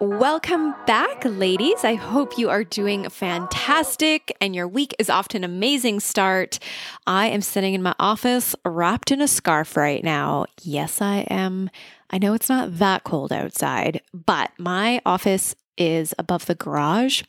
Welcome 0.00 0.74
back, 0.88 1.24
ladies. 1.24 1.84
I 1.84 1.94
hope 1.94 2.36
you 2.36 2.50
are 2.50 2.64
doing 2.64 3.08
fantastic 3.08 4.36
and 4.40 4.52
your 4.52 4.66
week 4.66 4.92
is 4.98 5.08
off 5.08 5.28
to 5.28 5.36
an 5.36 5.44
amazing 5.44 6.00
start. 6.00 6.58
I 7.06 7.26
am 7.26 7.40
sitting 7.40 7.74
in 7.74 7.82
my 7.82 7.94
office 8.00 8.56
wrapped 8.64 9.12
in 9.12 9.20
a 9.20 9.28
scarf 9.28 9.76
right 9.76 10.02
now. 10.02 10.46
Yes, 10.62 11.00
I 11.00 11.18
am. 11.30 11.70
I 12.10 12.18
know 12.18 12.34
it's 12.34 12.48
not 12.48 12.78
that 12.78 13.04
cold 13.04 13.32
outside, 13.32 14.02
but 14.12 14.50
my 14.58 15.00
office 15.06 15.54
is 15.78 16.12
above 16.18 16.46
the 16.46 16.56
garage 16.56 17.22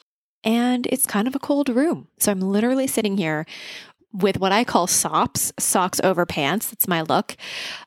and 0.44 0.88
it's 0.88 1.06
kind 1.06 1.28
of 1.28 1.36
a 1.36 1.40
cold 1.40 1.70
room. 1.70 2.08
So 2.20 2.32
I'm 2.32 2.42
literally 2.42 2.88
sitting 2.88 3.18
here 3.18 3.46
with 4.16 4.40
what 4.40 4.52
I 4.52 4.64
call 4.64 4.88
sops, 4.88 5.52
socks 5.60 6.00
over 6.04 6.26
pants. 6.26 6.70
That's 6.70 6.88
my 6.88 7.02
look. 7.02 7.36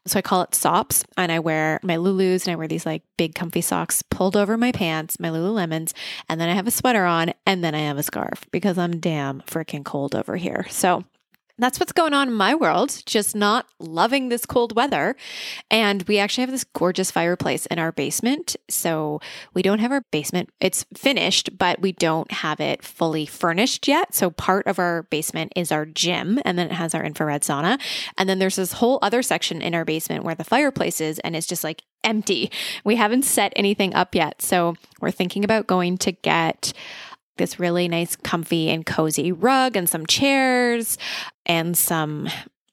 So 0.06 0.18
I 0.18 0.23
call 0.23 0.42
it 0.42 0.54
sops. 0.54 1.04
And 1.16 1.32
I 1.32 1.38
wear 1.38 1.80
my 1.82 1.96
Lulus 1.96 2.46
and 2.46 2.52
I 2.52 2.57
wear 2.57 2.68
these 2.68 2.87
like 2.87 3.02
big 3.16 3.34
comfy 3.34 3.60
socks 3.60 4.02
pulled 4.02 4.37
over 4.37 4.56
my 4.56 4.73
pants, 4.73 5.18
my 5.18 5.29
Lululemons. 5.30 5.93
And 6.29 6.40
then 6.40 6.49
I 6.49 6.54
have 6.54 6.66
a 6.66 6.73
sweater 6.73 7.04
on 7.04 7.32
and 7.46 7.65
then 7.65 7.74
I 7.74 7.80
have 7.80 7.99
a 7.99 8.02
scarf 8.02 8.45
because 8.51 8.79
I'm 8.79 9.01
damn 9.01 9.40
freaking 9.43 9.84
cold 9.84 10.15
over 10.15 10.37
here. 10.37 10.66
So 10.71 11.04
that's 11.59 11.80
what's 11.80 11.92
going 11.92 12.14
on 12.14 12.28
in 12.28 12.34
my 12.34 12.54
world, 12.54 13.02
just 13.04 13.34
not 13.34 13.66
loving 13.78 14.28
this 14.28 14.46
cold 14.46 14.74
weather. 14.76 15.16
And 15.70 16.02
we 16.04 16.18
actually 16.18 16.42
have 16.42 16.50
this 16.50 16.65
gorgeous 16.65 17.10
fireplace 17.10 17.66
in 17.66 17.78
our 17.78 17.92
basement. 17.92 18.56
So 18.68 19.20
we 19.54 19.62
don't 19.62 19.80
have 19.80 19.92
our 19.92 20.02
basement, 20.10 20.50
it's 20.60 20.84
finished, 20.95 21.59
but 21.59 21.80
we 21.80 21.92
don't 21.92 22.30
have 22.30 22.60
it 22.60 22.82
fully 22.82 23.26
furnished 23.26 23.88
yet. 23.88 24.15
So 24.15 24.30
part 24.30 24.66
of 24.66 24.78
our 24.78 25.02
basement 25.04 25.52
is 25.56 25.73
our 25.73 25.84
gym, 25.84 26.40
and 26.45 26.59
then 26.59 26.66
it 26.66 26.74
has 26.74 26.95
our 26.95 27.04
infrared 27.04 27.42
sauna. 27.42 27.80
And 28.16 28.28
then 28.28 28.38
there's 28.38 28.56
this 28.56 28.72
whole 28.74 28.98
other 29.02 29.22
section 29.22 29.60
in 29.60 29.74
our 29.74 29.84
basement 29.84 30.24
where 30.24 30.34
the 30.34 30.45
fireplace 30.45 31.00
is, 31.00 31.18
and 31.20 31.34
it's 31.34 31.46
just 31.46 31.65
like 31.65 31.82
empty. 32.04 32.50
We 32.84 32.96
haven't 32.96 33.24
set 33.24 33.52
anything 33.56 33.95
up 33.95 34.15
yet. 34.15 34.40
So 34.43 34.76
we're 35.00 35.10
thinking 35.10 35.45
about 35.45 35.66
going 35.66 35.98
to 35.98 36.12
get 36.12 36.72
this 37.38 37.58
really 37.58 37.88
nice, 37.88 38.16
comfy, 38.16 38.68
and 38.68 38.84
cozy 38.84 39.32
rug 39.32 39.76
and 39.76 39.88
some 39.88 40.06
chairs 40.06 40.98
and 41.46 41.76
some, 41.76 42.28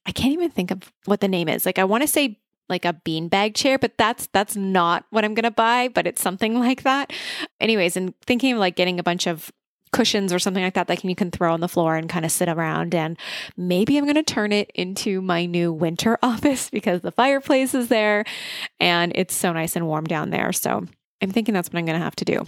I 0.06 0.12
can't 0.12 0.34
even 0.34 0.52
think 0.52 0.72
of 0.72 0.92
what 1.06 1.22
the 1.22 1.28
name 1.28 1.48
is. 1.48 1.66
Like, 1.66 1.80
I 1.80 1.84
want 1.84 2.04
to 2.04 2.08
say 2.08 2.40
like 2.68 2.86
a 2.86 2.94
beanbag 3.06 3.56
chair, 3.56 3.78
but 3.78 3.98
that's 3.98 4.28
that's 4.34 4.56
not 4.56 5.06
what 5.12 5.24
I'm 5.24 5.36
gonna 5.36 5.52
buy, 5.52 5.88
but 5.88 6.08
it's 6.08 6.22
something 6.22 6.60
like 6.60 6.84
that. 6.84 7.14
Anyways, 7.60 7.96
and 7.96 8.14
thinking 8.22 8.54
of 8.54 8.60
like 8.60 8.76
getting 8.76 9.00
a 9.00 9.04
bunch 9.04 9.28
of 9.28 9.52
cushions 9.96 10.34
or 10.34 10.40
something 10.40 10.64
like 10.64 10.74
that 10.74 10.88
that 10.88 11.04
you 11.06 11.16
can 11.16 11.32
throw 11.32 11.54
on 11.54 11.62
the 11.62 11.70
floor 11.70 11.96
and 11.96 12.10
kind 12.10 12.26
of 12.26 12.32
sit 12.32 12.50
around 12.50 12.94
and 12.94 13.18
maybe 13.56 13.98
I'm 13.98 14.04
going 14.04 14.16
to 14.16 14.24
turn 14.24 14.52
it 14.52 14.70
into 14.76 15.22
my 15.22 15.46
new 15.46 15.72
winter 15.72 16.18
office 16.24 16.70
because 16.70 17.00
the 17.00 17.12
fireplace 17.12 17.74
is 17.74 17.88
there 17.88 18.26
and 18.80 19.14
it's 19.16 19.34
so 19.34 19.54
nice 19.54 19.78
and 19.78 19.88
warm 19.88 20.04
down 20.04 20.32
there. 20.32 20.52
So 20.52 20.86
I'm 21.22 21.32
thinking 21.32 21.54
that's 21.54 21.70
what 21.70 21.80
I'm 21.80 21.86
going 21.86 21.98
to 21.98 22.04
have 22.04 22.16
to 22.18 22.26
do. 22.26 22.46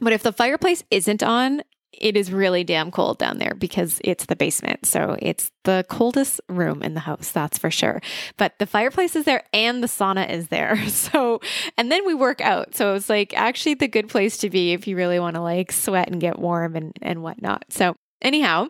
But 0.00 0.12
if 0.12 0.22
the 0.22 0.32
fireplace 0.32 0.82
isn't 0.90 1.22
on, 1.22 1.62
it 1.92 2.16
is 2.16 2.30
really 2.32 2.64
damn 2.64 2.90
cold 2.90 3.18
down 3.18 3.38
there 3.38 3.54
because 3.54 4.00
it's 4.04 4.26
the 4.26 4.36
basement. 4.36 4.86
So 4.86 5.16
it's 5.20 5.50
the 5.64 5.84
coldest 5.88 6.40
room 6.48 6.82
in 6.82 6.94
the 6.94 7.00
house, 7.00 7.30
that's 7.30 7.58
for 7.58 7.70
sure. 7.70 8.00
But 8.36 8.58
the 8.58 8.66
fireplace 8.66 9.16
is 9.16 9.24
there 9.24 9.44
and 9.52 9.82
the 9.82 9.88
sauna 9.88 10.28
is 10.28 10.48
there. 10.48 10.76
So, 10.88 11.40
and 11.76 11.90
then 11.90 12.04
we 12.06 12.12
work 12.12 12.40
out. 12.40 12.74
So 12.74 12.94
it's 12.94 13.08
like 13.08 13.32
actually 13.34 13.74
the 13.74 13.88
good 13.88 14.08
place 14.08 14.36
to 14.38 14.50
be 14.50 14.72
if 14.72 14.86
you 14.86 14.96
really 14.96 15.18
want 15.18 15.36
to 15.36 15.40
like 15.40 15.72
sweat 15.72 16.08
and 16.08 16.20
get 16.20 16.38
warm 16.38 16.76
and, 16.76 16.92
and 17.00 17.22
whatnot. 17.22 17.64
So 17.70 17.96
Anyhow, 18.20 18.66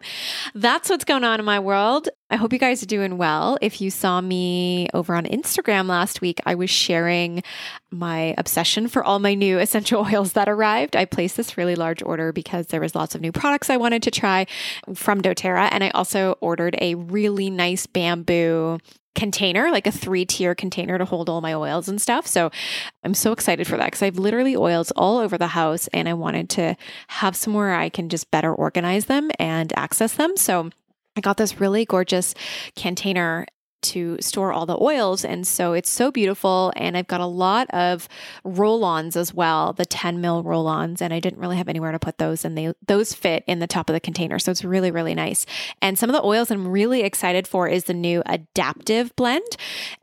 that's 0.55 0.91
what's 0.91 1.05
going 1.05 1.25
on 1.25 1.39
in 1.41 1.47
my 1.47 1.59
world. 1.59 2.09
I 2.29 2.37
hope 2.37 2.53
you 2.53 2.59
guys 2.59 2.83
are 2.83 2.87
doing 2.87 3.17
well. 3.17 3.57
If 3.63 3.81
you 3.81 3.91
saw 3.91 4.21
me 4.21 4.89
over 4.93 5.15
on 5.15 5.25
Instagram 5.25 5.87
last 5.87 6.21
week, 6.21 6.39
I 6.45 6.55
was 6.55 6.69
sharing 6.69 7.43
my 7.91 8.35
obsession 8.37 8.89
for 8.89 9.03
all 9.03 9.19
my 9.19 9.33
new 9.33 9.59
essential 9.59 10.07
oils 10.07 10.35
that 10.35 10.51
arrived. 10.51 10.97
I 10.97 11.07
placed 11.07 11.39
this 11.39 11.57
really 11.57 11.77
large 11.77 12.03
order 12.03 12.31
because 12.31 12.67
there 12.67 12.81
was 12.83 12.95
lots 12.95 13.15
of 13.15 13.23
new 13.23 13.33
products 13.33 13.71
I 13.71 13.79
wanted 13.79 14.03
to 14.03 14.11
try 14.11 14.47
from 14.95 15.23
doTERRA 15.23 15.71
and 15.73 15.83
I 15.83 15.91
also 15.91 16.37
ordered 16.41 16.77
a 16.81 16.95
really 16.97 17.49
nice 17.49 17.87
bamboo 17.87 18.79
container, 19.15 19.71
like 19.71 19.87
a 19.87 19.93
three 19.93 20.25
tier 20.25 20.55
container 20.55 20.99
to 20.99 21.05
hold 21.05 21.29
all 21.29 21.41
my 21.41 21.55
oils 21.55 21.89
and 21.89 22.01
stuff. 22.01 22.27
So 22.27 22.51
I'm 23.03 23.15
so 23.15 23.33
excited 23.33 23.67
for 23.67 23.77
that 23.77 23.87
because 23.87 24.03
I've 24.03 24.19
literally 24.19 24.57
oils 24.57 24.91
all 24.93 25.19
over 25.19 25.37
the 25.37 25.49
house 25.49 25.89
and 25.89 26.09
I 26.09 26.15
wanted 26.15 26.49
to 26.51 26.77
have 27.09 27.35
somewhere 27.35 27.75
I 27.75 27.89
can 27.89 28.09
just 28.09 28.31
better 28.31 28.55
organize 28.55 29.07
them 29.07 29.31
and 29.39 29.73
access 29.77 30.15
them. 30.15 30.37
So 30.37 30.71
I 31.17 31.21
got 31.21 31.37
this 31.37 31.61
really 31.61 31.85
gorgeous 31.85 32.35
container 32.77 33.47
to 33.83 34.17
store 34.21 34.53
all 34.53 34.67
the 34.67 34.79
oils. 34.81 35.25
And 35.25 35.47
so 35.47 35.73
it's 35.73 35.91
so 35.91 36.11
beautiful. 36.11 36.73
And 36.77 36.97
I've 36.97 37.07
got 37.07 37.21
a 37.21 37.27
lot 37.27 37.69
of 37.71 38.09
roll 38.45 38.85
ons 38.85 39.17
as 39.17 39.33
well, 39.33 39.73
the 39.73 39.87
10 39.87 40.21
mil 40.21 40.43
roll 40.43 40.67
ons. 40.67 41.01
And 41.03 41.13
I 41.13 41.21
didn't 41.21 41.41
really 41.41 41.57
have 41.57 41.69
anywhere 41.69 41.93
to 41.93 41.99
put 41.99 42.19
those. 42.19 42.45
And 42.45 42.57
they 42.57 42.73
those 42.87 43.15
fit 43.15 43.45
in 43.47 43.59
the 43.59 43.67
top 43.67 43.89
of 43.89 43.95
the 43.95 44.01
container. 44.01 44.39
So 44.39 44.51
it's 44.51 44.65
really, 44.65 44.91
really 44.91 45.15
nice. 45.15 45.47
And 45.81 45.99
some 45.99 46.11
of 46.11 46.15
the 46.15 46.25
oils 46.25 46.51
I'm 46.51 46.69
really 46.69 47.03
excited 47.03 47.47
for 47.47 47.69
is 47.69 47.85
the 47.85 47.95
new 47.95 48.23
adaptive 48.27 49.15
blend. 49.17 49.57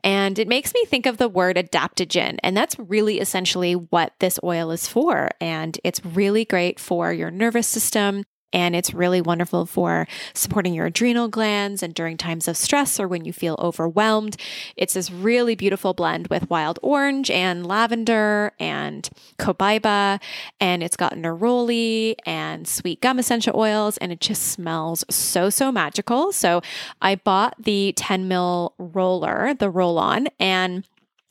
And 0.04 0.38
it 0.38 0.48
makes 0.48 0.74
me 0.74 0.84
think 0.86 1.06
of 1.06 1.18
the 1.18 1.28
word 1.28 1.56
adaptogen. 1.56 2.38
And 2.42 2.56
that's 2.56 2.78
really 2.78 3.20
essentially 3.20 3.74
what 3.74 4.12
this 4.20 4.38
oil 4.42 4.70
is 4.70 4.88
for. 4.88 5.30
And 5.40 5.78
it's 5.84 6.04
really 6.04 6.44
great 6.44 6.80
for 6.80 7.12
your 7.12 7.30
nervous 7.30 7.66
system. 7.66 8.24
And 8.52 8.74
it's 8.76 8.94
really 8.94 9.20
wonderful 9.20 9.66
for 9.66 10.06
supporting 10.34 10.74
your 10.74 10.86
adrenal 10.86 11.28
glands 11.28 11.82
and 11.82 11.94
during 11.94 12.16
times 12.16 12.48
of 12.48 12.56
stress 12.56 12.98
or 12.98 13.08
when 13.08 13.24
you 13.24 13.32
feel 13.32 13.56
overwhelmed. 13.58 14.36
It's 14.76 14.94
this 14.94 15.10
really 15.10 15.54
beautiful 15.54 15.94
blend 15.94 16.28
with 16.28 16.48
wild 16.48 16.78
orange 16.82 17.30
and 17.30 17.66
lavender 17.66 18.52
and 18.58 19.08
copaiba. 19.38 20.20
And 20.60 20.82
it's 20.82 20.96
got 20.96 21.14
neroli 21.14 22.14
and 22.24 22.66
sweet 22.66 23.00
gum 23.00 23.18
essential 23.18 23.58
oils. 23.58 23.98
And 23.98 24.12
it 24.12 24.20
just 24.20 24.42
smells 24.42 25.04
so, 25.10 25.50
so 25.50 25.72
magical. 25.72 26.32
So 26.32 26.62
I 27.00 27.16
bought 27.16 27.54
the 27.58 27.92
10 27.96 28.28
mil 28.28 28.74
roller, 28.78 29.54
the 29.54 29.70
roll 29.70 29.98
on, 29.98 30.28
and 30.38 30.84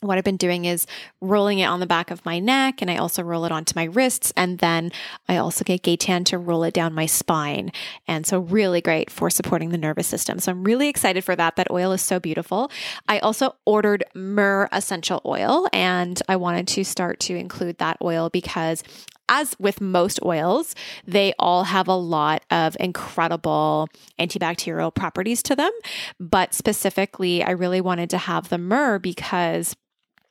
what 0.07 0.17
I've 0.17 0.23
been 0.23 0.37
doing 0.37 0.65
is 0.65 0.87
rolling 1.21 1.59
it 1.59 1.65
on 1.65 1.79
the 1.79 1.85
back 1.85 2.11
of 2.11 2.25
my 2.25 2.39
neck 2.39 2.81
and 2.81 2.89
I 2.89 2.97
also 2.97 3.23
roll 3.23 3.45
it 3.45 3.51
onto 3.51 3.73
my 3.75 3.85
wrists. 3.85 4.31
And 4.35 4.59
then 4.59 4.91
I 5.27 5.37
also 5.37 5.63
get 5.63 5.83
Gaytan 5.83 6.25
to 6.25 6.37
roll 6.37 6.63
it 6.63 6.73
down 6.73 6.93
my 6.93 7.05
spine. 7.05 7.71
And 8.07 8.25
so, 8.25 8.39
really 8.39 8.81
great 8.81 9.09
for 9.09 9.29
supporting 9.29 9.69
the 9.69 9.77
nervous 9.77 10.07
system. 10.07 10.39
So, 10.39 10.51
I'm 10.51 10.63
really 10.63 10.89
excited 10.89 11.23
for 11.23 11.35
that. 11.35 11.55
That 11.55 11.71
oil 11.71 11.91
is 11.91 12.01
so 12.01 12.19
beautiful. 12.19 12.71
I 13.07 13.19
also 13.19 13.55
ordered 13.65 14.03
myrrh 14.13 14.69
essential 14.71 15.21
oil 15.25 15.67
and 15.73 16.21
I 16.27 16.35
wanted 16.35 16.67
to 16.69 16.83
start 16.83 17.19
to 17.21 17.35
include 17.35 17.77
that 17.77 17.97
oil 18.01 18.29
because 18.29 18.83
as 19.29 19.55
with 19.59 19.81
most 19.81 20.19
oils, 20.23 20.75
they 21.05 21.33
all 21.39 21.63
have 21.63 21.87
a 21.87 21.95
lot 21.95 22.43
of 22.51 22.77
incredible 22.79 23.87
antibacterial 24.19 24.93
properties 24.93 25.41
to 25.43 25.55
them. 25.55 25.71
But 26.19 26.53
specifically, 26.53 27.43
I 27.43 27.51
really 27.51 27.81
wanted 27.81 28.09
to 28.11 28.17
have 28.17 28.49
the 28.49 28.57
myrrh 28.57 28.99
because 28.99 29.75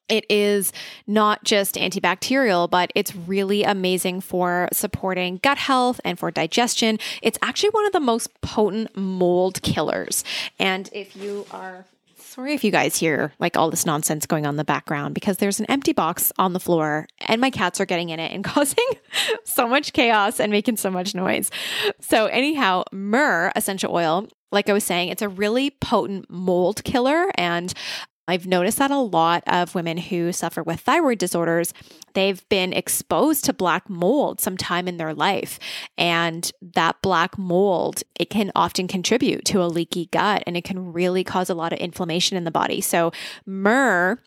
it 0.09 0.27
is 0.29 0.73
not 1.07 1.45
just 1.45 1.77
antibacterial, 1.77 2.69
but 2.69 2.91
it's 2.95 3.15
really 3.15 3.63
amazing 3.63 4.21
for 4.21 4.69
supporting 4.73 5.39
gut 5.43 5.59
health 5.59 6.01
and 6.05 6.19
for 6.19 6.31
digestion. 6.31 6.99
It's 7.23 7.39
actually 7.43 7.71
one 7.71 7.87
of 7.87 7.93
the 7.93 8.01
most 8.01 8.41
potent 8.41 8.97
mold 8.97 9.63
killers. 9.63 10.25
And 10.59 10.91
if 10.93 11.17
you 11.17 11.47
are 11.51 11.87
Sorry 12.35 12.55
if 12.55 12.65
you 12.65 12.73
guys 12.73 12.97
hear 12.97 13.33
like 13.39 13.57
all 13.57 13.71
this 13.71 13.87
nonsense 13.87 14.27
going 14.27 14.45
on 14.45 14.55
in 14.55 14.57
the 14.57 14.65
background 14.65 15.15
because 15.15 15.37
there's 15.37 15.61
an 15.61 15.67
empty 15.67 15.93
box 15.93 16.33
on 16.37 16.53
the 16.53 16.59
floor 16.59 17.07
and 17.21 17.41
my 17.41 17.51
cats 17.51 17.81
are 17.81 17.87
getting 17.87 18.09
in 18.09 18.19
it 18.19 18.33
and 18.33 18.43
causing 18.45 18.85
so 19.45 19.69
much 19.69 19.93
chaos 19.93 20.41
and 20.41 20.51
making 20.51 20.77
so 20.77 20.91
much 20.91 21.15
noise. 21.15 21.53
So, 22.01 22.27
anyhow, 22.27 22.85
myrrh 22.91 23.53
essential 23.55 23.95
oil, 23.95 24.27
like 24.51 24.69
I 24.69 24.73
was 24.73 24.83
saying, 24.83 25.11
it's 25.11 25.23
a 25.23 25.29
really 25.29 25.71
potent 25.71 26.29
mold 26.29 26.83
killer. 26.83 27.31
And 27.37 27.73
I've 28.27 28.47
noticed 28.47 28.79
that 28.79 28.91
a 28.91 28.99
lot 28.99 29.43
of 29.47 29.75
women 29.75 29.99
who 29.99 30.33
suffer 30.33 30.63
with 30.63 30.81
thyroid 30.81 31.19
disorders, 31.19 31.75
they've 32.15 32.47
been 32.49 32.73
exposed 32.73 33.45
to 33.45 33.53
black 33.53 33.91
mold 33.91 34.41
sometime 34.41 34.89
in 34.89 34.97
their 34.97 35.15
life. 35.15 35.59
And 35.99 36.51
that 36.75 37.03
black 37.03 37.37
mold, 37.37 38.03
it 38.19 38.31
can 38.31 38.51
often 38.55 38.89
contribute 38.89 39.45
to 39.47 39.63
a 39.63 39.67
leaky 39.67 40.07
gut 40.07 40.43
and 40.47 40.57
it 40.57 40.65
can 40.65 40.93
really 40.93 41.25
cause 41.25 41.51
a 41.51 41.55
lot 41.55 41.73
of 41.73 41.79
inflammation 41.79 42.37
in 42.37 42.45
the 42.45 42.51
body. 42.51 42.81
So, 42.81 43.13
myrrh 43.47 44.19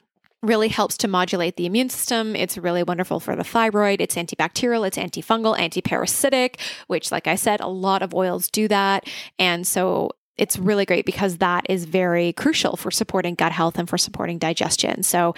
really 0.44 0.68
helps 0.68 0.98
to 0.98 1.08
modulate 1.08 1.56
the 1.56 1.66
immune 1.66 1.90
system. 1.90 2.36
It's 2.36 2.58
really 2.58 2.84
wonderful 2.84 3.20
for 3.20 3.36
the 3.36 3.44
thyroid. 3.44 4.02
It's 4.02 4.16
antibacterial, 4.16 4.88
it's 4.88 4.98
antifungal, 4.98 5.58
antiparasitic, 5.58 6.60
which, 6.88 7.12
like 7.12 7.28
I 7.28 7.36
said, 7.36 7.60
a 7.60 7.68
lot 7.68 8.04
of 8.04 8.14
oils 8.14 8.48
do 8.50 8.68
that. 8.68 9.08
And 9.40 9.66
so 9.66 10.12
it's 10.38 10.58
really 10.58 10.86
great 10.86 11.06
because 11.06 11.38
that 11.38 11.66
is 11.70 11.86
very 11.86 12.34
crucial 12.34 12.78
for 12.78 12.92
supporting 12.92 13.36
gut 13.36 13.52
health 13.52 13.78
and 13.78 13.90
for 13.90 13.98
supporting 13.98 14.38
digestion. 14.38 15.04
So 15.04 15.34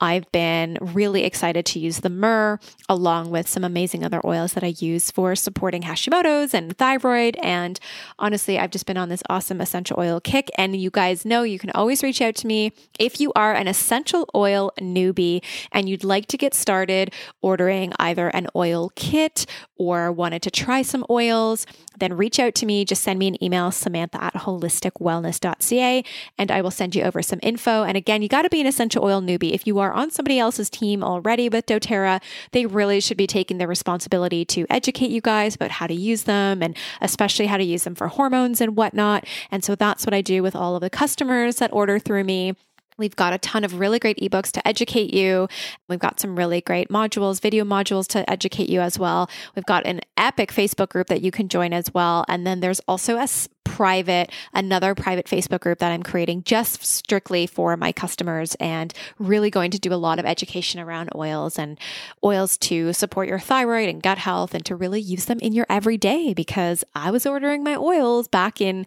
I've 0.00 0.30
been 0.32 0.78
really 0.80 1.24
excited 1.24 1.66
to 1.66 1.78
use 1.78 2.00
the 2.00 2.08
myrrh 2.08 2.58
along 2.88 3.30
with 3.30 3.46
some 3.46 3.64
amazing 3.64 4.02
other 4.02 4.20
oils 4.24 4.54
that 4.54 4.64
I 4.64 4.74
use 4.78 5.10
for 5.10 5.36
supporting 5.36 5.82
Hashimoto's 5.82 6.54
and 6.54 6.76
thyroid. 6.78 7.36
And 7.42 7.78
honestly, 8.18 8.58
I've 8.58 8.70
just 8.70 8.86
been 8.86 8.96
on 8.96 9.10
this 9.10 9.22
awesome 9.28 9.60
essential 9.60 10.00
oil 10.00 10.20
kick. 10.20 10.48
And 10.56 10.74
you 10.74 10.90
guys 10.90 11.26
know 11.26 11.42
you 11.42 11.58
can 11.58 11.70
always 11.72 12.02
reach 12.02 12.22
out 12.22 12.34
to 12.36 12.46
me 12.46 12.72
if 12.98 13.20
you 13.20 13.30
are 13.36 13.52
an 13.52 13.68
essential 13.68 14.28
oil 14.34 14.72
newbie 14.80 15.44
and 15.70 15.88
you'd 15.88 16.04
like 16.04 16.26
to 16.28 16.38
get 16.38 16.54
started 16.54 17.12
ordering 17.42 17.92
either 17.98 18.28
an 18.28 18.46
oil 18.56 18.90
kit 18.96 19.44
or 19.76 20.10
wanted 20.10 20.42
to 20.42 20.50
try 20.50 20.80
some 20.80 21.04
oils, 21.10 21.66
then 22.00 22.16
reach 22.16 22.38
out 22.38 22.54
to 22.56 22.66
me. 22.66 22.84
Just 22.84 23.02
send 23.02 23.18
me 23.18 23.28
an 23.28 23.42
email, 23.42 23.70
samantha 23.70 24.22
at 24.22 24.34
holisticwellness.ca, 24.34 26.04
and 26.38 26.50
I 26.50 26.60
will 26.60 26.70
send 26.70 26.94
you 26.94 27.02
over 27.04 27.22
some 27.22 27.38
info. 27.42 27.84
And 27.84 27.96
again, 27.96 28.22
you 28.22 28.28
got 28.28 28.42
to 28.42 28.50
be 28.50 28.60
an 28.60 28.66
essential 28.66 29.04
oil 29.04 29.20
newbie. 29.20 29.52
If 29.52 29.66
you 29.66 29.78
are 29.78 29.92
on 29.92 30.10
somebody 30.10 30.38
else's 30.38 30.70
team 30.70 31.04
already 31.04 31.48
with 31.48 31.66
doTERRA, 31.66 32.20
they 32.52 32.66
really 32.66 33.00
should 33.00 33.16
be 33.16 33.26
taking 33.26 33.58
the 33.58 33.68
responsibility 33.68 34.44
to 34.46 34.66
educate 34.68 35.10
you 35.10 35.20
guys 35.20 35.54
about 35.54 35.70
how 35.70 35.86
to 35.86 35.94
use 35.94 36.24
them 36.24 36.62
and 36.62 36.76
especially 37.00 37.46
how 37.46 37.56
to 37.56 37.64
use 37.64 37.84
them 37.84 37.94
for 37.94 38.08
hormones 38.08 38.60
and 38.60 38.76
whatnot. 38.76 39.24
And 39.50 39.64
so 39.64 39.74
that's 39.74 40.06
what 40.06 40.14
I 40.14 40.20
do 40.20 40.42
with 40.42 40.56
all 40.56 40.74
of 40.74 40.80
the 40.80 40.90
customers 40.90 41.56
that 41.56 41.72
order 41.72 41.98
through 41.98 42.24
me. 42.24 42.54
We've 43.00 43.16
got 43.16 43.32
a 43.32 43.38
ton 43.38 43.64
of 43.64 43.80
really 43.80 43.98
great 43.98 44.18
ebooks 44.18 44.52
to 44.52 44.68
educate 44.68 45.14
you. 45.14 45.48
We've 45.88 45.98
got 45.98 46.20
some 46.20 46.36
really 46.36 46.60
great 46.60 46.90
modules, 46.90 47.40
video 47.40 47.64
modules 47.64 48.06
to 48.08 48.28
educate 48.30 48.68
you 48.68 48.80
as 48.80 48.98
well. 48.98 49.30
We've 49.56 49.64
got 49.64 49.86
an 49.86 50.02
epic 50.18 50.52
Facebook 50.52 50.90
group 50.90 51.06
that 51.06 51.22
you 51.22 51.30
can 51.30 51.48
join 51.48 51.72
as 51.72 51.92
well. 51.94 52.26
And 52.28 52.46
then 52.46 52.60
there's 52.60 52.80
also 52.80 53.16
a 53.16 53.26
private, 53.64 54.30
another 54.52 54.94
private 54.94 55.26
Facebook 55.26 55.60
group 55.60 55.78
that 55.78 55.92
I'm 55.92 56.02
creating 56.02 56.42
just 56.42 56.84
strictly 56.84 57.46
for 57.46 57.76
my 57.78 57.92
customers 57.92 58.54
and 58.56 58.92
really 59.18 59.48
going 59.48 59.70
to 59.70 59.78
do 59.78 59.92
a 59.92 59.94
lot 59.94 60.18
of 60.18 60.26
education 60.26 60.80
around 60.80 61.08
oils 61.14 61.58
and 61.58 61.78
oils 62.22 62.58
to 62.58 62.92
support 62.92 63.28
your 63.28 63.38
thyroid 63.38 63.88
and 63.88 64.02
gut 64.02 64.18
health 64.18 64.52
and 64.54 64.66
to 64.66 64.76
really 64.76 65.00
use 65.00 65.24
them 65.24 65.38
in 65.38 65.54
your 65.54 65.66
everyday 65.70 66.34
because 66.34 66.84
I 66.94 67.10
was 67.10 67.24
ordering 67.24 67.62
my 67.62 67.76
oils 67.76 68.28
back 68.28 68.60
in 68.60 68.84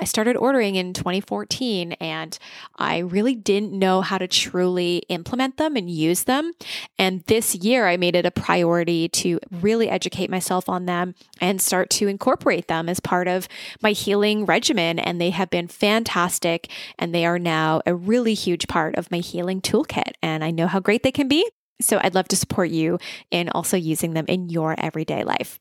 I 0.00 0.04
started 0.04 0.36
ordering 0.36 0.76
in 0.76 0.94
2014 0.94 1.92
and 1.92 2.38
I 2.76 2.98
really 2.98 3.34
didn't 3.34 3.72
know 3.72 4.00
how 4.00 4.16
to 4.16 4.26
truly 4.26 5.02
implement 5.10 5.58
them 5.58 5.76
and 5.76 5.90
use 5.90 6.24
them. 6.24 6.52
And 6.98 7.22
this 7.24 7.54
year 7.54 7.86
I 7.86 7.98
made 7.98 8.16
it 8.16 8.24
a 8.24 8.30
priority 8.30 9.08
to 9.10 9.38
really 9.50 9.90
educate 9.90 10.30
myself 10.30 10.66
on 10.68 10.86
them 10.86 11.14
and 11.42 11.60
start 11.60 11.90
to 11.90 12.08
incorporate 12.08 12.68
them 12.68 12.88
as 12.88 13.00
part 13.00 13.28
of 13.28 13.48
my 13.82 13.92
healing 13.92 14.46
regimen. 14.46 14.98
And 14.98 15.20
they 15.20 15.30
have 15.30 15.50
been 15.50 15.68
fantastic. 15.68 16.70
And 16.98 17.14
they 17.14 17.26
are 17.26 17.38
now 17.38 17.82
a 17.84 17.94
really 17.94 18.34
huge 18.34 18.68
part 18.68 18.96
of 18.96 19.10
my 19.10 19.18
healing 19.18 19.60
toolkit. 19.60 20.12
And 20.22 20.42
I 20.42 20.50
know 20.52 20.68
how 20.68 20.80
great 20.80 21.02
they 21.02 21.12
can 21.12 21.28
be. 21.28 21.48
So 21.82 22.00
I'd 22.02 22.14
love 22.14 22.28
to 22.28 22.36
support 22.36 22.70
you 22.70 22.98
in 23.30 23.50
also 23.50 23.76
using 23.76 24.14
them 24.14 24.24
in 24.26 24.48
your 24.48 24.74
everyday 24.78 25.22
life. 25.22 25.58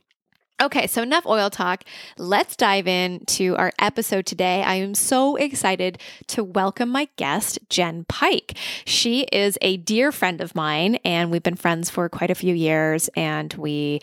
Okay, 0.62 0.86
so 0.86 1.02
enough 1.02 1.26
oil 1.26 1.50
talk. 1.50 1.86
Let's 2.20 2.56
dive 2.56 2.88
into 2.88 3.56
our 3.56 3.72
episode 3.80 4.28
today. 4.28 4.62
I 4.62 4.76
am 4.76 4.94
so 4.94 5.36
excited 5.36 5.98
to 6.28 6.44
welcome 6.44 6.90
my 6.90 7.10
guest, 7.16 7.58
Jen 7.70 8.06
Pike. 8.08 8.56
She 8.86 9.22
is 9.32 9.58
a 9.62 9.78
dear 9.78 10.12
friend 10.12 10.40
of 10.40 10.54
mine, 10.54 11.00
and 11.04 11.32
we've 11.32 11.42
been 11.42 11.56
friends 11.56 11.90
for 11.90 12.08
quite 12.10 12.30
a 12.30 12.36
few 12.36 12.54
years. 12.54 13.10
And 13.16 13.52
we, 13.56 14.02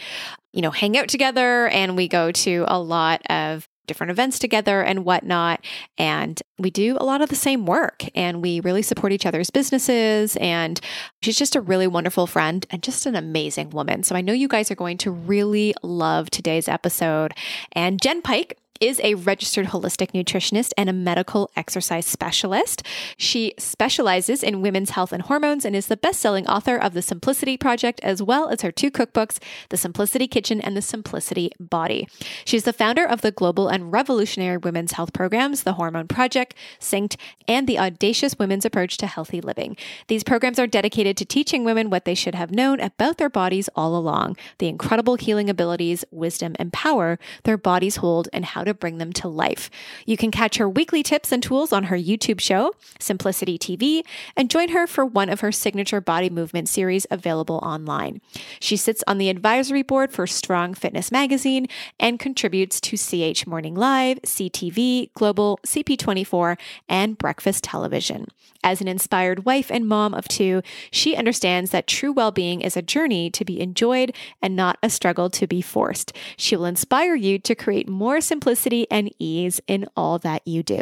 you 0.53 0.61
know, 0.61 0.73
hang 0.73 0.99
out 0.99 1.07
together 1.07 1.69
and 1.69 1.97
we 1.97 2.09
go 2.09 2.33
to 2.33 2.65
a 2.67 2.81
lot 2.81 3.23
of 3.31 3.69
different 3.89 4.13
events 4.13 4.39
together 4.39 4.83
and 4.83 5.05
whatnot. 5.05 5.65
And 5.97 6.41
we 6.59 6.71
do 6.71 6.97
a 7.01 7.05
lot 7.05 7.21
of 7.21 7.29
the 7.29 7.37
same 7.37 7.67
work 7.67 8.05
and 8.15 8.41
we 8.41 8.61
really 8.61 8.83
support 8.83 9.13
each 9.13 9.27
other's 9.27 9.51
businesses. 9.51 10.37
And 10.37 10.81
she's 11.23 11.39
just 11.39 11.57
a 11.57 11.61
really 11.61 11.87
wonderful 11.87 12.27
friend 12.27 12.65
and 12.71 12.83
just 12.83 13.07
an 13.07 13.17
amazing 13.17 13.71
woman. 13.71 14.03
So 14.05 14.15
I 14.15 14.21
know 14.21 14.33
you 14.33 14.49
guys 14.49 14.71
are 14.71 14.77
going 14.77 14.99
to 14.99 15.11
really 15.11 15.75
love 15.83 16.31
today's 16.31 16.69
episode. 16.69 17.35
And 17.73 18.01
Jen 18.01 18.23
Pike 18.23 18.59
is 18.81 19.01
a 19.03 19.15
registered 19.15 19.67
holistic 19.67 20.13
nutritionist 20.13 20.73
and 20.77 20.89
a 20.89 20.93
medical 20.93 21.51
exercise 21.57 22.07
specialist. 22.07 22.83
She 23.17 23.55
specializes 23.59 24.43
in 24.43 24.63
women's 24.63 24.91
health 24.91 25.13
and 25.13 25.23
hormones 25.23 25.65
and 25.65 25.75
is 25.75 25.87
the 25.87 25.97
best 25.97 26.21
selling 26.21 26.47
author 26.47 26.77
of 26.77 26.95
The 26.95 27.03
Simplicity 27.03 27.57
Project, 27.57 28.01
as 28.03 28.23
well 28.23 28.49
as 28.49 28.63
her 28.63 28.73
two 28.73 28.91
cookbooks, 28.91 29.39
The 29.71 29.77
Simplicity 29.77 30.27
Kitchen 30.27 30.61
and 30.61 30.77
The 30.77 30.83
Simplicity 30.83 31.51
Body. 31.59 32.09
She's 32.45 32.65
the 32.65 32.73
founder 32.73 33.05
of 33.05 33.21
the 33.21 33.33
global 33.33 33.69
and 33.69 33.93
revolutionary 33.93 34.59
women's 34.59 34.93
health 34.93 35.13
programs, 35.13 35.63
The 35.63 35.75
Hormone 35.75 36.09
Project, 36.09 36.55
Synced, 36.81 37.17
and 37.47 37.67
The 37.67 37.79
Audacious 37.79 38.39
Women's 38.39 38.65
Approach 38.65 38.97
to 38.99 39.07
Healthy 39.07 39.41
Living. 39.41 39.77
These 40.07 40.25
programs 40.25 40.59
are 40.59 40.67
dedicated 40.67 41.17
to 41.17 41.25
teaching 41.25 41.65
women 41.65 41.91
what 41.91 42.05
they 42.05 42.15
should 42.15 42.35
have 42.35 42.51
known 42.51 42.81
about 42.81 43.19
their 43.19 43.31
bodies 43.31 43.69
all 43.75 43.97
along, 43.97 44.37
the 44.59 44.69
incredible 44.69 45.17
healing 45.17 45.51
abilities, 45.51 46.05
wisdom, 46.11 46.55
and 46.59 46.73
power 46.73 47.19
their 47.45 47.57
bodies 47.57 47.97
hold, 47.97 48.29
and 48.33 48.45
how 48.45 48.65
to 48.69 48.75
bring 48.75 48.99
them 48.99 49.13
to 49.15 49.29
life. 49.29 49.71
You 50.07 50.17
can 50.17 50.31
catch 50.31 50.57
her 50.59 50.69
weekly 50.69 51.03
tips 51.03 51.33
and 51.33 51.43
tools 51.43 51.73
on 51.73 51.85
her 51.85 51.97
YouTube 51.97 52.41
show, 52.41 52.73
Simplicity 52.99 53.59
TV, 53.59 54.03
and 54.37 54.51
join 54.51 54.69
her 54.71 54.87
for 54.87 55.05
one 55.05 55.29
of 55.29 55.41
her 55.41 55.53
signature 55.53 56.01
body 56.01 56.31
movement 56.31 56.69
series 56.69 57.07
available 57.11 57.61
online. 57.63 58.21
She 58.61 58.77
sits 58.77 59.03
on 59.07 59.19
the 59.19 59.29
advisory 59.29 59.83
board 59.83 60.13
for 60.13 60.27
Strong 60.27 60.75
Fitness 60.75 61.11
Magazine 61.11 61.67
and 61.99 62.19
contributes 62.19 62.81
to 62.83 62.97
CH 62.97 63.47
Morning 63.47 63.75
Live, 63.75 64.21
CTV, 64.23 65.13
Global, 65.15 65.59
CP24, 65.67 66.59
and 66.89 67.19
Breakfast 67.19 67.65
Television. 67.65 68.27
As 68.65 68.81
an 68.81 68.89
inspired 68.89 69.45
wife 69.45 69.71
and 69.71 69.87
mom 69.87 70.15
of 70.15 70.27
two, 70.27 70.63
she 70.91 71.15
understands 71.15 71.71
that 71.71 71.87
true 71.87 72.13
well 72.13 72.33
being 72.33 72.61
is 72.61 72.77
a 72.77 72.83
journey 72.83 73.31
to 73.31 73.45
be 73.45 73.61
enjoyed 73.61 74.15
and 74.43 74.57
not 74.57 74.79
a 74.83 74.91
struggle 74.91 75.31
to 75.31 75.47
be 75.47 75.63
forced. 75.63 76.13
She 76.37 76.57
will 76.57 76.65
inspire 76.65 77.15
you 77.15 77.39
to 77.39 77.55
create 77.55 77.89
more 77.89 78.21
simplicity 78.21 78.58
and 78.91 79.11
ease 79.19 79.61
in 79.67 79.87
all 79.97 80.19
that 80.19 80.47
you 80.47 80.63
do. 80.63 80.81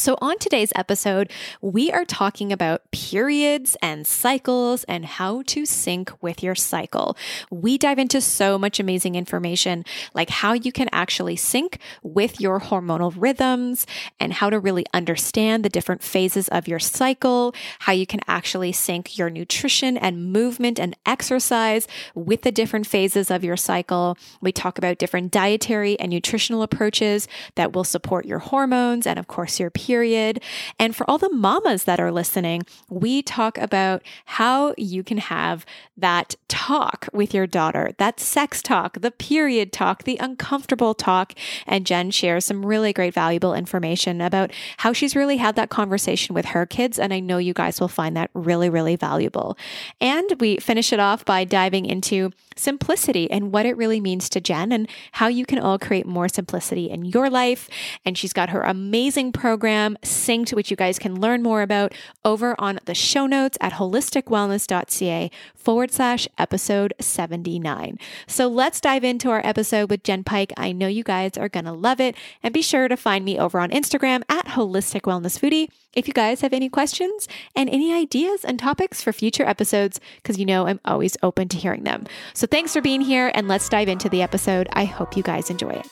So, 0.00 0.16
on 0.22 0.38
today's 0.38 0.72
episode, 0.74 1.30
we 1.60 1.92
are 1.92 2.06
talking 2.06 2.54
about 2.54 2.90
periods 2.90 3.76
and 3.82 4.06
cycles 4.06 4.82
and 4.84 5.04
how 5.04 5.42
to 5.48 5.66
sync 5.66 6.10
with 6.22 6.42
your 6.42 6.54
cycle. 6.54 7.18
We 7.50 7.76
dive 7.76 7.98
into 7.98 8.22
so 8.22 8.56
much 8.56 8.80
amazing 8.80 9.14
information, 9.14 9.84
like 10.14 10.30
how 10.30 10.54
you 10.54 10.72
can 10.72 10.88
actually 10.90 11.36
sync 11.36 11.78
with 12.02 12.40
your 12.40 12.60
hormonal 12.60 13.12
rhythms 13.14 13.86
and 14.18 14.32
how 14.32 14.48
to 14.48 14.58
really 14.58 14.86
understand 14.94 15.66
the 15.66 15.68
different 15.68 16.02
phases 16.02 16.48
of 16.48 16.66
your 16.66 16.78
cycle, 16.78 17.54
how 17.80 17.92
you 17.92 18.06
can 18.06 18.20
actually 18.26 18.72
sync 18.72 19.18
your 19.18 19.28
nutrition 19.28 19.98
and 19.98 20.32
movement 20.32 20.80
and 20.80 20.96
exercise 21.04 21.86
with 22.14 22.40
the 22.40 22.50
different 22.50 22.86
phases 22.86 23.30
of 23.30 23.44
your 23.44 23.58
cycle. 23.58 24.16
We 24.40 24.50
talk 24.50 24.78
about 24.78 24.96
different 24.96 25.30
dietary 25.30 26.00
and 26.00 26.08
nutritional 26.08 26.62
approaches 26.62 27.28
that 27.56 27.74
will 27.74 27.84
support 27.84 28.24
your 28.24 28.38
hormones 28.38 29.06
and, 29.06 29.18
of 29.18 29.28
course, 29.28 29.60
your 29.60 29.68
period. 29.90 30.40
And 30.78 30.94
for 30.94 31.08
all 31.10 31.18
the 31.18 31.32
mamas 31.32 31.82
that 31.82 31.98
are 31.98 32.12
listening, 32.12 32.62
we 32.88 33.22
talk 33.22 33.58
about 33.58 34.02
how 34.38 34.72
you 34.78 35.02
can 35.02 35.18
have 35.18 35.66
that 35.96 36.36
talk 36.46 37.08
with 37.12 37.34
your 37.34 37.48
daughter, 37.48 37.90
that 37.98 38.20
sex 38.20 38.62
talk, 38.62 39.00
the 39.00 39.10
period 39.10 39.72
talk, 39.72 40.04
the 40.04 40.16
uncomfortable 40.20 40.94
talk. 40.94 41.34
And 41.66 41.84
Jen 41.84 42.12
shares 42.12 42.44
some 42.44 42.64
really 42.64 42.92
great, 42.92 43.12
valuable 43.12 43.52
information 43.52 44.20
about 44.20 44.52
how 44.76 44.92
she's 44.92 45.16
really 45.16 45.38
had 45.38 45.56
that 45.56 45.70
conversation 45.70 46.36
with 46.36 46.44
her 46.46 46.66
kids. 46.66 46.96
And 46.96 47.12
I 47.12 47.18
know 47.18 47.38
you 47.38 47.52
guys 47.52 47.80
will 47.80 47.88
find 47.88 48.16
that 48.16 48.30
really, 48.32 48.70
really 48.70 48.94
valuable. 48.94 49.58
And 50.00 50.36
we 50.38 50.58
finish 50.58 50.92
it 50.92 51.00
off 51.00 51.24
by 51.24 51.42
diving 51.42 51.84
into 51.84 52.30
simplicity 52.60 53.30
and 53.30 53.52
what 53.52 53.66
it 53.66 53.76
really 53.76 54.00
means 54.00 54.28
to 54.30 54.40
Jen 54.40 54.72
and 54.72 54.88
how 55.12 55.28
you 55.28 55.46
can 55.46 55.58
all 55.58 55.78
create 55.78 56.06
more 56.06 56.28
simplicity 56.28 56.90
in 56.90 57.04
your 57.04 57.30
life. 57.30 57.68
And 58.04 58.16
she's 58.16 58.32
got 58.32 58.50
her 58.50 58.62
amazing 58.62 59.32
program 59.32 59.96
Synced, 60.02 60.52
which 60.52 60.70
you 60.70 60.76
guys 60.76 60.98
can 60.98 61.20
learn 61.20 61.42
more 61.42 61.62
about 61.62 61.94
over 62.24 62.54
on 62.58 62.78
the 62.84 62.94
show 62.94 63.26
notes 63.26 63.58
at 63.60 63.74
holisticwellness.ca 63.74 65.30
forward 65.54 65.92
slash 65.92 66.26
episode 66.38 66.94
79. 67.00 67.98
So 68.26 68.48
let's 68.48 68.80
dive 68.80 69.04
into 69.04 69.30
our 69.30 69.44
episode 69.44 69.90
with 69.90 70.02
Jen 70.02 70.24
Pike. 70.24 70.52
I 70.56 70.72
know 70.72 70.88
you 70.88 71.04
guys 71.04 71.36
are 71.36 71.48
going 71.48 71.66
to 71.66 71.72
love 71.72 72.00
it. 72.00 72.16
And 72.42 72.54
be 72.54 72.62
sure 72.62 72.88
to 72.88 72.96
find 72.96 73.24
me 73.24 73.38
over 73.38 73.60
on 73.60 73.70
Instagram 73.70 74.22
at 74.28 74.46
Holistic 74.46 75.02
Wellness 75.02 75.38
Foodie 75.38 75.68
if 75.92 76.06
you 76.06 76.14
guys 76.14 76.40
have 76.40 76.52
any 76.52 76.68
questions 76.68 77.26
and 77.56 77.68
any 77.68 77.92
ideas 77.92 78.44
and 78.44 78.58
topics 78.58 79.02
for 79.02 79.12
future 79.12 79.44
episodes, 79.44 80.00
because 80.16 80.38
you 80.38 80.46
know 80.46 80.66
I'm 80.66 80.80
always 80.84 81.16
open 81.22 81.48
to 81.48 81.56
hearing 81.56 81.84
them. 81.84 82.06
So 82.32 82.46
thanks 82.50 82.72
for 82.72 82.80
being 82.80 83.00
here 83.00 83.30
and 83.34 83.48
let's 83.48 83.68
dive 83.68 83.88
into 83.88 84.08
the 84.08 84.22
episode. 84.22 84.68
I 84.72 84.84
hope 84.84 85.16
you 85.16 85.22
guys 85.22 85.50
enjoy 85.50 85.70
it. 85.70 85.86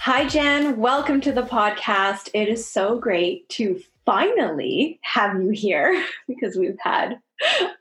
Hi, 0.00 0.26
Jen. 0.26 0.78
Welcome 0.78 1.20
to 1.20 1.32
the 1.32 1.42
podcast. 1.42 2.30
It 2.32 2.48
is 2.48 2.66
so 2.66 2.98
great 2.98 3.46
to 3.50 3.78
finally 4.06 4.98
have 5.02 5.38
you 5.38 5.50
here 5.50 6.02
because 6.26 6.56
we've 6.56 6.78
had 6.80 7.20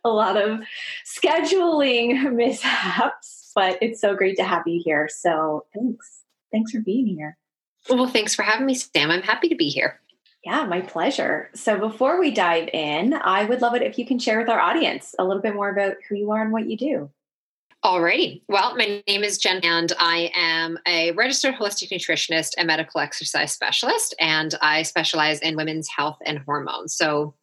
a 0.04 0.10
lot 0.10 0.36
of 0.36 0.60
scheduling 1.06 2.32
mishaps, 2.36 3.52
but 3.56 3.78
it's 3.82 4.02
so 4.02 4.14
great 4.14 4.36
to 4.38 4.44
have 4.44 4.68
you 4.68 4.82
here. 4.84 5.08
So 5.10 5.66
thanks. 5.74 6.24
Thanks 6.52 6.72
for 6.72 6.82
being 6.82 7.08
here. 7.08 7.38
Well, 7.90 8.08
thanks 8.08 8.36
for 8.36 8.44
having 8.44 8.66
me, 8.66 8.76
Sam. 8.76 9.10
I'm 9.10 9.22
happy 9.22 9.48
to 9.48 9.56
be 9.56 9.70
here. 9.70 10.00
Yeah, 10.48 10.66
my 10.66 10.80
pleasure. 10.80 11.50
So 11.54 11.78
before 11.78 12.22
we 12.22 12.32
dive 12.32 12.70
in, 12.72 13.14
I 13.14 13.44
would 13.44 13.62
love 13.62 13.76
it 13.76 13.82
if 13.82 14.00
you 14.00 14.06
can 14.06 14.18
share 14.18 14.40
with 14.40 14.48
our 14.48 14.62
audience 14.62 15.14
a 15.20 15.26
little 15.26 15.42
bit 15.42 15.54
more 15.54 15.70
about 15.70 15.98
who 16.08 16.16
you 16.16 16.32
are 16.32 16.42
and 16.42 16.54
what 16.54 16.70
you 16.70 16.78
do. 16.78 17.10
Alrighty. 17.84 18.44
Well, 18.48 18.74
my 18.78 19.04
name 19.10 19.26
is 19.26 19.38
Jen, 19.40 19.60
and 19.64 19.92
I 20.00 20.32
am 20.34 20.80
a 20.88 21.12
registered 21.12 21.56
holistic 21.56 21.92
nutritionist 21.92 22.52
and 22.58 22.66
medical 22.66 23.02
exercise 23.02 23.52
specialist, 23.52 24.16
and 24.22 24.56
I 24.62 24.84
specialize 24.84 25.42
in 25.42 25.58
women's 25.58 25.90
health 25.90 26.18
and 26.26 26.40
hormones. 26.40 26.96
So 26.96 27.36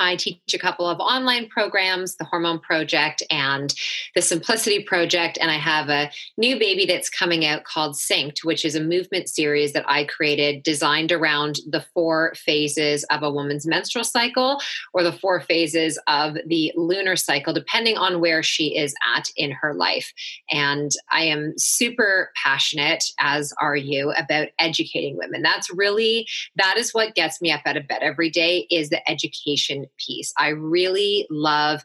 I 0.00 0.16
teach 0.16 0.40
a 0.54 0.58
couple 0.58 0.88
of 0.88 0.98
online 0.98 1.48
programs, 1.48 2.16
the 2.16 2.24
Hormone 2.24 2.58
Project 2.58 3.22
and 3.30 3.72
the 4.14 4.22
Simplicity 4.22 4.82
Project. 4.82 5.38
And 5.40 5.50
I 5.50 5.58
have 5.58 5.90
a 5.90 6.10
new 6.38 6.58
baby 6.58 6.86
that's 6.86 7.10
coming 7.10 7.44
out 7.44 7.64
called 7.64 7.94
Synced, 7.94 8.42
which 8.42 8.64
is 8.64 8.74
a 8.74 8.82
movement 8.82 9.28
series 9.28 9.74
that 9.74 9.84
I 9.86 10.04
created 10.04 10.62
designed 10.62 11.12
around 11.12 11.60
the 11.68 11.84
four 11.92 12.32
phases 12.34 13.04
of 13.04 13.22
a 13.22 13.30
woman's 13.30 13.66
menstrual 13.66 14.04
cycle 14.04 14.60
or 14.94 15.02
the 15.02 15.12
four 15.12 15.40
phases 15.40 15.98
of 16.06 16.36
the 16.46 16.72
lunar 16.76 17.14
cycle, 17.16 17.52
depending 17.52 17.98
on 17.98 18.20
where 18.20 18.42
she 18.42 18.76
is 18.76 18.94
at 19.14 19.28
in 19.36 19.50
her 19.50 19.74
life. 19.74 20.12
And 20.50 20.90
I 21.12 21.24
am 21.24 21.52
super 21.58 22.30
passionate, 22.42 23.04
as 23.18 23.52
are 23.60 23.76
you, 23.76 24.12
about 24.12 24.48
educating 24.58 25.18
women. 25.18 25.42
That's 25.42 25.70
really, 25.74 26.26
that 26.56 26.78
is 26.78 26.94
what 26.94 27.14
gets 27.14 27.42
me 27.42 27.52
up 27.52 27.60
out 27.66 27.76
of 27.76 27.86
bed 27.86 28.02
every 28.02 28.30
day 28.30 28.66
is 28.70 28.88
the 28.88 29.08
education 29.10 29.86
piece. 29.98 30.32
I 30.38 30.48
really 30.48 31.26
love 31.30 31.84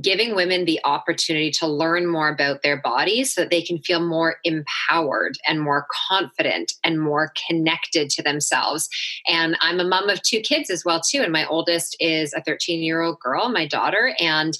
giving 0.00 0.34
women 0.34 0.64
the 0.64 0.80
opportunity 0.84 1.50
to 1.50 1.66
learn 1.66 2.06
more 2.06 2.28
about 2.28 2.62
their 2.62 2.80
bodies 2.80 3.32
so 3.32 3.40
that 3.40 3.50
they 3.50 3.62
can 3.62 3.78
feel 3.78 4.00
more 4.00 4.36
empowered 4.44 5.36
and 5.46 5.60
more 5.60 5.86
confident 6.08 6.72
and 6.84 7.00
more 7.00 7.32
connected 7.48 8.10
to 8.10 8.22
themselves 8.22 8.88
and 9.26 9.56
i'm 9.60 9.80
a 9.80 9.84
mom 9.84 10.08
of 10.08 10.22
two 10.22 10.40
kids 10.40 10.70
as 10.70 10.84
well 10.84 11.00
too 11.00 11.20
and 11.20 11.32
my 11.32 11.46
oldest 11.46 11.96
is 12.00 12.32
a 12.32 12.42
13 12.42 12.82
year 12.82 13.00
old 13.00 13.18
girl 13.20 13.48
my 13.48 13.66
daughter 13.66 14.14
and 14.20 14.56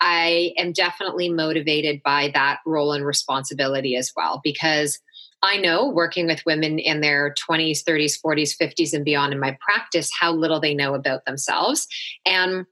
i 0.00 0.52
am 0.56 0.72
definitely 0.72 1.28
motivated 1.28 2.02
by 2.02 2.30
that 2.32 2.58
role 2.66 2.92
and 2.92 3.04
responsibility 3.04 3.96
as 3.96 4.12
well 4.16 4.40
because 4.42 4.98
I 5.42 5.56
know 5.56 5.88
working 5.88 6.26
with 6.26 6.44
women 6.44 6.78
in 6.78 7.00
their 7.00 7.34
20s, 7.48 7.82
30s, 7.82 8.18
40s, 8.24 8.56
50s, 8.60 8.92
and 8.92 9.04
beyond 9.04 9.32
in 9.32 9.40
my 9.40 9.56
practice, 9.60 10.10
how 10.18 10.32
little 10.32 10.60
they 10.60 10.74
know 10.74 10.94
about 10.94 11.24
themselves. 11.24 11.86
And 12.26 12.66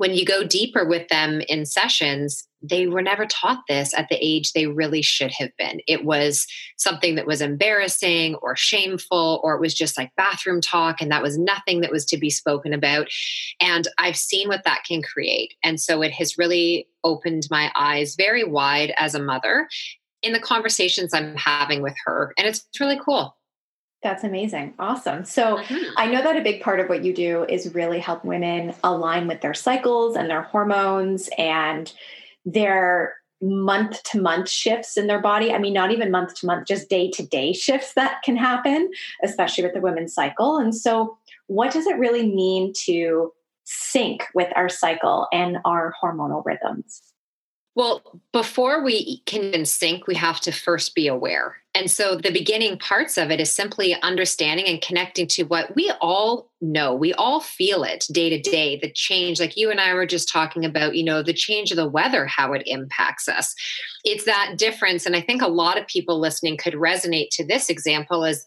when 0.00 0.14
you 0.14 0.24
go 0.24 0.42
deeper 0.42 0.88
with 0.88 1.06
them 1.08 1.42
in 1.46 1.66
sessions, 1.66 2.48
they 2.62 2.86
were 2.86 3.02
never 3.02 3.26
taught 3.26 3.60
this 3.68 3.92
at 3.92 4.08
the 4.08 4.16
age 4.18 4.52
they 4.52 4.66
really 4.66 5.02
should 5.02 5.30
have 5.32 5.50
been. 5.58 5.80
It 5.86 6.06
was 6.06 6.46
something 6.78 7.16
that 7.16 7.26
was 7.26 7.42
embarrassing 7.42 8.36
or 8.36 8.56
shameful, 8.56 9.40
or 9.42 9.54
it 9.54 9.60
was 9.60 9.74
just 9.74 9.98
like 9.98 10.16
bathroom 10.16 10.62
talk, 10.62 11.02
and 11.02 11.10
that 11.10 11.22
was 11.22 11.36
nothing 11.36 11.82
that 11.82 11.92
was 11.92 12.06
to 12.06 12.16
be 12.16 12.30
spoken 12.30 12.72
about. 12.72 13.08
And 13.60 13.86
I've 13.98 14.16
seen 14.16 14.48
what 14.48 14.64
that 14.64 14.84
can 14.88 15.02
create. 15.02 15.52
And 15.62 15.78
so 15.78 16.00
it 16.00 16.12
has 16.12 16.38
really 16.38 16.88
opened 17.04 17.48
my 17.50 17.70
eyes 17.76 18.14
very 18.16 18.44
wide 18.44 18.94
as 18.96 19.14
a 19.14 19.22
mother 19.22 19.68
in 20.22 20.32
the 20.32 20.40
conversations 20.40 21.14
I'm 21.14 21.36
having 21.36 21.82
with 21.82 21.94
her. 22.04 22.32
And 22.38 22.46
it's 22.46 22.66
really 22.78 22.98
cool. 23.02 23.36
That's 24.02 24.24
amazing. 24.24 24.74
Awesome. 24.78 25.24
So 25.24 25.58
mm-hmm. 25.58 25.92
I 25.96 26.06
know 26.06 26.22
that 26.22 26.36
a 26.36 26.42
big 26.42 26.62
part 26.62 26.80
of 26.80 26.88
what 26.88 27.04
you 27.04 27.12
do 27.12 27.44
is 27.44 27.74
really 27.74 27.98
help 27.98 28.24
women 28.24 28.74
align 28.82 29.28
with 29.28 29.42
their 29.42 29.52
cycles 29.52 30.16
and 30.16 30.30
their 30.30 30.42
hormones 30.42 31.28
and 31.36 31.92
their 32.46 33.14
month 33.42 34.02
to 34.04 34.20
month 34.20 34.48
shifts 34.48 34.96
in 34.96 35.06
their 35.06 35.20
body. 35.20 35.52
I 35.52 35.58
mean, 35.58 35.74
not 35.74 35.90
even 35.90 36.10
month 36.10 36.34
to 36.36 36.46
month, 36.46 36.66
just 36.66 36.88
day 36.88 37.10
to 37.12 37.26
day 37.26 37.52
shifts 37.52 37.94
that 37.94 38.22
can 38.22 38.36
happen, 38.36 38.90
especially 39.22 39.64
with 39.64 39.74
the 39.74 39.80
women's 39.80 40.14
cycle. 40.14 40.58
And 40.58 40.74
so, 40.74 41.18
what 41.46 41.72
does 41.72 41.86
it 41.86 41.98
really 41.98 42.32
mean 42.32 42.72
to 42.84 43.32
sync 43.64 44.24
with 44.34 44.52
our 44.56 44.68
cycle 44.68 45.26
and 45.32 45.58
our 45.64 45.94
hormonal 46.02 46.44
rhythms? 46.44 47.02
Well, 47.76 48.20
before 48.32 48.82
we 48.82 49.22
can 49.26 49.64
sync, 49.64 50.06
we 50.06 50.16
have 50.16 50.40
to 50.40 50.52
first 50.52 50.94
be 50.94 51.06
aware. 51.06 51.56
And 51.72 51.88
so 51.88 52.16
the 52.16 52.32
beginning 52.32 52.78
parts 52.78 53.16
of 53.16 53.30
it 53.30 53.38
is 53.38 53.50
simply 53.50 53.94
understanding 54.02 54.66
and 54.66 54.82
connecting 54.82 55.28
to 55.28 55.44
what 55.44 55.74
we 55.76 55.92
all 56.00 56.50
know. 56.60 56.94
We 56.94 57.14
all 57.14 57.40
feel 57.40 57.84
it 57.84 58.06
day 58.10 58.28
to 58.28 58.40
day, 58.40 58.80
the 58.82 58.90
change, 58.90 59.38
like 59.38 59.56
you 59.56 59.70
and 59.70 59.80
I 59.80 59.94
were 59.94 60.04
just 60.04 60.28
talking 60.28 60.64
about, 60.64 60.96
you 60.96 61.04
know, 61.04 61.22
the 61.22 61.32
change 61.32 61.70
of 61.70 61.76
the 61.76 61.88
weather, 61.88 62.26
how 62.26 62.52
it 62.54 62.64
impacts 62.66 63.28
us. 63.28 63.54
It's 64.02 64.24
that 64.24 64.54
difference. 64.56 65.06
And 65.06 65.14
I 65.14 65.20
think 65.20 65.40
a 65.40 65.48
lot 65.48 65.78
of 65.78 65.86
people 65.86 66.18
listening 66.18 66.56
could 66.56 66.74
resonate 66.74 67.28
to 67.32 67.46
this 67.46 67.70
example 67.70 68.24
is 68.24 68.44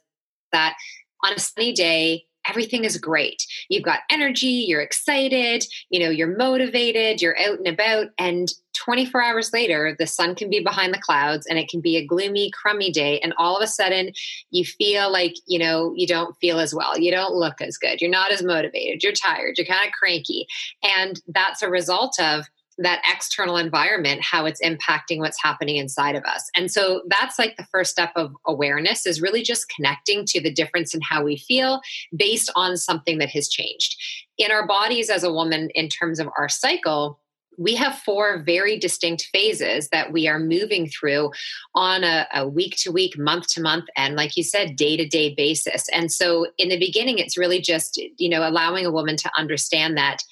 that 0.51 0.75
on 1.24 1.34
a 1.34 1.39
sunny 1.39 1.72
day, 1.72 2.25
everything 2.47 2.83
is 2.83 2.97
great. 2.97 3.45
You've 3.69 3.83
got 3.83 4.00
energy, 4.09 4.65
you're 4.67 4.81
excited, 4.81 5.65
you 5.89 6.00
know, 6.00 6.09
you're 6.09 6.35
motivated, 6.35 7.21
you're 7.21 7.39
out 7.39 7.57
and 7.57 7.67
about. 7.67 8.07
And 8.17 8.51
24 8.73 9.21
hours 9.23 9.53
later, 9.53 9.95
the 9.97 10.07
sun 10.07 10.35
can 10.35 10.50
be 10.50 10.59
behind 10.59 10.93
the 10.93 11.00
clouds 11.00 11.45
and 11.45 11.59
it 11.59 11.69
can 11.69 11.79
be 11.79 11.97
a 11.97 12.05
gloomy, 12.05 12.51
crummy 12.51 12.91
day. 12.91 13.19
And 13.19 13.33
all 13.38 13.55
of 13.55 13.63
a 13.63 13.67
sudden, 13.67 14.12
you 14.51 14.65
feel 14.65 15.12
like, 15.12 15.35
you 15.47 15.59
know, 15.59 15.93
you 15.95 16.07
don't 16.07 16.35
feel 16.38 16.59
as 16.59 16.73
well. 16.73 16.97
You 16.97 17.12
don't 17.12 17.35
look 17.35 17.62
as 17.62 17.77
good. 17.77 18.01
You're 18.01 18.09
not 18.09 18.31
as 18.31 18.43
motivated. 18.43 19.03
You're 19.03 19.13
tired. 19.13 19.57
You're 19.57 19.67
kind 19.67 19.88
of 19.88 19.93
cranky. 19.93 20.47
And 20.81 21.21
that's 21.27 21.62
a 21.62 21.69
result 21.69 22.19
of 22.19 22.45
that 22.77 23.01
external 23.12 23.58
environment 23.58 24.22
how 24.22 24.46
it's 24.46 24.62
impacting 24.62 25.20
what's 25.20 25.42
happening 25.42 25.77
inside 25.77 26.15
of 26.15 26.24
us 26.24 26.50
and 26.56 26.72
so 26.72 27.01
that's 27.08 27.38
like 27.38 27.56
the 27.58 27.68
first 27.72 27.92
step 27.92 28.12
of 28.15 28.34
awareness 28.46 29.06
is 29.06 29.22
really 29.22 29.42
just 29.42 29.70
connecting 29.70 30.25
to 30.25 30.42
the 30.42 30.51
difference 30.51 30.94
in 30.94 31.01
how 31.01 31.24
we 31.24 31.38
feel 31.38 31.82
based 32.15 32.51
on 32.56 32.77
something 32.77 33.18
that 33.18 33.30
has 33.30 33.48
changed 33.48 33.96
in 34.38 34.51
our 34.51 34.65
bodies 34.65 35.10
as 35.10 35.24
a 35.24 35.32
woman 35.32 35.70
in 35.75 35.88
terms 35.89 36.20
of 36.20 36.27
our 36.38 36.50
cycle 36.50 37.20
we 37.58 37.75
have 37.75 38.00
four 38.00 38.42
very 38.44 38.77
distinct 38.77 39.30
phases 39.32 39.89
that 39.89 40.12
we 40.12 40.27
are 40.27 40.39
moving 40.39 40.88
through 40.88 41.32
on 41.75 42.03
a, 42.03 42.48
week 42.48 42.75
to 42.77 42.92
week, 42.92 43.18
month 43.18 43.48
to 43.48 43.62
month, 43.62 43.86
and 43.96 44.15
like 44.15 44.36
you 44.36 44.44
said, 44.44 44.75
day 44.75 44.98
to 44.98 45.08
day 45.08 45.34
basis. 45.36 45.88
And 45.89 46.12
so 46.12 46.48
in 46.58 46.70
the 46.70 46.80
beginning, 46.80 47.20
it's 47.20 47.38
really 47.38 47.62
just, 47.62 48.01
you 48.18 48.30
know, 48.30 48.48
allowing 48.48 48.86
a 48.86 48.92
woman 48.92 49.15
to 49.18 49.32
understand 49.38 49.98
that 49.98 50.24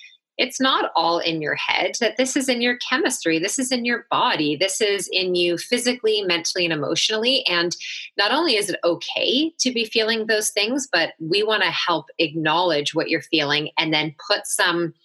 it's 0.42 0.60
not 0.60 0.92
all 0.96 1.20
in 1.20 1.40
your 1.40 1.54
head, 1.54 1.92
that 2.00 2.18
this 2.18 2.36
is 2.36 2.50
in 2.50 2.62
your 2.62 2.78
chemistry, 2.78 3.38
this 3.38 3.60
is 3.60 3.72
in 3.72 3.86
your 3.86 4.08
body, 4.10 4.56
this 4.56 4.82
is 4.82 5.08
in 5.12 5.36
you 5.36 5.56
physically, 5.56 6.24
mentally, 6.24 6.66
and 6.66 6.74
emotionally. 6.74 7.46
And 7.48 7.76
not 8.18 8.32
only 8.32 8.56
is 8.56 8.70
it 8.70 8.80
okay 8.84 9.52
to 9.60 9.72
be 9.72 9.86
feeling 9.86 10.26
those 10.26 10.50
things, 10.50 10.88
but 10.92 11.14
we 11.20 11.44
want 11.44 11.62
to 11.62 11.70
help 11.70 12.08
acknowledge 12.18 12.96
what 12.96 13.08
you're 13.08 13.22
feeling 13.22 13.70
and 13.78 13.94
then 13.94 14.16
put 14.28 14.48
some 14.48 14.96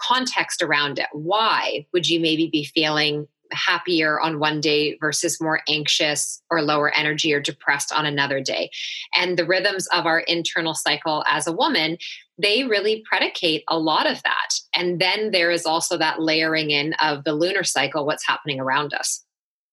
context 0.00 0.62
around 0.62 1.00
it. 1.00 1.08
Why 1.12 1.86
would 1.92 2.08
you 2.08 2.20
maybe 2.20 2.48
be 2.48 2.64
feeling 2.64 3.26
happier 3.52 4.20
on 4.20 4.38
one 4.38 4.60
day 4.60 4.96
versus 5.00 5.40
more 5.40 5.60
anxious 5.68 6.42
or 6.50 6.62
lower 6.62 6.94
energy 6.94 7.32
or 7.32 7.40
depressed 7.40 7.92
on 7.92 8.06
another 8.06 8.40
day. 8.40 8.70
And 9.14 9.38
the 9.38 9.46
rhythms 9.46 9.86
of 9.88 10.06
our 10.06 10.20
internal 10.20 10.74
cycle 10.74 11.24
as 11.28 11.46
a 11.46 11.52
woman, 11.52 11.98
they 12.38 12.64
really 12.64 13.04
predicate 13.08 13.64
a 13.68 13.78
lot 13.78 14.10
of 14.10 14.22
that. 14.22 14.54
And 14.74 15.00
then 15.00 15.30
there 15.30 15.50
is 15.50 15.66
also 15.66 15.96
that 15.98 16.20
layering 16.20 16.70
in 16.70 16.94
of 16.94 17.24
the 17.24 17.34
lunar 17.34 17.64
cycle, 17.64 18.06
what's 18.06 18.26
happening 18.26 18.60
around 18.60 18.94
us. 18.94 19.24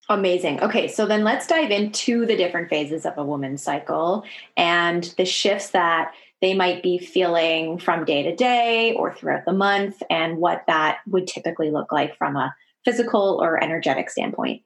Amazing. 0.09 0.61
Okay, 0.61 0.87
so 0.87 1.05
then 1.05 1.23
let's 1.23 1.47
dive 1.47 1.71
into 1.71 2.25
the 2.25 2.35
different 2.35 2.69
phases 2.69 3.05
of 3.05 3.17
a 3.17 3.23
woman's 3.23 3.63
cycle 3.63 4.25
and 4.57 5.03
the 5.17 5.25
shifts 5.25 5.69
that 5.69 6.11
they 6.41 6.53
might 6.53 6.83
be 6.83 6.97
feeling 6.97 7.77
from 7.77 8.03
day 8.03 8.23
to 8.23 8.35
day 8.35 8.93
or 8.93 9.13
throughout 9.13 9.45
the 9.45 9.53
month 9.53 10.01
and 10.09 10.37
what 10.37 10.63
that 10.67 10.97
would 11.07 11.27
typically 11.27 11.71
look 11.71 11.91
like 11.91 12.17
from 12.17 12.35
a 12.35 12.53
physical 12.85 13.39
or 13.41 13.63
energetic 13.63 14.09
standpoint? 14.09 14.63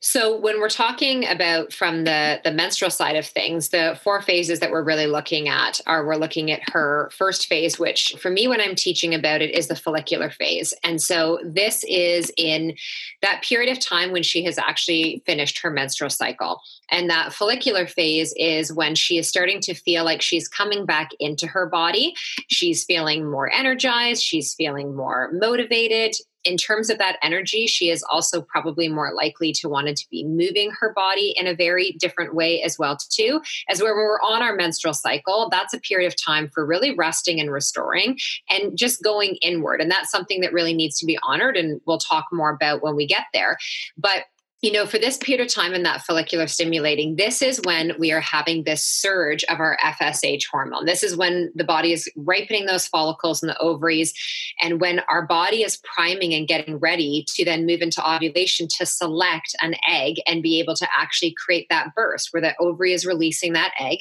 So 0.00 0.38
when 0.38 0.60
we're 0.60 0.68
talking 0.68 1.26
about 1.26 1.72
from 1.72 2.04
the 2.04 2.40
the 2.44 2.52
menstrual 2.52 2.90
side 2.90 3.16
of 3.16 3.26
things, 3.26 3.70
the 3.70 3.98
four 4.04 4.22
phases 4.22 4.60
that 4.60 4.70
we're 4.70 4.84
really 4.84 5.08
looking 5.08 5.48
at 5.48 5.80
are 5.86 6.06
we're 6.06 6.14
looking 6.14 6.52
at 6.52 6.70
her 6.70 7.10
first 7.12 7.48
phase, 7.48 7.80
which 7.80 8.14
for 8.16 8.30
me 8.30 8.46
when 8.46 8.60
I'm 8.60 8.76
teaching 8.76 9.12
about 9.12 9.42
it 9.42 9.50
is 9.50 9.66
the 9.66 9.74
follicular 9.74 10.30
phase. 10.30 10.72
And 10.84 11.02
so 11.02 11.40
this 11.44 11.82
is 11.88 12.30
in 12.36 12.76
that 13.22 13.42
period 13.42 13.72
of 13.72 13.80
time 13.80 14.12
when 14.12 14.22
she 14.22 14.44
has 14.44 14.56
actually 14.56 15.20
finished 15.26 15.58
her 15.62 15.70
menstrual 15.70 16.10
cycle. 16.10 16.60
And 16.92 17.10
that 17.10 17.32
follicular 17.32 17.88
phase 17.88 18.32
is 18.36 18.72
when 18.72 18.94
she 18.94 19.18
is 19.18 19.28
starting 19.28 19.60
to 19.62 19.74
feel 19.74 20.04
like 20.04 20.22
she's 20.22 20.46
coming 20.46 20.86
back 20.86 21.10
into 21.18 21.48
her 21.48 21.66
body. 21.66 22.14
She's 22.46 22.84
feeling 22.84 23.28
more 23.28 23.52
energized, 23.52 24.22
she's 24.22 24.54
feeling 24.54 24.94
more 24.94 25.32
motivated, 25.32 26.14
in 26.44 26.56
terms 26.56 26.90
of 26.90 26.98
that 26.98 27.18
energy, 27.22 27.66
she 27.66 27.90
is 27.90 28.04
also 28.10 28.42
probably 28.42 28.88
more 28.88 29.12
likely 29.12 29.52
to 29.52 29.68
want 29.68 29.88
to 29.88 30.06
be 30.10 30.24
moving 30.24 30.72
her 30.80 30.92
body 30.94 31.34
in 31.36 31.46
a 31.46 31.54
very 31.54 31.92
different 31.98 32.34
way 32.34 32.62
as 32.62 32.78
well 32.78 32.96
too. 32.96 33.40
As 33.68 33.82
where 33.82 33.94
we're 33.94 34.20
on 34.20 34.42
our 34.42 34.54
menstrual 34.54 34.94
cycle, 34.94 35.48
that's 35.50 35.74
a 35.74 35.80
period 35.80 36.06
of 36.06 36.14
time 36.22 36.48
for 36.48 36.64
really 36.64 36.94
resting 36.94 37.40
and 37.40 37.50
restoring 37.50 38.18
and 38.48 38.76
just 38.76 39.02
going 39.02 39.36
inward. 39.36 39.80
And 39.80 39.90
that's 39.90 40.10
something 40.10 40.40
that 40.40 40.52
really 40.52 40.74
needs 40.74 40.98
to 40.98 41.06
be 41.06 41.18
honored 41.22 41.56
and 41.56 41.80
we'll 41.86 41.98
talk 41.98 42.26
more 42.32 42.50
about 42.50 42.82
when 42.82 42.96
we 42.96 43.06
get 43.06 43.24
there. 43.32 43.58
But 43.96 44.24
you 44.60 44.72
know, 44.72 44.86
for 44.86 44.98
this 44.98 45.16
period 45.16 45.44
of 45.44 45.52
time 45.52 45.72
in 45.72 45.84
that 45.84 46.02
follicular 46.02 46.48
stimulating, 46.48 47.14
this 47.14 47.42
is 47.42 47.60
when 47.64 47.92
we 47.96 48.10
are 48.10 48.20
having 48.20 48.64
this 48.64 48.82
surge 48.82 49.44
of 49.44 49.60
our 49.60 49.78
FSH 49.84 50.42
hormone. 50.50 50.84
This 50.84 51.04
is 51.04 51.16
when 51.16 51.52
the 51.54 51.62
body 51.62 51.92
is 51.92 52.10
ripening 52.16 52.66
those 52.66 52.88
follicles 52.88 53.40
in 53.40 53.46
the 53.46 53.58
ovaries, 53.58 54.12
and 54.60 54.80
when 54.80 55.00
our 55.08 55.24
body 55.24 55.62
is 55.62 55.76
priming 55.76 56.34
and 56.34 56.48
getting 56.48 56.78
ready 56.78 57.24
to 57.36 57.44
then 57.44 57.66
move 57.66 57.82
into 57.82 58.04
ovulation 58.04 58.66
to 58.78 58.86
select 58.86 59.54
an 59.62 59.76
egg 59.88 60.16
and 60.26 60.42
be 60.42 60.58
able 60.58 60.74
to 60.74 60.88
actually 60.96 61.34
create 61.34 61.68
that 61.70 61.94
burst 61.94 62.32
where 62.32 62.42
the 62.42 62.54
ovary 62.58 62.92
is 62.92 63.06
releasing 63.06 63.52
that 63.52 63.72
egg 63.78 63.98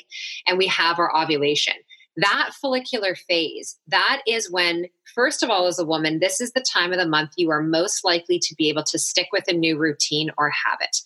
and 0.47 0.57
we 0.57 0.65
have 0.65 0.97
our 0.97 1.15
ovulation 1.15 1.75
that 2.17 2.51
follicular 2.59 3.15
phase, 3.15 3.77
that 3.87 4.21
is 4.27 4.51
when, 4.51 4.87
first 5.13 5.43
of 5.43 5.49
all, 5.49 5.67
as 5.67 5.79
a 5.79 5.85
woman, 5.85 6.19
this 6.19 6.41
is 6.41 6.51
the 6.51 6.65
time 6.73 6.91
of 6.91 6.99
the 6.99 7.07
month 7.07 7.31
you 7.37 7.49
are 7.51 7.61
most 7.61 8.03
likely 8.03 8.39
to 8.39 8.55
be 8.55 8.69
able 8.69 8.83
to 8.83 8.99
stick 8.99 9.27
with 9.31 9.47
a 9.47 9.53
new 9.53 9.77
routine 9.77 10.31
or 10.37 10.49
habit. 10.49 10.97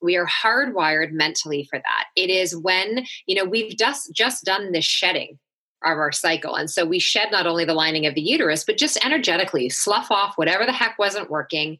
We 0.00 0.16
are 0.16 0.26
hardwired 0.26 1.12
mentally 1.12 1.66
for 1.68 1.78
that. 1.78 2.04
It 2.16 2.30
is 2.30 2.56
when, 2.56 3.04
you 3.26 3.36
know, 3.36 3.44
we've 3.44 3.76
just 3.76 4.14
just 4.14 4.44
done 4.44 4.72
this 4.72 4.84
shedding 4.84 5.38
of 5.84 5.98
our 5.98 6.12
cycle. 6.12 6.54
And 6.54 6.70
so 6.70 6.84
we 6.84 6.98
shed 6.98 7.28
not 7.30 7.46
only 7.46 7.64
the 7.64 7.74
lining 7.74 8.06
of 8.06 8.14
the 8.14 8.20
uterus, 8.20 8.64
but 8.64 8.78
just 8.78 9.04
energetically 9.04 9.68
slough 9.68 10.10
off 10.10 10.36
whatever 10.36 10.64
the 10.64 10.72
heck 10.72 10.98
wasn't 10.98 11.30
working. 11.30 11.78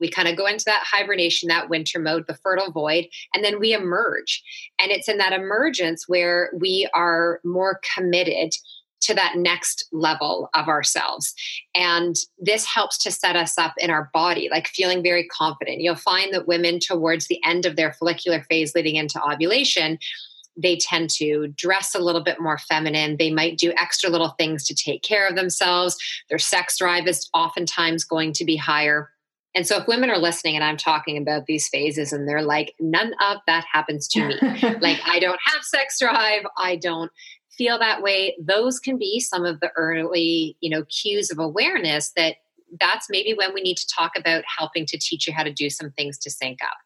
We 0.00 0.10
kind 0.10 0.28
of 0.28 0.36
go 0.36 0.46
into 0.46 0.64
that 0.66 0.84
hibernation, 0.84 1.48
that 1.48 1.68
winter 1.68 1.98
mode, 1.98 2.26
the 2.26 2.34
fertile 2.34 2.72
void, 2.72 3.06
and 3.34 3.44
then 3.44 3.60
we 3.60 3.72
emerge. 3.72 4.42
And 4.80 4.90
it's 4.90 5.08
in 5.08 5.18
that 5.18 5.32
emergence 5.32 6.08
where 6.08 6.50
we 6.58 6.88
are 6.94 7.40
more 7.44 7.80
committed 7.94 8.52
to 9.02 9.14
that 9.14 9.36
next 9.36 9.86
level 9.92 10.48
of 10.54 10.68
ourselves. 10.68 11.34
And 11.74 12.16
this 12.38 12.64
helps 12.64 12.98
to 12.98 13.10
set 13.10 13.36
us 13.36 13.58
up 13.58 13.74
in 13.78 13.90
our 13.90 14.10
body, 14.14 14.48
like 14.50 14.68
feeling 14.68 15.02
very 15.02 15.26
confident. 15.26 15.80
You'll 15.80 15.96
find 15.96 16.32
that 16.32 16.46
women, 16.46 16.78
towards 16.78 17.26
the 17.26 17.40
end 17.44 17.66
of 17.66 17.76
their 17.76 17.92
follicular 17.92 18.44
phase 18.48 18.74
leading 18.74 18.96
into 18.96 19.20
ovulation, 19.22 19.98
they 20.56 20.76
tend 20.76 21.10
to 21.10 21.48
dress 21.56 21.94
a 21.94 21.98
little 21.98 22.22
bit 22.22 22.40
more 22.40 22.58
feminine. 22.58 23.16
They 23.18 23.30
might 23.30 23.58
do 23.58 23.72
extra 23.76 24.10
little 24.10 24.34
things 24.38 24.66
to 24.66 24.74
take 24.74 25.02
care 25.02 25.26
of 25.26 25.36
themselves. 25.36 25.96
Their 26.28 26.38
sex 26.38 26.78
drive 26.78 27.06
is 27.06 27.28
oftentimes 27.34 28.04
going 28.04 28.32
to 28.34 28.44
be 28.44 28.56
higher. 28.56 29.10
And 29.54 29.66
so, 29.66 29.78
if 29.78 29.86
women 29.86 30.10
are 30.10 30.18
listening 30.18 30.54
and 30.54 30.64
I'm 30.64 30.78
talking 30.78 31.18
about 31.18 31.46
these 31.46 31.68
phases 31.68 32.12
and 32.12 32.26
they're 32.26 32.42
like, 32.42 32.74
none 32.80 33.12
of 33.20 33.38
that 33.46 33.64
happens 33.70 34.08
to 34.08 34.26
me, 34.26 34.34
like, 34.80 34.98
I 35.04 35.18
don't 35.18 35.40
have 35.44 35.62
sex 35.62 35.98
drive, 35.98 36.44
I 36.56 36.76
don't 36.76 37.10
feel 37.50 37.78
that 37.78 38.02
way, 38.02 38.34
those 38.40 38.78
can 38.78 38.98
be 38.98 39.20
some 39.20 39.44
of 39.44 39.60
the 39.60 39.70
early, 39.76 40.56
you 40.60 40.70
know, 40.70 40.84
cues 40.84 41.30
of 41.30 41.38
awareness 41.38 42.12
that 42.16 42.36
that's 42.80 43.08
maybe 43.10 43.34
when 43.34 43.52
we 43.52 43.60
need 43.60 43.76
to 43.76 43.86
talk 43.94 44.12
about 44.16 44.42
helping 44.58 44.86
to 44.86 44.98
teach 44.98 45.26
you 45.26 45.34
how 45.34 45.42
to 45.42 45.52
do 45.52 45.68
some 45.68 45.90
things 45.90 46.16
to 46.18 46.30
sync 46.30 46.58
up. 46.64 46.78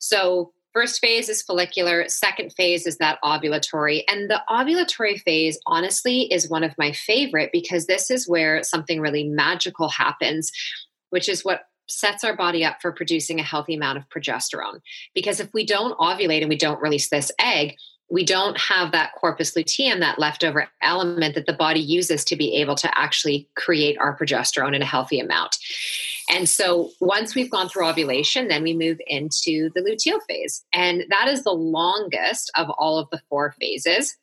So, 0.00 0.52
First 0.72 1.00
phase 1.00 1.28
is 1.28 1.42
follicular, 1.42 2.08
second 2.08 2.52
phase 2.54 2.86
is 2.86 2.96
that 2.96 3.18
ovulatory. 3.22 4.04
And 4.08 4.30
the 4.30 4.40
ovulatory 4.48 5.20
phase, 5.20 5.58
honestly, 5.66 6.22
is 6.32 6.48
one 6.48 6.64
of 6.64 6.76
my 6.78 6.92
favorite 6.92 7.50
because 7.52 7.86
this 7.86 8.10
is 8.10 8.26
where 8.26 8.62
something 8.62 9.00
really 9.00 9.28
magical 9.28 9.90
happens, 9.90 10.50
which 11.10 11.28
is 11.28 11.44
what 11.44 11.66
sets 11.88 12.24
our 12.24 12.34
body 12.34 12.64
up 12.64 12.80
for 12.80 12.90
producing 12.90 13.38
a 13.38 13.42
healthy 13.42 13.74
amount 13.74 13.98
of 13.98 14.08
progesterone. 14.08 14.80
Because 15.14 15.40
if 15.40 15.52
we 15.52 15.66
don't 15.66 15.98
ovulate 15.98 16.40
and 16.40 16.48
we 16.48 16.56
don't 16.56 16.80
release 16.80 17.10
this 17.10 17.30
egg, 17.38 17.76
we 18.10 18.24
don't 18.24 18.58
have 18.58 18.92
that 18.92 19.12
corpus 19.18 19.56
luteum, 19.56 20.00
that 20.00 20.18
leftover 20.18 20.68
element 20.82 21.34
that 21.34 21.46
the 21.46 21.52
body 21.52 21.80
uses 21.80 22.24
to 22.26 22.36
be 22.36 22.54
able 22.56 22.74
to 22.76 22.98
actually 22.98 23.48
create 23.56 23.98
our 23.98 24.16
progesterone 24.16 24.74
in 24.74 24.82
a 24.82 24.86
healthy 24.86 25.18
amount. 25.18 25.56
And 26.30 26.48
so 26.48 26.90
once 27.00 27.34
we've 27.34 27.50
gone 27.50 27.68
through 27.68 27.88
ovulation, 27.88 28.48
then 28.48 28.62
we 28.62 28.74
move 28.74 28.98
into 29.06 29.70
the 29.74 29.80
luteal 29.80 30.20
phase. 30.28 30.64
And 30.72 31.04
that 31.10 31.28
is 31.28 31.44
the 31.44 31.52
longest 31.52 32.50
of 32.56 32.70
all 32.78 32.98
of 32.98 33.08
the 33.10 33.20
four 33.28 33.54
phases. 33.60 34.16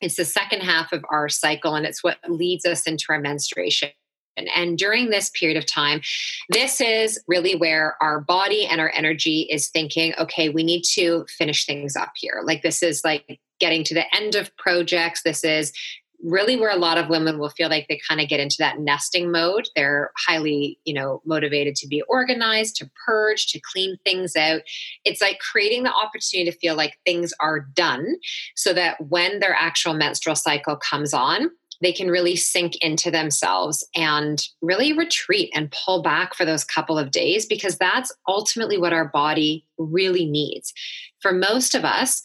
It's 0.00 0.16
the 0.16 0.24
second 0.24 0.60
half 0.60 0.92
of 0.92 1.04
our 1.10 1.28
cycle, 1.28 1.74
and 1.74 1.86
it's 1.86 2.04
what 2.04 2.18
leads 2.28 2.66
us 2.66 2.86
into 2.86 3.06
our 3.08 3.18
menstruation. 3.18 3.90
And 4.36 4.76
during 4.76 5.08
this 5.08 5.30
period 5.30 5.56
of 5.56 5.64
time, 5.64 6.02
this 6.50 6.80
is 6.82 7.18
really 7.26 7.56
where 7.56 7.96
our 8.02 8.20
body 8.20 8.66
and 8.66 8.82
our 8.82 8.92
energy 8.94 9.48
is 9.50 9.68
thinking, 9.68 10.12
okay, 10.18 10.50
we 10.50 10.62
need 10.62 10.82
to 10.92 11.24
finish 11.38 11.64
things 11.64 11.96
up 11.96 12.12
here. 12.16 12.42
Like, 12.44 12.62
this 12.62 12.82
is 12.82 13.02
like 13.02 13.40
getting 13.58 13.82
to 13.84 13.94
the 13.94 14.14
end 14.14 14.34
of 14.34 14.54
projects. 14.58 15.22
This 15.22 15.42
is 15.42 15.72
really 16.22 16.56
where 16.56 16.70
a 16.70 16.78
lot 16.78 16.98
of 16.98 17.08
women 17.08 17.38
will 17.38 17.50
feel 17.50 17.68
like 17.68 17.86
they 17.88 18.00
kind 18.08 18.20
of 18.20 18.28
get 18.28 18.40
into 18.40 18.56
that 18.58 18.78
nesting 18.78 19.30
mode. 19.30 19.68
They're 19.74 20.10
highly 20.16 20.78
you 20.84 20.94
know 20.94 21.22
motivated 21.24 21.74
to 21.76 21.88
be 21.88 22.02
organized 22.02 22.76
to 22.76 22.90
purge 23.04 23.46
to 23.48 23.60
clean 23.60 23.96
things 24.04 24.36
out. 24.36 24.62
It's 25.04 25.20
like 25.20 25.38
creating 25.38 25.84
the 25.84 25.92
opportunity 25.92 26.50
to 26.50 26.58
feel 26.58 26.76
like 26.76 26.98
things 27.04 27.32
are 27.40 27.60
done 27.60 28.16
so 28.54 28.72
that 28.72 28.96
when 29.08 29.40
their 29.40 29.54
actual 29.54 29.94
menstrual 29.94 30.36
cycle 30.36 30.76
comes 30.76 31.12
on 31.14 31.50
they 31.80 31.92
can 31.92 32.10
really 32.10 32.36
sink 32.36 32.76
into 32.80 33.10
themselves 33.10 33.86
and 33.94 34.48
really 34.62 34.92
retreat 34.92 35.50
and 35.54 35.74
pull 35.84 36.02
back 36.02 36.34
for 36.34 36.44
those 36.44 36.64
couple 36.64 36.98
of 36.98 37.10
days 37.10 37.46
because 37.46 37.76
that's 37.76 38.12
ultimately 38.26 38.78
what 38.78 38.92
our 38.92 39.08
body 39.08 39.64
really 39.78 40.26
needs. 40.26 40.72
For 41.20 41.32
most 41.32 41.74
of 41.74 41.84
us 41.84 42.22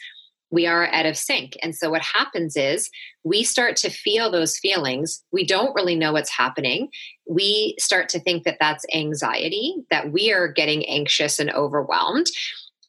we 0.51 0.67
are 0.67 0.87
out 0.87 1.05
of 1.05 1.17
sync. 1.17 1.57
And 1.63 1.73
so 1.73 1.89
what 1.89 2.01
happens 2.01 2.55
is 2.55 2.89
we 3.23 3.43
start 3.43 3.77
to 3.77 3.89
feel 3.89 4.29
those 4.29 4.57
feelings. 4.57 5.23
We 5.31 5.45
don't 5.45 5.73
really 5.73 5.95
know 5.95 6.13
what's 6.13 6.29
happening. 6.29 6.89
We 7.27 7.75
start 7.79 8.09
to 8.09 8.19
think 8.19 8.43
that 8.43 8.57
that's 8.59 8.85
anxiety, 8.93 9.75
that 9.89 10.11
we 10.11 10.31
are 10.31 10.51
getting 10.51 10.85
anxious 10.87 11.39
and 11.39 11.51
overwhelmed. 11.51 12.27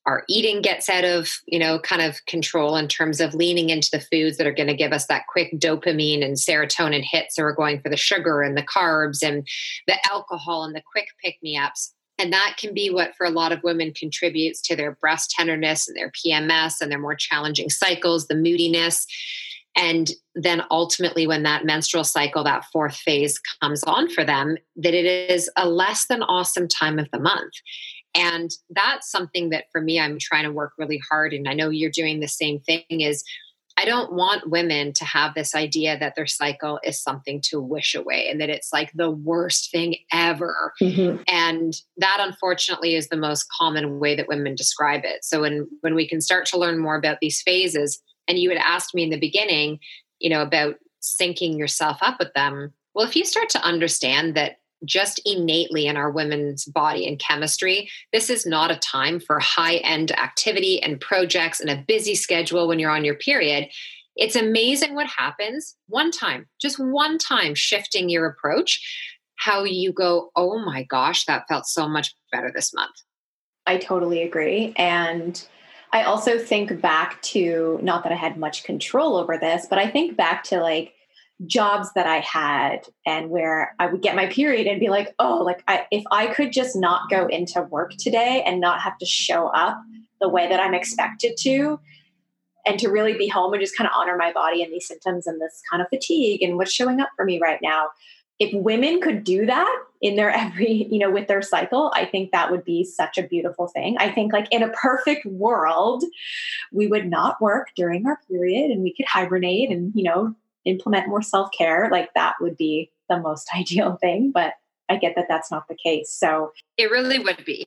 Our 0.05 0.25
eating 0.29 0.63
gets 0.63 0.89
out 0.89 1.05
of, 1.05 1.31
you 1.47 1.61
know, 1.61 1.79
kind 1.79 2.03
of 2.03 2.25
control 2.27 2.77
in 2.77 2.89
terms 2.89 3.21
of 3.21 3.35
leaning 3.35 3.71
into 3.71 3.89
the 3.93 4.01
foods 4.01 4.37
that 4.37 4.49
are 4.49 4.53
going 4.53 4.67
to 4.67 4.75
give 4.75 4.93
us 4.93 5.07
that 5.07 5.29
quick 5.29 5.53
dopamine 5.61 6.25
and 6.25 6.35
serotonin 6.35 7.05
hit. 7.05 7.27
So 7.31 7.45
we're 7.45 7.55
going 7.55 7.81
for 7.81 7.89
the 7.89 7.97
sugar 7.97 8.43
and 8.43 8.57
the 8.57 8.65
carbs 8.65 9.23
and 9.23 9.47
the 9.87 9.97
alcohol 10.11 10.65
and 10.65 10.75
the 10.75 10.83
quick 10.93 11.07
pick 11.23 11.37
me 11.41 11.57
ups 11.57 11.95
and 12.23 12.33
that 12.33 12.55
can 12.57 12.73
be 12.73 12.89
what, 12.89 13.17
for 13.17 13.27
a 13.27 13.31
lot 13.31 13.51
of 13.51 13.65
women, 13.65 13.93
contributes 13.93 14.61
to 14.63 14.77
their 14.77 14.93
breast 14.93 15.31
tenderness 15.31 15.89
and 15.89 15.97
their 15.97 16.13
PMS 16.13 16.81
and 16.81 16.89
their 16.89 17.01
more 17.01 17.17
challenging 17.17 17.69
cycles, 17.69 18.29
the 18.29 18.37
moodiness. 18.37 19.09
And 19.75 20.09
then 20.37 20.63
ultimately, 20.71 21.27
when 21.27 21.43
that 21.43 21.65
menstrual 21.65 22.05
cycle, 22.05 22.45
that 22.45 22.65
fourth 22.73 22.95
phase 22.95 23.41
comes 23.61 23.83
on 23.85 24.09
for 24.09 24.23
them, 24.23 24.57
that 24.77 24.95
it 24.95 25.05
is 25.05 25.51
a 25.57 25.69
less 25.69 26.07
than 26.07 26.23
awesome 26.23 26.69
time 26.69 27.01
of 27.01 27.11
the 27.13 27.19
month. 27.19 27.55
And 28.15 28.53
that's 28.71 29.11
something 29.11 29.51
that 29.51 29.65
for 29.73 29.81
me, 29.81 29.99
I'm 29.99 30.19
trying 30.21 30.45
to 30.45 30.53
work 30.53 30.75
really 30.79 31.01
hard. 31.11 31.33
And 31.33 31.49
I 31.49 31.55
know 31.55 31.71
you're 31.71 31.91
doing 31.91 32.21
the 32.21 32.29
same 32.29 32.61
thing 32.61 32.85
is 32.89 33.25
I 33.77 33.85
don't 33.85 34.13
want 34.13 34.51
women 34.51 34.93
to 34.95 35.05
have 35.05 35.35
this 35.35 35.55
idea 35.55 35.99
that 35.99 36.15
their 36.15 36.27
cycle 36.27 36.79
is 36.85 37.03
something 37.03 37.41
to 37.45 37.61
wish 37.61 37.95
away 37.95 38.29
and 38.29 38.41
that 38.41 38.51
it's 38.51 38.73
like 38.73 38.93
the 38.95 39.11
worst 39.11 39.71
thing 39.71 39.97
ever. 40.13 40.73
Mm-hmm. 40.81 41.23
And 41.29 41.75
that 41.97 42.19
unfortunately 42.21 42.95
is 42.95 43.09
the 43.09 43.17
most 43.17 43.47
common 43.59 43.99
way 43.99 44.15
that 44.15 44.29
women 44.29 44.55
describe 44.55 45.03
it. 45.05 45.25
So 45.25 45.43
when 45.43 45.69
when 45.81 45.95
we 45.95 46.09
can 46.09 46.21
start 46.21 46.47
to 46.47 46.59
learn 46.59 46.79
more 46.79 46.97
about 46.97 47.19
these 47.21 47.43
phases 47.43 48.03
and 48.29 48.39
you 48.39 48.51
had 48.51 48.59
asked 48.59 48.95
me 48.95 49.03
in 49.03 49.11
the 49.11 49.19
beginning, 49.19 49.79
you 50.19 50.31
know, 50.31 50.43
about 50.43 50.77
syncing 51.03 51.59
yourself 51.59 51.99
up 52.01 52.19
with 52.19 52.33
them. 52.35 52.73
Well, 52.95 53.07
if 53.07 53.17
you 53.17 53.25
start 53.25 53.49
to 53.51 53.63
understand 53.65 54.35
that 54.37 54.59
just 54.85 55.21
innately 55.25 55.87
in 55.87 55.97
our 55.97 56.11
women's 56.11 56.65
body 56.65 57.07
and 57.07 57.19
chemistry, 57.19 57.89
this 58.13 58.31
is 58.31 58.47
not 58.47 58.71
a 58.71 58.77
time 58.77 59.21
for 59.21 59.39
high 59.39 59.77
end 59.77 60.13
activity 60.19 60.83
and 60.83 61.01
projects 61.01 61.61
and 61.61 61.71
a 61.71 61.85
busy 61.87 62.15
schedule 62.15 62.69
when 62.69 62.79
you're 62.79 62.91
on 62.91 63.05
your 63.05 63.15
period. 63.15 63.69
It's 64.17 64.37
amazing 64.37 64.95
what 64.95 65.07
happens 65.07 65.77
one 65.89 66.11
time, 66.11 66.47
just 66.61 66.79
one 66.79 67.19
time 67.19 67.55
shifting 67.55 68.09
your 68.09 68.27
approach, 68.27 68.81
how 69.37 69.65
you 69.65 69.93
go, 69.93 70.31
oh 70.37 70.59
my 70.59 70.83
gosh, 70.85 71.25
that 71.25 71.49
felt 71.49 71.67
so 71.67 71.89
much 71.89 72.15
better 72.31 72.53
this 72.55 72.75
month. 72.75 72.95
I 73.67 73.79
totally 73.79 74.23
agree. 74.23 74.75
And 74.77 75.43
I 75.93 76.05
also 76.05 76.39
think 76.39 76.81
back 76.81 77.21
to 77.23 77.79
not 77.83 78.03
that 78.03 78.13
I 78.13 78.17
had 78.17 78.37
much 78.37 78.65
control 78.65 79.17
over 79.17 79.39
this, 79.39 79.67
but 79.69 79.79
I 79.79 79.89
think 79.89 80.17
back 80.17 80.43
to 80.45 80.61
like, 80.61 80.95
jobs 81.47 81.91
that 81.95 82.07
I 82.07 82.19
had 82.21 82.87
and 83.07 83.31
where 83.31 83.75
I 83.79 83.87
would 83.87 84.03
get 84.03 84.17
my 84.17 84.27
period 84.27 84.67
and 84.67 84.81
be 84.81 84.89
like, 84.89 85.15
oh, 85.19 85.43
like 85.43 85.63
I, 85.67 85.87
if 85.91 86.05
I 86.11 86.27
could 86.27 86.53
just 86.53 86.77
not 86.77 87.11
go 87.11 87.27
into 87.27 87.63
work 87.63 87.93
today 87.99 88.43
and 88.47 88.61
not 88.61 88.81
have 88.81 88.99
to 88.99 89.07
show 89.07 89.49
up 89.49 89.81
the 90.21 90.29
way 90.29 90.49
that 90.49 90.61
I'm 90.61 90.75
expected 90.75 91.37
to, 91.41 91.81
and 92.67 92.79
to 92.79 92.89
really 92.89 93.15
be 93.15 93.29
home 93.29 93.53
and 93.53 93.61
just 93.61 93.77
kind 93.77 93.89
of 93.89 93.93
honor 93.97 94.17
my 94.17 94.33
body 94.33 94.63
and 94.63 94.73
these 94.73 94.87
symptoms 94.87 95.27
and 95.27 95.41
this 95.41 95.61
kind 95.71 95.83
of 95.83 95.89
fatigue 95.89 96.43
and 96.43 96.57
what's 96.57 96.73
showing 96.73 97.01
up 97.01 97.11
for 97.17 97.25
me 97.25 97.41
right 97.41 97.59
now. 97.63 97.89
if 98.39 98.53
women 98.55 99.01
could 99.01 99.23
do 99.23 99.47
that 99.47 99.83
in 100.01 100.17
their 100.17 100.31
every, 100.45 100.89
you 100.91 100.99
know, 100.99 101.11
with 101.11 101.29
their 101.29 101.43
cycle, 101.43 101.93
I 101.95 102.07
think 102.07 102.33
that 102.33 102.51
would 102.51 102.65
be 102.65 102.83
such 102.85 103.19
a 103.19 103.23
beautiful 103.23 103.69
thing. 103.69 103.97
I 103.99 104.11
think, 104.11 104.33
like, 104.33 104.49
in 104.51 104.63
a 104.63 104.69
perfect 104.71 105.27
world, 105.27 106.03
we 106.73 106.87
would 106.89 107.09
not 107.09 107.41
work 107.41 107.69
during 107.77 108.07
our 108.07 108.19
period 108.29 108.71
and 108.71 108.83
we 108.83 108.95
could 108.95 109.07
hibernate 109.07 109.71
and, 109.71 109.93
you 109.95 110.05
know, 110.05 110.35
implement 110.65 111.09
more 111.09 111.23
self 111.23 111.51
care. 111.57 111.89
Like, 111.91 112.13
that 112.15 112.35
would 112.41 112.57
be 112.57 112.91
the 113.09 113.19
most 113.19 113.49
ideal 113.57 113.97
thing. 114.01 114.31
But 114.33 114.55
I 114.89 114.97
get 114.97 115.15
that 115.17 115.27
that's 115.29 115.51
not 115.51 115.69
the 115.69 115.77
case. 115.77 116.11
So 116.11 116.53
it 116.77 116.91
really 116.91 117.19
would 117.19 117.45
be. 117.45 117.67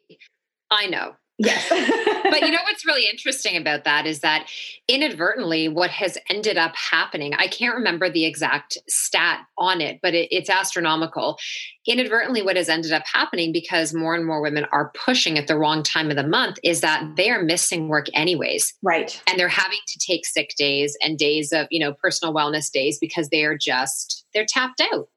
I 0.69 0.87
know. 0.87 1.15
Yes. 1.37 1.67
but 2.29 2.41
you 2.41 2.51
know 2.51 2.63
what's 2.63 2.85
really 2.85 3.09
interesting 3.09 3.57
about 3.57 3.83
that 3.83 4.05
is 4.05 4.21
that 4.21 4.49
inadvertently, 4.87 5.67
what 5.67 5.89
has 5.89 6.17
ended 6.29 6.57
up 6.57 6.73
happening, 6.75 7.33
I 7.33 7.47
can't 7.47 7.75
remember 7.75 8.09
the 8.09 8.25
exact 8.25 8.77
stat 8.87 9.41
on 9.57 9.81
it, 9.81 9.99
but 10.01 10.13
it, 10.13 10.29
it's 10.31 10.49
astronomical. 10.49 11.37
Inadvertently, 11.85 12.41
what 12.41 12.55
has 12.55 12.69
ended 12.69 12.93
up 12.93 13.03
happening 13.11 13.51
because 13.51 13.93
more 13.93 14.15
and 14.15 14.25
more 14.25 14.41
women 14.41 14.65
are 14.71 14.91
pushing 14.95 15.37
at 15.37 15.47
the 15.47 15.57
wrong 15.57 15.83
time 15.83 16.09
of 16.09 16.15
the 16.15 16.27
month 16.27 16.57
is 16.63 16.81
that 16.81 17.03
they 17.17 17.29
are 17.29 17.43
missing 17.43 17.89
work 17.89 18.07
anyways. 18.13 18.73
Right. 18.81 19.21
And 19.27 19.37
they're 19.37 19.49
having 19.49 19.79
to 19.87 19.99
take 19.99 20.25
sick 20.25 20.51
days 20.57 20.97
and 21.01 21.17
days 21.17 21.51
of, 21.51 21.67
you 21.69 21.79
know, 21.79 21.93
personal 21.93 22.33
wellness 22.33 22.71
days 22.71 22.97
because 22.97 23.29
they 23.29 23.43
are 23.43 23.57
just, 23.57 24.25
they're 24.33 24.45
tapped 24.47 24.81
out. 24.93 25.09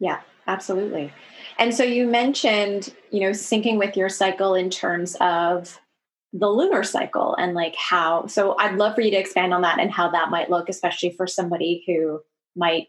Yeah, 0.00 0.20
absolutely. 0.48 1.12
And 1.58 1.74
so 1.74 1.84
you 1.84 2.06
mentioned, 2.06 2.94
you 3.10 3.20
know, 3.20 3.30
syncing 3.30 3.78
with 3.78 3.96
your 3.96 4.08
cycle 4.08 4.54
in 4.54 4.70
terms 4.70 5.16
of 5.20 5.78
the 6.32 6.48
lunar 6.48 6.82
cycle 6.82 7.34
and 7.34 7.54
like 7.54 7.74
how. 7.76 8.26
So 8.26 8.56
I'd 8.58 8.76
love 8.76 8.94
for 8.94 9.02
you 9.02 9.10
to 9.10 9.16
expand 9.16 9.52
on 9.52 9.62
that 9.62 9.78
and 9.78 9.90
how 9.90 10.10
that 10.10 10.30
might 10.30 10.50
look, 10.50 10.68
especially 10.68 11.10
for 11.10 11.26
somebody 11.26 11.84
who 11.86 12.20
might 12.56 12.88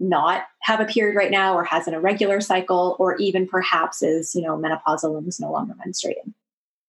not 0.00 0.44
have 0.62 0.80
a 0.80 0.86
period 0.86 1.16
right 1.16 1.30
now 1.30 1.54
or 1.54 1.62
has 1.62 1.86
an 1.86 1.94
irregular 1.94 2.40
cycle 2.40 2.96
or 2.98 3.16
even 3.16 3.46
perhaps 3.46 4.02
is, 4.02 4.34
you 4.34 4.42
know, 4.42 4.56
menopausal 4.56 5.16
and 5.18 5.28
is 5.28 5.38
no 5.38 5.52
longer 5.52 5.74
menstruating. 5.86 6.32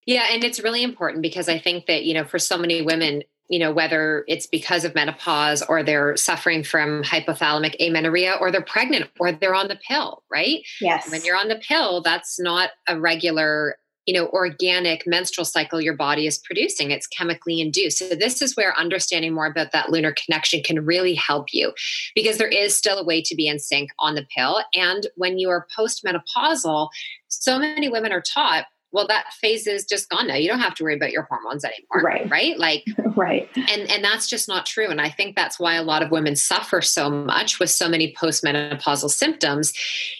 Yeah, 0.06 0.28
and 0.32 0.44
it's 0.44 0.60
really 0.60 0.82
important 0.82 1.22
because 1.22 1.48
I 1.48 1.60
think 1.60 1.86
that, 1.86 2.06
you 2.06 2.14
know, 2.14 2.24
for 2.24 2.40
so 2.40 2.58
many 2.58 2.82
women, 2.82 3.24
you 3.52 3.60
know, 3.60 3.72
whether 3.72 4.24
it's 4.30 4.48
because 4.48 4.86
of 4.86 4.96
menopause 4.96 5.62
or 5.62 5.84
they're 5.84 6.16
suffering 6.16 6.64
from 6.64 7.04
hypothalamic 7.04 7.76
amenorrhea 7.82 8.38
or 8.40 8.50
they're 8.50 8.62
pregnant 8.62 9.10
or 9.20 9.34
they're 9.34 9.54
on 9.54 9.68
the 9.68 9.78
pill, 9.88 10.24
right? 10.32 10.62
Yes. 10.80 11.12
When 11.12 11.22
you're 11.26 11.36
on 11.36 11.50
the 11.50 11.58
pill, 11.68 12.02
that's 12.02 12.40
not 12.40 12.70
a 12.88 12.98
regular, 12.98 13.76
you 14.06 14.14
know, 14.14 14.30
organic 14.30 15.06
menstrual 15.06 15.44
cycle 15.44 15.82
your 15.82 15.98
body 15.98 16.28
is 16.28 16.40
producing. 16.40 16.92
It's 16.92 17.08
chemically 17.08 17.60
induced. 17.60 17.98
So 17.98 18.16
this 18.16 18.42
is 18.42 18.56
where 18.56 18.74
understanding 18.80 19.34
more 19.34 19.48
about 19.48 19.74
that 19.74 19.90
lunar 19.90 20.14
connection 20.14 20.64
can 20.64 20.86
really 20.86 21.14
help 21.14 21.48
you 21.52 21.74
because 22.16 22.38
there 22.38 22.48
is 22.48 22.78
still 22.78 23.00
a 23.00 23.04
way 23.04 23.22
to 23.22 23.36
be 23.36 23.50
in 23.50 23.60
sync 23.60 23.90
on 24.00 24.16
the 24.16 24.26
pill. 24.34 24.64
And 24.74 25.08
when 25.18 25.38
you 25.38 25.50
are 25.50 25.68
postmenopausal, 25.78 26.88
so 27.28 27.60
many 27.60 27.90
women 27.90 28.14
are 28.14 28.22
taught 28.22 28.68
well 28.92 29.08
that 29.08 29.32
phase 29.34 29.68
is 29.68 29.86
just 29.86 30.10
gone 30.10 30.28
now. 30.28 30.36
You 30.36 30.48
don't 30.48 30.60
have 30.60 30.76
to 30.76 30.84
worry 30.84 30.96
about 30.96 31.12
your 31.12 31.24
hormones 31.24 31.64
anymore 31.64 32.04
right. 32.04 32.30
right? 32.30 32.58
Like 32.58 32.86
right. 33.16 33.50
and 33.56 33.90
and 33.90 34.04
that's 34.04 34.28
just 34.28 34.48
not 34.48 34.66
true. 34.66 34.90
And 34.90 35.02
i 35.02 35.10
think 35.10 35.36
that's 35.36 35.60
why 35.60 35.76
a 35.76 35.84
lot 35.84 36.04
of 36.04 36.12
women 36.12 36.36
suffer 36.36 36.82
so 36.82 37.10
much 37.10 37.60
with 37.60 37.70
so 37.70 37.88
many 37.88 38.14
postmenopausal 38.14 39.10
symptoms 39.10 39.74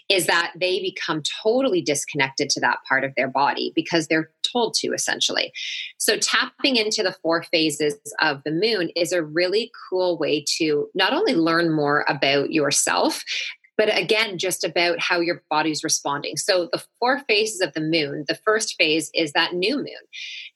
is 0.10 0.28
that 0.28 0.54
they 0.60 0.80
become 0.80 1.22
totally 1.44 1.82
disconnected 1.82 2.50
to 2.50 2.60
that 2.60 2.80
part 2.88 3.04
of 3.04 3.14
their 3.16 3.28
body 3.28 3.72
because 3.76 4.08
they're 4.08 4.30
told 4.52 4.74
to 4.76 4.88
essentially. 4.90 5.52
So 5.98 6.18
tapping 6.18 6.76
into 6.76 7.04
the 7.04 7.16
four 7.22 7.44
phases 7.44 7.96
of 8.20 8.42
the 8.44 8.52
moon 8.52 8.90
is 8.96 9.12
a 9.12 9.24
really 9.24 9.72
cool 9.90 10.18
way 10.18 10.44
to 10.58 10.90
not 10.94 11.14
only 11.14 11.34
learn 11.34 11.72
more 11.72 12.06
about 12.08 12.52
yourself 12.52 13.24
but 13.78 13.96
again, 13.98 14.38
just 14.38 14.64
about 14.64 15.00
how 15.00 15.20
your 15.20 15.44
body's 15.50 15.84
responding. 15.84 16.38
So, 16.38 16.70
the 16.72 16.84
four 17.00 17.20
phases 17.28 17.62
of 17.62 17.74
the 17.74 17.82
moon, 17.82 18.26
the 18.28 18.40
first 18.46 18.76
phase 18.78 19.10
is 19.14 19.34
that 19.34 19.54
new 19.54 19.78
moon. 19.78 19.88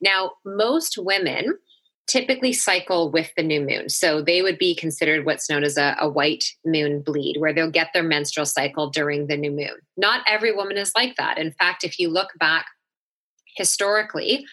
Now, 0.01 0.34
most 0.45 0.97
women 0.97 1.58
typically 2.08 2.54
cycle 2.54 3.10
with 3.10 3.32
the 3.36 3.41
new 3.41 3.62
moon. 3.62 3.89
So, 3.89 4.21
they 4.21 4.41
would 4.41 4.58
be 4.58 4.75
considered 4.75 5.25
what's 5.25 5.49
known 5.49 5.63
as 5.63 5.78
a, 5.78 5.95
a 5.99 6.10
white 6.10 6.45
moon 6.65 7.01
bleed, 7.01 7.38
where 7.39 7.54
they'll 7.54 7.71
get 7.71 7.89
their 7.93 8.04
menstrual 8.04 8.45
cycle 8.45 8.89
during 8.89 9.28
the 9.28 9.38
new 9.38 9.51
moon. 9.51 9.75
Not 9.97 10.23
every 10.30 10.54
woman 10.54 10.78
is 10.78 10.91
like 10.95 11.15
that. 11.15 11.38
In 11.38 11.51
fact, 11.54 11.84
if 11.84 11.99
you 11.99 12.10
look 12.10 12.30
back 12.39 12.67
historically, 13.56 14.45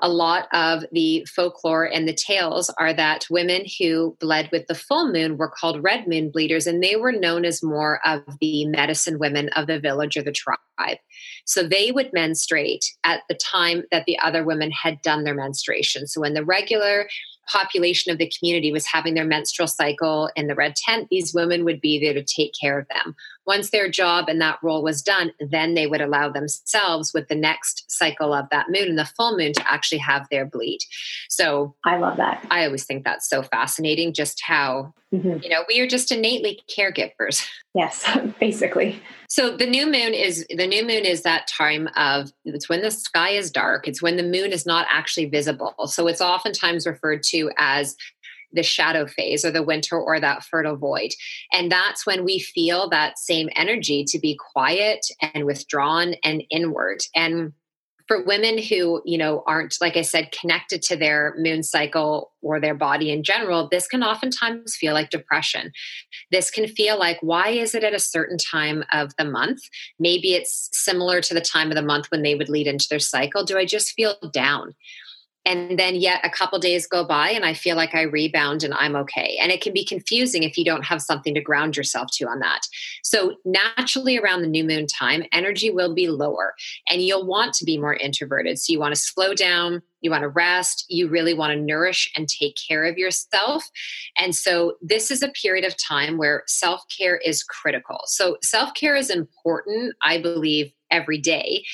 a 0.00 0.08
lot 0.08 0.48
of 0.52 0.84
the 0.92 1.26
folklore 1.34 1.84
and 1.84 2.08
the 2.08 2.14
tales 2.14 2.70
are 2.78 2.92
that 2.92 3.26
women 3.30 3.64
who 3.78 4.16
bled 4.20 4.48
with 4.52 4.66
the 4.66 4.74
full 4.74 5.12
moon 5.12 5.36
were 5.36 5.48
called 5.48 5.82
red 5.82 6.06
moon 6.06 6.30
bleeders, 6.30 6.66
and 6.66 6.82
they 6.82 6.96
were 6.96 7.12
known 7.12 7.44
as 7.44 7.62
more 7.62 8.00
of 8.06 8.22
the 8.40 8.66
medicine 8.66 9.18
women 9.18 9.48
of 9.50 9.66
the 9.66 9.80
village 9.80 10.16
or 10.16 10.22
the 10.22 10.32
tribe. 10.32 10.58
So 11.44 11.62
they 11.62 11.92
would 11.92 12.12
menstruate 12.12 12.84
at 13.04 13.22
the 13.28 13.34
time 13.34 13.84
that 13.90 14.04
the 14.06 14.18
other 14.18 14.44
women 14.44 14.70
had 14.70 15.02
done 15.02 15.24
their 15.24 15.34
menstruation. 15.34 16.06
So 16.06 16.20
when 16.20 16.34
the 16.34 16.44
regular 16.44 17.08
population 17.46 18.10
of 18.10 18.18
the 18.18 18.30
community 18.38 18.72
was 18.72 18.86
having 18.86 19.14
their 19.14 19.24
menstrual 19.24 19.68
cycle 19.68 20.30
in 20.34 20.46
the 20.46 20.54
red 20.54 20.74
tent, 20.76 21.08
these 21.10 21.34
women 21.34 21.64
would 21.64 21.80
be 21.80 21.98
there 21.98 22.14
to 22.14 22.24
take 22.24 22.52
care 22.58 22.78
of 22.78 22.88
them. 22.88 23.14
Once 23.46 23.70
their 23.70 23.90
job 23.90 24.28
and 24.28 24.40
that 24.40 24.58
role 24.62 24.82
was 24.82 25.02
done, 25.02 25.30
then 25.50 25.74
they 25.74 25.86
would 25.86 26.00
allow 26.00 26.30
themselves 26.30 27.12
with 27.12 27.28
the 27.28 27.34
next 27.34 27.84
cycle 27.90 28.32
of 28.32 28.48
that 28.50 28.70
moon 28.70 28.88
and 28.88 28.98
the 28.98 29.04
full 29.04 29.36
moon 29.36 29.52
to 29.52 29.70
actually 29.70 29.98
have 29.98 30.26
their 30.30 30.46
bleed. 30.46 30.78
So 31.28 31.74
I 31.84 31.98
love 31.98 32.16
that. 32.16 32.46
I 32.50 32.64
always 32.64 32.84
think 32.84 33.04
that's 33.04 33.28
so 33.28 33.42
fascinating 33.42 34.14
just 34.14 34.42
how, 34.42 34.94
mm-hmm. 35.14 35.42
you 35.42 35.48
know, 35.48 35.64
we 35.68 35.80
are 35.80 35.86
just 35.86 36.12
innately 36.12 36.62
caregivers. 36.76 37.46
Yes, 37.76 38.08
basically. 38.38 39.02
So 39.28 39.56
the 39.56 39.66
new 39.66 39.86
moon 39.86 40.14
is 40.14 40.46
the 40.48 40.64
new 40.64 40.86
moon 40.86 41.04
is 41.04 41.22
that 41.22 41.48
time 41.48 41.88
of 41.96 42.30
it's 42.44 42.68
when 42.68 42.82
the 42.82 42.92
sky 42.92 43.30
is 43.30 43.50
dark. 43.50 43.88
It's 43.88 44.00
when 44.00 44.16
the 44.16 44.22
moon 44.22 44.52
is 44.52 44.64
not 44.64 44.86
actually 44.88 45.26
visible. 45.26 45.74
So 45.88 46.06
it's 46.06 46.20
oftentimes 46.20 46.86
referred 46.86 47.24
to 47.30 47.50
as 47.58 47.96
the 48.54 48.62
shadow 48.62 49.06
phase 49.06 49.44
or 49.44 49.50
the 49.50 49.62
winter 49.62 50.00
or 50.00 50.20
that 50.20 50.44
fertile 50.44 50.76
void. 50.76 51.10
And 51.52 51.70
that's 51.70 52.06
when 52.06 52.24
we 52.24 52.38
feel 52.38 52.88
that 52.90 53.18
same 53.18 53.48
energy 53.56 54.04
to 54.04 54.18
be 54.18 54.38
quiet 54.52 55.04
and 55.20 55.44
withdrawn 55.44 56.14
and 56.22 56.44
inward. 56.50 57.00
And 57.14 57.52
for 58.06 58.24
women 58.24 58.58
who 58.58 59.02
you 59.04 59.18
know 59.18 59.42
aren't 59.46 59.76
like 59.80 59.96
i 59.96 60.02
said 60.02 60.32
connected 60.32 60.82
to 60.82 60.96
their 60.96 61.34
moon 61.38 61.62
cycle 61.62 62.32
or 62.42 62.60
their 62.60 62.74
body 62.74 63.10
in 63.10 63.22
general 63.22 63.68
this 63.70 63.86
can 63.86 64.02
oftentimes 64.02 64.76
feel 64.76 64.94
like 64.94 65.10
depression. 65.10 65.72
This 66.30 66.50
can 66.50 66.66
feel 66.66 66.98
like 66.98 67.18
why 67.20 67.48
is 67.48 67.74
it 67.74 67.84
at 67.84 67.94
a 67.94 67.98
certain 67.98 68.38
time 68.38 68.84
of 68.92 69.12
the 69.16 69.24
month? 69.24 69.60
Maybe 69.98 70.34
it's 70.34 70.68
similar 70.72 71.20
to 71.22 71.34
the 71.34 71.40
time 71.40 71.70
of 71.70 71.76
the 71.76 71.82
month 71.82 72.06
when 72.10 72.22
they 72.22 72.34
would 72.34 72.48
lead 72.48 72.66
into 72.66 72.86
their 72.88 72.98
cycle. 72.98 73.44
Do 73.44 73.58
i 73.58 73.64
just 73.64 73.92
feel 73.92 74.16
down 74.32 74.74
and 75.44 75.78
then 75.78 75.94
yet 75.94 76.20
a 76.24 76.30
couple 76.30 76.58
days 76.58 76.86
go 76.86 77.04
by 77.04 77.30
and 77.30 77.44
i 77.44 77.52
feel 77.54 77.76
like 77.76 77.94
i 77.94 78.02
rebound 78.02 78.62
and 78.62 78.74
i'm 78.74 78.96
okay. 78.96 79.38
And 79.40 79.52
it 79.52 79.60
can 79.60 79.72
be 79.72 79.84
confusing 79.84 80.42
if 80.42 80.56
you 80.56 80.64
don't 80.64 80.84
have 80.84 81.02
something 81.02 81.34
to 81.34 81.40
ground 81.40 81.76
yourself 81.76 82.08
to 82.14 82.26
on 82.26 82.40
that. 82.40 82.66
So 83.02 83.36
naturally 83.44 84.18
around 84.18 84.42
the 84.42 84.48
new 84.48 84.64
moon 84.64 84.86
time 84.86 85.24
energy 85.32 85.70
will 85.70 85.94
be 85.94 86.08
lower 86.08 86.54
and 86.88 87.02
you'll 87.02 87.26
want 87.26 87.54
to 87.54 87.64
be 87.64 87.78
more 87.78 87.94
introverted. 87.94 88.58
So 88.58 88.72
you 88.72 88.80
want 88.80 88.94
to 88.94 89.00
slow 89.00 89.34
down 89.34 89.82
you 90.00 90.10
want 90.10 90.22
to 90.22 90.28
rest 90.28 90.84
you 90.88 91.08
really 91.08 91.32
want 91.32 91.52
to 91.52 91.60
nourish 91.60 92.12
and 92.14 92.28
take 92.28 92.56
care 92.68 92.84
of 92.84 92.98
yourself. 92.98 93.64
And 94.18 94.36
so 94.36 94.74
this 94.82 95.10
is 95.10 95.22
a 95.22 95.28
period 95.28 95.64
of 95.64 95.82
time 95.82 96.18
where 96.18 96.42
self-care 96.46 97.16
is 97.16 97.42
critical. 97.42 98.00
So 98.04 98.36
self-care 98.42 98.96
is 98.96 99.10
important 99.10 99.94
i 100.02 100.20
believe 100.20 100.72
every 100.90 101.18
day 101.18 101.64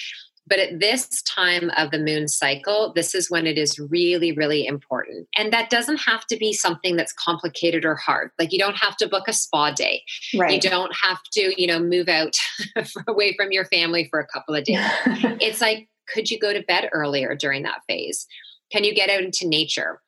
but 0.51 0.59
at 0.59 0.81
this 0.81 1.23
time 1.23 1.71
of 1.79 1.93
the 1.93 1.99
moon 1.99 2.27
cycle, 2.27 2.93
this 2.93 3.15
is 3.15 3.31
when 3.31 3.47
it 3.47 3.57
is 3.57 3.79
really, 3.79 4.33
really 4.33 4.67
important. 4.67 5.29
And 5.37 5.53
that 5.53 5.71
doesn't 5.71 5.99
have 5.99 6.27
to 6.27 6.37
be 6.37 6.53
something 6.53 6.97
that's 6.97 7.13
complicated 7.13 7.85
or 7.85 7.95
hard. 7.95 8.33
Like 8.37 8.53
you 8.53 8.59
don't 8.59 8.77
have 8.77 8.97
to 8.97 9.09
book 9.09 9.29
a 9.29 9.33
spa 9.33 9.71
day. 9.71 10.03
Right. 10.37 10.53
You 10.53 10.61
don't 10.61 10.93
have 11.01 11.23
to, 11.35 11.55
you 11.57 11.69
know, 11.69 11.79
move 11.79 12.09
out 12.09 12.37
away 13.07 13.35
from 13.37 13.53
your 13.53 13.65
family 13.67 14.09
for 14.11 14.19
a 14.19 14.27
couple 14.27 14.57
of 14.57 14.65
days. 14.65 14.81
it's 15.41 15.61
like, 15.61 15.89
could 16.13 16.31
you 16.31 16.39
go 16.41 16.53
to 16.53 16.63
bed 16.65 16.91
earlier 16.93 17.37
during 17.37 17.63
that 17.63 17.83
phase? 17.89 18.27
Can 18.73 18.83
you 18.83 18.93
get 18.93 19.09
out 19.09 19.23
into 19.23 19.47
nature? 19.47 20.01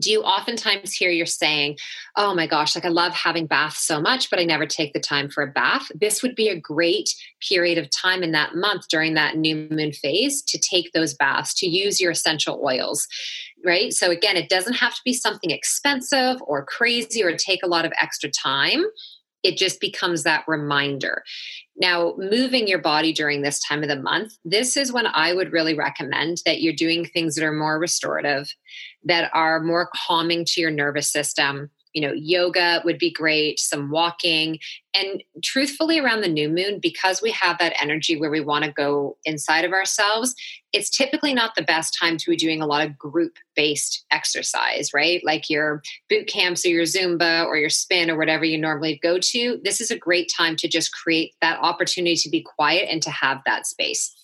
Do 0.00 0.10
you 0.10 0.22
oftentimes 0.22 0.92
hear 0.92 1.10
you're 1.10 1.26
saying, 1.26 1.78
Oh 2.16 2.34
my 2.34 2.46
gosh, 2.46 2.74
like 2.74 2.84
I 2.84 2.88
love 2.88 3.12
having 3.12 3.46
baths 3.46 3.86
so 3.86 4.00
much, 4.00 4.30
but 4.30 4.38
I 4.38 4.44
never 4.44 4.66
take 4.66 4.92
the 4.92 5.00
time 5.00 5.28
for 5.28 5.42
a 5.42 5.50
bath? 5.50 5.90
This 5.94 6.22
would 6.22 6.34
be 6.34 6.48
a 6.48 6.58
great 6.58 7.14
period 7.48 7.78
of 7.78 7.90
time 7.90 8.22
in 8.22 8.32
that 8.32 8.54
month 8.54 8.88
during 8.88 9.14
that 9.14 9.36
new 9.36 9.68
moon 9.70 9.92
phase 9.92 10.42
to 10.42 10.58
take 10.58 10.92
those 10.92 11.14
baths, 11.14 11.54
to 11.54 11.66
use 11.66 12.00
your 12.00 12.10
essential 12.10 12.60
oils, 12.64 13.06
right? 13.64 13.92
So, 13.92 14.10
again, 14.10 14.36
it 14.36 14.48
doesn't 14.48 14.74
have 14.74 14.94
to 14.94 15.00
be 15.04 15.12
something 15.12 15.50
expensive 15.50 16.42
or 16.46 16.64
crazy 16.64 17.22
or 17.22 17.36
take 17.36 17.62
a 17.62 17.68
lot 17.68 17.84
of 17.84 17.92
extra 18.00 18.30
time 18.30 18.84
it 19.44 19.58
just 19.58 19.78
becomes 19.78 20.22
that 20.22 20.42
reminder. 20.48 21.22
Now, 21.76 22.14
moving 22.16 22.68
your 22.68 22.78
body 22.78 23.12
during 23.12 23.42
this 23.42 23.60
time 23.60 23.82
of 23.82 23.88
the 23.88 24.00
month, 24.00 24.34
this 24.44 24.76
is 24.76 24.92
when 24.92 25.06
I 25.08 25.32
would 25.32 25.52
really 25.52 25.74
recommend 25.74 26.38
that 26.46 26.60
you're 26.60 26.72
doing 26.72 27.04
things 27.04 27.34
that 27.34 27.44
are 27.44 27.52
more 27.52 27.78
restorative, 27.78 28.54
that 29.04 29.30
are 29.34 29.60
more 29.60 29.90
calming 29.94 30.44
to 30.46 30.60
your 30.60 30.70
nervous 30.70 31.10
system. 31.10 31.70
You 31.94 32.02
know, 32.02 32.12
yoga 32.12 32.82
would 32.84 32.98
be 32.98 33.10
great, 33.10 33.58
some 33.58 33.90
walking. 33.90 34.58
And 34.94 35.22
truthfully, 35.42 35.98
around 35.98 36.20
the 36.20 36.28
new 36.28 36.48
moon, 36.48 36.80
because 36.80 37.22
we 37.22 37.30
have 37.30 37.56
that 37.58 37.74
energy 37.80 38.18
where 38.18 38.30
we 38.30 38.40
want 38.40 38.64
to 38.64 38.72
go 38.72 39.16
inside 39.24 39.64
of 39.64 39.72
ourselves, 39.72 40.34
it's 40.72 40.90
typically 40.90 41.32
not 41.32 41.54
the 41.54 41.62
best 41.62 41.96
time 41.98 42.16
to 42.18 42.30
be 42.30 42.36
doing 42.36 42.60
a 42.60 42.66
lot 42.66 42.84
of 42.84 42.98
group 42.98 43.36
based 43.54 44.04
exercise, 44.10 44.90
right? 44.92 45.22
Like 45.24 45.48
your 45.48 45.82
boot 46.10 46.26
camps 46.26 46.66
or 46.66 46.70
your 46.70 46.82
Zumba 46.84 47.46
or 47.46 47.56
your 47.56 47.70
spin 47.70 48.10
or 48.10 48.18
whatever 48.18 48.44
you 48.44 48.58
normally 48.58 48.98
go 49.02 49.18
to. 49.18 49.60
This 49.62 49.80
is 49.80 49.90
a 49.90 49.98
great 49.98 50.30
time 50.36 50.56
to 50.56 50.68
just 50.68 50.92
create 50.92 51.34
that 51.40 51.60
opportunity 51.60 52.16
to 52.16 52.28
be 52.28 52.42
quiet 52.42 52.88
and 52.90 53.02
to 53.02 53.10
have 53.10 53.40
that 53.46 53.66
space 53.66 54.14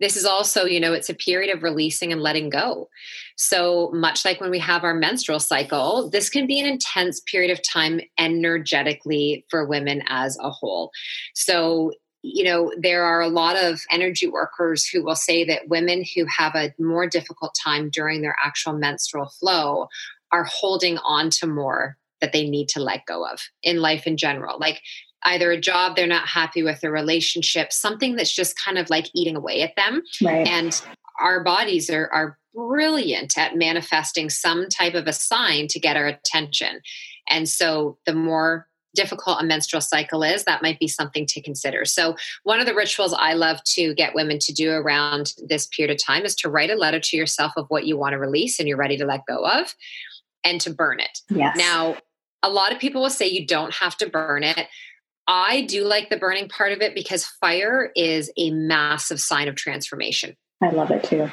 this 0.00 0.16
is 0.16 0.24
also 0.24 0.64
you 0.64 0.80
know 0.80 0.92
it's 0.92 1.10
a 1.10 1.14
period 1.14 1.54
of 1.54 1.62
releasing 1.62 2.12
and 2.12 2.22
letting 2.22 2.50
go. 2.50 2.88
So 3.36 3.90
much 3.92 4.24
like 4.24 4.40
when 4.40 4.50
we 4.50 4.58
have 4.60 4.84
our 4.84 4.94
menstrual 4.94 5.40
cycle 5.40 6.10
this 6.10 6.30
can 6.30 6.46
be 6.46 6.60
an 6.60 6.66
intense 6.66 7.20
period 7.20 7.50
of 7.50 7.60
time 7.62 8.00
energetically 8.18 9.44
for 9.48 9.66
women 9.66 10.02
as 10.08 10.38
a 10.40 10.50
whole. 10.50 10.90
So 11.34 11.92
you 12.22 12.44
know 12.44 12.72
there 12.78 13.04
are 13.04 13.20
a 13.20 13.28
lot 13.28 13.56
of 13.56 13.80
energy 13.90 14.26
workers 14.26 14.86
who 14.86 15.04
will 15.04 15.16
say 15.16 15.44
that 15.44 15.68
women 15.68 16.04
who 16.14 16.24
have 16.26 16.54
a 16.54 16.72
more 16.78 17.06
difficult 17.06 17.54
time 17.62 17.90
during 17.90 18.22
their 18.22 18.36
actual 18.42 18.72
menstrual 18.72 19.30
flow 19.38 19.88
are 20.32 20.44
holding 20.44 20.98
on 20.98 21.30
to 21.30 21.46
more 21.46 21.96
that 22.20 22.32
they 22.32 22.48
need 22.48 22.68
to 22.70 22.80
let 22.80 23.06
go 23.06 23.26
of 23.26 23.40
in 23.62 23.82
life 23.82 24.06
in 24.06 24.16
general. 24.16 24.58
Like 24.58 24.80
either 25.24 25.50
a 25.50 25.60
job 25.60 25.96
they're 25.96 26.06
not 26.06 26.28
happy 26.28 26.62
with, 26.62 26.82
a 26.84 26.90
relationship, 26.90 27.72
something 27.72 28.16
that's 28.16 28.34
just 28.34 28.58
kind 28.62 28.78
of 28.78 28.90
like 28.90 29.06
eating 29.14 29.36
away 29.36 29.62
at 29.62 29.76
them. 29.76 30.02
Right. 30.22 30.46
And 30.46 30.80
our 31.20 31.42
bodies 31.42 31.88
are, 31.90 32.08
are 32.08 32.38
brilliant 32.54 33.36
at 33.38 33.56
manifesting 33.56 34.30
some 34.30 34.68
type 34.68 34.94
of 34.94 35.06
a 35.06 35.12
sign 35.12 35.66
to 35.68 35.80
get 35.80 35.96
our 35.96 36.06
attention. 36.06 36.80
And 37.28 37.48
so 37.48 37.98
the 38.06 38.14
more 38.14 38.66
difficult 38.94 39.42
a 39.42 39.44
menstrual 39.44 39.80
cycle 39.80 40.22
is, 40.22 40.44
that 40.44 40.62
might 40.62 40.78
be 40.78 40.88
something 40.88 41.26
to 41.26 41.42
consider. 41.42 41.84
So, 41.84 42.14
one 42.44 42.60
of 42.60 42.66
the 42.66 42.74
rituals 42.74 43.12
I 43.12 43.34
love 43.34 43.62
to 43.74 43.92
get 43.94 44.14
women 44.14 44.38
to 44.40 44.52
do 44.52 44.70
around 44.70 45.32
this 45.48 45.66
period 45.66 45.92
of 45.92 46.04
time 46.04 46.24
is 46.24 46.34
to 46.36 46.48
write 46.48 46.70
a 46.70 46.76
letter 46.76 47.00
to 47.00 47.16
yourself 47.16 47.52
of 47.56 47.66
what 47.68 47.86
you 47.86 47.96
want 47.96 48.12
to 48.12 48.18
release 48.18 48.58
and 48.58 48.68
you're 48.68 48.76
ready 48.76 48.96
to 48.96 49.04
let 49.04 49.26
go 49.26 49.44
of 49.44 49.74
and 50.44 50.60
to 50.60 50.70
burn 50.70 51.00
it. 51.00 51.20
Yes. 51.28 51.56
Now, 51.56 51.96
a 52.42 52.50
lot 52.50 52.72
of 52.72 52.78
people 52.78 53.02
will 53.02 53.10
say 53.10 53.26
you 53.26 53.46
don't 53.46 53.74
have 53.74 53.96
to 53.98 54.08
burn 54.08 54.44
it. 54.44 54.68
I 55.26 55.62
do 55.62 55.84
like 55.84 56.10
the 56.10 56.16
burning 56.16 56.48
part 56.48 56.72
of 56.72 56.80
it 56.80 56.94
because 56.94 57.24
fire 57.24 57.90
is 57.96 58.30
a 58.36 58.50
massive 58.50 59.20
sign 59.20 59.48
of 59.48 59.54
transformation. 59.54 60.36
I 60.62 60.70
love 60.70 60.90
it 60.90 61.04
too. 61.04 61.30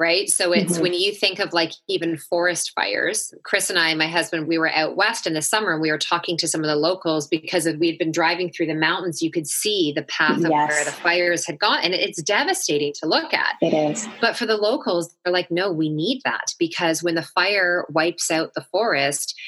Right. 0.00 0.30
So 0.30 0.52
it's 0.52 0.72
mm-hmm. 0.72 0.82
when 0.82 0.94
you 0.94 1.12
think 1.12 1.40
of 1.40 1.52
like 1.52 1.72
even 1.86 2.16
forest 2.16 2.72
fires. 2.74 3.34
Chris 3.44 3.68
and 3.68 3.78
I, 3.78 3.94
my 3.94 4.06
husband, 4.06 4.48
we 4.48 4.56
were 4.56 4.72
out 4.72 4.96
west 4.96 5.26
in 5.26 5.34
the 5.34 5.42
summer 5.42 5.74
and 5.74 5.82
we 5.82 5.90
were 5.90 5.98
talking 5.98 6.38
to 6.38 6.48
some 6.48 6.62
of 6.62 6.68
the 6.68 6.74
locals 6.74 7.28
because 7.28 7.68
we'd 7.78 7.98
been 7.98 8.10
driving 8.10 8.50
through 8.50 8.68
the 8.68 8.74
mountains. 8.74 9.20
You 9.20 9.30
could 9.30 9.46
see 9.46 9.92
the 9.94 10.04
path 10.04 10.38
of 10.38 10.48
yes. 10.48 10.70
where 10.70 10.84
the 10.86 10.90
fires 10.90 11.46
had 11.46 11.58
gone. 11.58 11.80
And 11.82 11.92
it's 11.92 12.22
devastating 12.22 12.94
to 13.00 13.06
look 13.06 13.34
at. 13.34 13.56
It 13.60 13.74
is. 13.74 14.08
But 14.22 14.38
for 14.38 14.46
the 14.46 14.56
locals, 14.56 15.14
they're 15.22 15.34
like, 15.34 15.50
no, 15.50 15.70
we 15.70 15.90
need 15.90 16.22
that 16.24 16.54
because 16.58 17.02
when 17.02 17.14
the 17.14 17.22
fire 17.22 17.84
wipes 17.90 18.30
out 18.30 18.54
the 18.54 18.64
forest, 18.72 19.38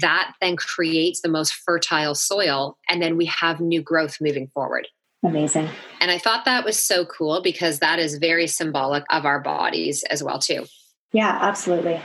that 0.00 0.34
then 0.40 0.56
creates 0.56 1.20
the 1.20 1.28
most 1.28 1.54
fertile 1.54 2.14
soil 2.14 2.78
and 2.88 3.02
then 3.02 3.16
we 3.16 3.26
have 3.26 3.60
new 3.60 3.82
growth 3.82 4.18
moving 4.20 4.48
forward. 4.48 4.88
Amazing. 5.24 5.68
And 6.00 6.10
i 6.10 6.18
thought 6.18 6.44
that 6.46 6.64
was 6.64 6.78
so 6.78 7.04
cool 7.04 7.42
because 7.42 7.78
that 7.78 7.98
is 7.98 8.18
very 8.18 8.46
symbolic 8.46 9.04
of 9.10 9.24
our 9.24 9.40
bodies 9.40 10.02
as 10.04 10.22
well 10.22 10.38
too. 10.38 10.66
Yeah 11.12 11.38
absolutely 11.40 12.00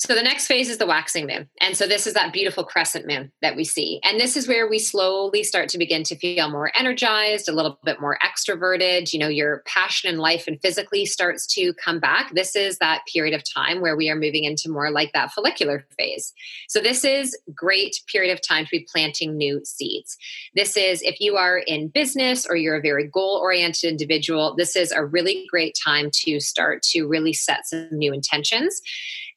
so 0.00 0.14
the 0.14 0.22
next 0.22 0.46
phase 0.46 0.70
is 0.70 0.78
the 0.78 0.86
waxing 0.86 1.26
moon. 1.26 1.46
And 1.60 1.76
so 1.76 1.86
this 1.86 2.06
is 2.06 2.14
that 2.14 2.32
beautiful 2.32 2.64
crescent 2.64 3.06
moon 3.06 3.30
that 3.42 3.54
we 3.54 3.64
see. 3.64 4.00
And 4.02 4.18
this 4.18 4.34
is 4.34 4.48
where 4.48 4.66
we 4.66 4.78
slowly 4.78 5.42
start 5.42 5.68
to 5.68 5.78
begin 5.78 6.04
to 6.04 6.16
feel 6.16 6.48
more 6.48 6.72
energized, 6.74 7.50
a 7.50 7.52
little 7.52 7.78
bit 7.84 8.00
more 8.00 8.18
extroverted. 8.24 9.12
You 9.12 9.18
know, 9.18 9.28
your 9.28 9.62
passion 9.66 10.08
in 10.08 10.18
life 10.18 10.44
and 10.46 10.58
physically 10.62 11.04
starts 11.04 11.46
to 11.48 11.74
come 11.74 12.00
back. 12.00 12.32
This 12.34 12.56
is 12.56 12.78
that 12.78 13.02
period 13.12 13.34
of 13.34 13.42
time 13.44 13.82
where 13.82 13.94
we 13.94 14.08
are 14.08 14.16
moving 14.16 14.44
into 14.44 14.70
more 14.70 14.90
like 14.90 15.12
that 15.12 15.32
follicular 15.32 15.86
phase. 15.98 16.32
So 16.70 16.80
this 16.80 17.04
is 17.04 17.38
great 17.54 18.00
period 18.10 18.32
of 18.32 18.40
time 18.40 18.64
to 18.64 18.70
be 18.70 18.86
planting 18.90 19.36
new 19.36 19.60
seeds. 19.66 20.16
This 20.54 20.78
is 20.78 21.02
if 21.02 21.20
you 21.20 21.36
are 21.36 21.58
in 21.58 21.88
business 21.88 22.46
or 22.46 22.56
you're 22.56 22.76
a 22.76 22.80
very 22.80 23.06
goal 23.06 23.38
oriented 23.42 23.90
individual, 23.90 24.54
this 24.56 24.76
is 24.76 24.92
a 24.92 25.04
really 25.04 25.46
great 25.50 25.76
time 25.84 26.08
to 26.24 26.40
start 26.40 26.80
to 26.84 27.06
really 27.06 27.34
set 27.34 27.66
some 27.66 27.88
new 27.92 28.14
intentions 28.14 28.80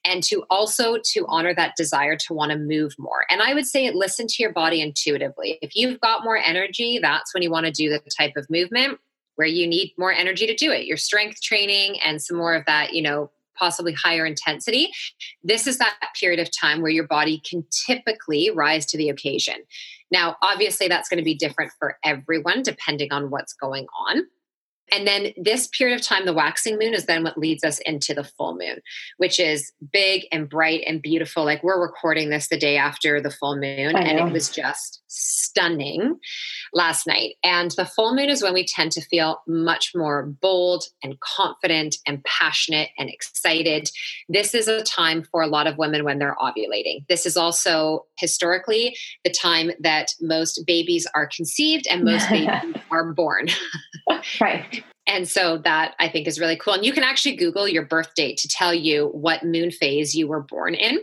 and 0.05 0.23
to 0.23 0.43
also 0.49 0.97
to 1.03 1.25
honor 1.27 1.53
that 1.53 1.75
desire 1.75 2.15
to 2.17 2.33
want 2.33 2.51
to 2.51 2.57
move 2.57 2.93
more. 2.97 3.25
And 3.29 3.41
i 3.41 3.53
would 3.53 3.67
say 3.67 3.89
listen 3.91 4.27
to 4.27 4.35
your 4.39 4.51
body 4.51 4.81
intuitively. 4.81 5.59
If 5.61 5.75
you've 5.75 5.99
got 5.99 6.23
more 6.23 6.37
energy 6.37 6.99
that's 7.01 7.33
when 7.33 7.43
you 7.43 7.51
want 7.51 7.65
to 7.65 7.71
do 7.71 7.89
the 7.89 8.01
type 8.17 8.33
of 8.35 8.49
movement 8.49 8.99
where 9.35 9.47
you 9.47 9.65
need 9.65 9.93
more 9.97 10.11
energy 10.11 10.45
to 10.45 10.55
do 10.55 10.71
it. 10.71 10.85
Your 10.85 10.97
strength 10.97 11.41
training 11.41 11.99
and 12.01 12.21
some 12.21 12.37
more 12.37 12.55
of 12.55 12.65
that 12.65 12.93
you 12.93 13.01
know 13.01 13.31
possibly 13.55 13.93
higher 13.93 14.25
intensity 14.25 14.91
this 15.43 15.67
is 15.67 15.77
that 15.77 15.95
period 16.19 16.39
of 16.39 16.49
time 16.59 16.81
where 16.81 16.89
your 16.91 17.07
body 17.07 17.39
can 17.47 17.63
typically 17.85 18.49
rise 18.49 18.85
to 18.87 18.97
the 18.97 19.09
occasion. 19.09 19.55
Now 20.11 20.37
obviously 20.41 20.87
that's 20.87 21.09
going 21.09 21.19
to 21.19 21.23
be 21.23 21.35
different 21.35 21.71
for 21.79 21.97
everyone 22.03 22.63
depending 22.63 23.11
on 23.11 23.29
what's 23.29 23.53
going 23.53 23.87
on 24.07 24.23
and 24.91 25.08
then 25.08 25.34
this 25.38 25.67
period 25.67 26.00
of 26.00 26.06
time, 26.06 26.26
the 26.26 26.34
waxing 26.34 26.78
moon, 26.78 26.93
is 26.93 27.06
then 27.06 27.24
what 27.24 27.38
leads 27.38 27.63
us 27.63 27.80
into 27.80 28.13
the 28.13 28.24
full 28.24 28.56
moon, 28.56 28.80
which 29.17 29.39
is 29.39 29.72
big 29.91 30.26
and 30.32 30.50
bright 30.50 30.84
and 30.86 31.02
beautiful. 31.02 31.46
Like 31.46 31.63
we're 31.63 31.82
recording 31.82 32.30
this 32.30 32.50
the 32.50 32.58
day 32.58 32.78
after 32.78 33.22
the 33.22 33.32
full 33.32 33.56
moon, 33.56 33.96
and 33.96 34.19
it 34.19 34.32
was 34.32 34.50
just 34.50 35.02
stunning 35.08 36.19
last 36.74 37.08
night. 37.08 37.36
And 37.43 37.72
the 37.72 37.86
full 37.86 38.15
moon 38.15 38.30
is 38.30 38.43
when 38.43 38.54
we 38.54 38.65
tend 38.65 38.91
to 38.93 39.02
feel 39.02 39.41
much 39.48 39.91
more 39.96 40.26
bold 40.26 40.86
and 41.04 41.19
confident 41.19 41.98
and 42.08 42.24
passionate 42.24 42.89
and 42.98 43.10
excited. 43.10 43.89
This 44.28 44.54
is 44.54 44.67
a 44.67 44.84
time 44.84 45.24
for 45.24 45.41
a 45.41 45.48
lot 45.48 45.67
of 45.67 45.78
women 45.78 46.04
when 46.04 46.19
they're 46.19 46.36
ovulating. 46.41 47.06
This 47.08 47.26
is 47.26 47.38
also 47.38 48.06
historically 48.17 48.96
the 49.24 49.30
time 49.30 49.72
that 49.80 50.13
most 50.22 50.63
babies 50.65 51.08
are 51.15 51.28
conceived 51.28 51.88
and 51.89 52.04
most 52.04 52.30
babies 52.30 52.76
are 52.91 53.13
born. 53.13 53.48
right. 54.41 54.72
And 55.05 55.27
so 55.27 55.57
that 55.59 55.95
I 55.99 56.07
think 56.07 56.27
is 56.27 56.39
really 56.39 56.55
cool. 56.55 56.73
And 56.73 56.86
you 56.86 56.93
can 56.93 57.03
actually 57.03 57.36
Google 57.36 57.67
your 57.67 57.86
birth 57.86 58.13
date 58.15 58.38
to 58.38 58.47
tell 58.47 58.73
you 58.73 59.07
what 59.07 59.43
moon 59.43 59.69
phase 59.69 60.15
you 60.15 60.27
were 60.27 60.41
born 60.41 60.75
in 60.75 60.99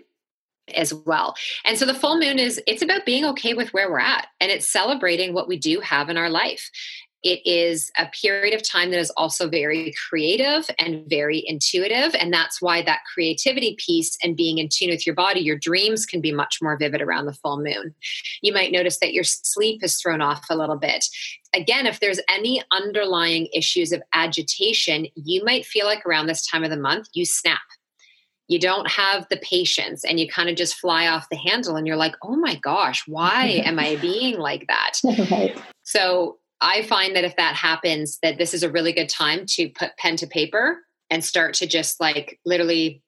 as 0.74 0.94
well. 0.94 1.34
And 1.64 1.76
so 1.78 1.84
the 1.84 1.94
full 1.94 2.18
moon 2.18 2.38
is 2.38 2.60
it's 2.66 2.82
about 2.82 3.04
being 3.04 3.24
okay 3.26 3.54
with 3.54 3.72
where 3.74 3.90
we're 3.90 3.98
at 3.98 4.28
and 4.40 4.50
it's 4.50 4.68
celebrating 4.68 5.34
what 5.34 5.48
we 5.48 5.58
do 5.58 5.80
have 5.80 6.08
in 6.08 6.16
our 6.16 6.30
life. 6.30 6.70
It 7.22 7.40
is 7.44 7.90
a 7.98 8.06
period 8.06 8.54
of 8.54 8.66
time 8.66 8.90
that 8.90 8.98
is 8.98 9.10
also 9.10 9.48
very 9.48 9.92
creative 10.08 10.68
and 10.78 11.04
very 11.08 11.44
intuitive. 11.46 12.14
And 12.18 12.32
that's 12.32 12.62
why 12.62 12.82
that 12.82 13.00
creativity 13.12 13.76
piece 13.78 14.16
and 14.22 14.36
being 14.36 14.58
in 14.58 14.68
tune 14.70 14.90
with 14.90 15.06
your 15.06 15.14
body, 15.14 15.40
your 15.40 15.58
dreams 15.58 16.06
can 16.06 16.20
be 16.20 16.32
much 16.32 16.58
more 16.62 16.78
vivid 16.78 17.02
around 17.02 17.26
the 17.26 17.34
full 17.34 17.58
moon. 17.58 17.94
You 18.40 18.54
might 18.54 18.72
notice 18.72 18.98
that 19.00 19.12
your 19.12 19.24
sleep 19.24 19.84
is 19.84 20.00
thrown 20.00 20.22
off 20.22 20.46
a 20.48 20.56
little 20.56 20.78
bit. 20.78 21.04
Again, 21.54 21.86
if 21.86 22.00
there's 22.00 22.20
any 22.28 22.62
underlying 22.72 23.48
issues 23.52 23.92
of 23.92 24.02
agitation, 24.14 25.06
you 25.14 25.44
might 25.44 25.66
feel 25.66 25.86
like 25.86 26.06
around 26.06 26.26
this 26.26 26.46
time 26.46 26.64
of 26.64 26.70
the 26.70 26.76
month, 26.76 27.08
you 27.12 27.26
snap 27.26 27.60
you 28.50 28.58
don't 28.58 28.90
have 28.90 29.28
the 29.30 29.36
patience 29.36 30.04
and 30.04 30.18
you 30.18 30.28
kind 30.28 30.50
of 30.50 30.56
just 30.56 30.74
fly 30.74 31.06
off 31.06 31.28
the 31.30 31.36
handle 31.36 31.76
and 31.76 31.86
you're 31.86 31.96
like 31.96 32.16
oh 32.22 32.34
my 32.34 32.56
gosh 32.56 33.04
why 33.06 33.46
am 33.64 33.78
i 33.78 33.94
being 33.96 34.38
like 34.38 34.66
that 34.66 34.98
right. 35.30 35.56
so 35.84 36.39
I 36.60 36.82
find 36.82 37.16
that 37.16 37.24
if 37.24 37.36
that 37.36 37.54
happens, 37.54 38.18
that 38.22 38.38
this 38.38 38.54
is 38.54 38.62
a 38.62 38.70
really 38.70 38.92
good 38.92 39.08
time 39.08 39.44
to 39.50 39.68
put 39.70 39.96
pen 39.96 40.16
to 40.16 40.26
paper 40.26 40.78
and 41.10 41.24
start 41.24 41.54
to 41.54 41.66
just 41.66 42.00
like 42.00 42.38
literally 42.44 43.02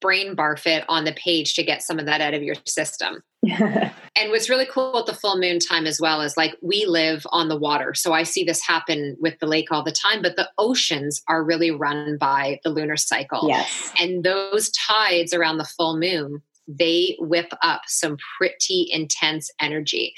brain 0.00 0.36
barf 0.36 0.66
it 0.66 0.84
on 0.88 1.04
the 1.04 1.12
page 1.12 1.54
to 1.54 1.62
get 1.62 1.82
some 1.82 1.98
of 1.98 2.06
that 2.06 2.20
out 2.20 2.34
of 2.34 2.42
your 2.42 2.56
system. 2.66 3.22
and 3.58 4.30
what's 4.30 4.50
really 4.50 4.66
cool 4.66 4.98
at 4.98 5.06
the 5.06 5.14
full 5.14 5.38
moon 5.38 5.58
time 5.58 5.86
as 5.86 6.00
well 6.00 6.20
is 6.20 6.36
like 6.36 6.54
we 6.60 6.84
live 6.86 7.26
on 7.30 7.48
the 7.48 7.56
water. 7.56 7.94
So 7.94 8.12
I 8.12 8.22
see 8.22 8.44
this 8.44 8.60
happen 8.60 9.16
with 9.20 9.38
the 9.38 9.46
lake 9.46 9.70
all 9.70 9.82
the 9.82 9.92
time, 9.92 10.20
but 10.20 10.36
the 10.36 10.50
oceans 10.58 11.22
are 11.28 11.42
really 11.42 11.70
run 11.70 12.18
by 12.18 12.60
the 12.64 12.70
lunar 12.70 12.96
cycle. 12.96 13.48
Yes. 13.48 13.92
And 13.98 14.24
those 14.24 14.70
tides 14.70 15.32
around 15.32 15.58
the 15.58 15.64
full 15.64 15.98
moon 15.98 16.42
they 16.66 17.16
whip 17.20 17.52
up 17.62 17.82
some 17.86 18.16
pretty 18.38 18.88
intense 18.90 19.50
energy. 19.60 20.14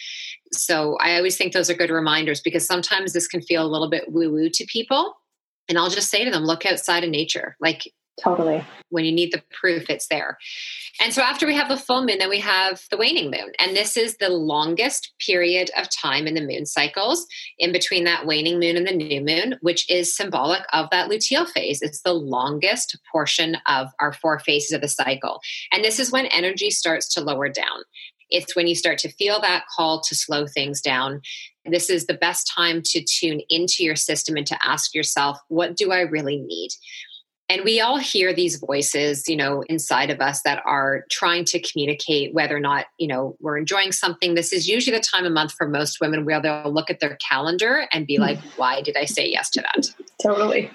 So 0.52 0.96
I 1.00 1.16
always 1.16 1.37
think 1.37 1.52
those 1.52 1.70
are 1.70 1.74
good 1.74 1.90
reminders 1.90 2.40
because 2.40 2.66
sometimes 2.66 3.12
this 3.12 3.28
can 3.28 3.42
feel 3.42 3.64
a 3.64 3.68
little 3.68 3.90
bit 3.90 4.12
woo 4.12 4.30
woo 4.30 4.48
to 4.50 4.66
people. 4.66 5.14
And 5.68 5.78
I'll 5.78 5.90
just 5.90 6.11
say 6.11 6.24
to 6.24 6.30
them, 6.30 6.44
look 6.44 6.64
outside 6.64 7.04
of 7.04 7.11
nature. 7.11 7.56
Like 7.61 7.88
Totally. 8.22 8.64
When 8.88 9.04
you 9.04 9.12
need 9.12 9.32
the 9.32 9.42
proof, 9.50 9.90
it's 9.90 10.06
there. 10.06 10.38
And 11.02 11.12
so 11.12 11.20
after 11.20 11.46
we 11.46 11.54
have 11.54 11.68
the 11.68 11.76
full 11.76 12.02
moon, 12.04 12.18
then 12.18 12.30
we 12.30 12.40
have 12.40 12.80
the 12.90 12.96
waning 12.96 13.30
moon. 13.30 13.52
And 13.59 13.76
this 13.76 13.96
is 13.96 14.16
the 14.16 14.30
longest 14.30 15.12
period 15.18 15.70
of 15.76 15.90
time 15.90 16.26
in 16.26 16.35
the 16.35 16.40
moon 16.40 16.64
cycles 16.64 17.26
in 17.59 17.72
between 17.72 18.04
that 18.04 18.24
waning 18.24 18.59
moon 18.59 18.76
and 18.76 18.87
the 18.87 18.96
new 18.96 19.20
moon, 19.20 19.56
which 19.61 19.88
is 19.90 20.16
symbolic 20.16 20.62
of 20.72 20.88
that 20.90 21.11
luteal 21.11 21.46
phase. 21.46 21.82
It's 21.82 22.00
the 22.00 22.14
longest 22.14 22.98
portion 23.12 23.59
of 23.66 23.88
our 24.00 24.14
four 24.14 24.38
phases 24.38 24.72
of 24.72 24.80
the 24.80 24.88
cycle. 24.88 25.40
And 25.70 25.85
this 25.85 25.98
is 25.98 26.11
when 26.11 26.26
energy 26.26 26.70
starts 26.70 27.12
to 27.14 27.20
lower 27.20 27.50
down. 27.50 27.82
It's 28.30 28.56
when 28.56 28.66
you 28.66 28.74
start 28.74 28.98
to 28.98 29.12
feel 29.12 29.40
that 29.40 29.64
call 29.74 30.00
to 30.02 30.14
slow 30.14 30.46
things 30.46 30.80
down. 30.80 31.20
This 31.64 31.90
is 31.90 32.06
the 32.06 32.14
best 32.14 32.50
time 32.54 32.82
to 32.86 33.02
tune 33.02 33.40
into 33.48 33.82
your 33.84 33.96
system 33.96 34.36
and 34.36 34.46
to 34.46 34.58
ask 34.64 34.94
yourself, 34.94 35.38
what 35.48 35.76
do 35.76 35.92
I 35.92 36.00
really 36.00 36.38
need? 36.38 36.70
And 37.48 37.62
we 37.64 37.80
all 37.80 37.98
hear 37.98 38.34
these 38.34 38.56
voices, 38.56 39.28
you 39.28 39.36
know, 39.36 39.62
inside 39.68 40.10
of 40.10 40.20
us 40.20 40.42
that 40.42 40.62
are 40.66 41.04
trying 41.10 41.44
to 41.46 41.60
communicate 41.60 42.34
whether 42.34 42.56
or 42.56 42.60
not, 42.60 42.86
you 42.98 43.06
know, 43.06 43.36
we're 43.40 43.56
enjoying 43.56 43.92
something. 43.92 44.34
This 44.34 44.52
is 44.52 44.68
usually 44.68 44.96
the 44.96 45.02
time 45.02 45.24
of 45.24 45.32
month 45.32 45.52
for 45.52 45.68
most 45.68 46.00
women 46.00 46.24
where 46.24 46.42
they'll 46.42 46.72
look 46.72 46.90
at 46.90 46.98
their 46.98 47.16
calendar 47.16 47.86
and 47.92 48.04
be 48.04 48.18
like, 48.18 48.38
mm-hmm. 48.38 48.48
why 48.56 48.82
did 48.82 48.96
I 48.96 49.04
say 49.04 49.28
yes 49.28 49.48
to 49.50 49.60
that? 49.60 49.92
Totally. 50.20 50.70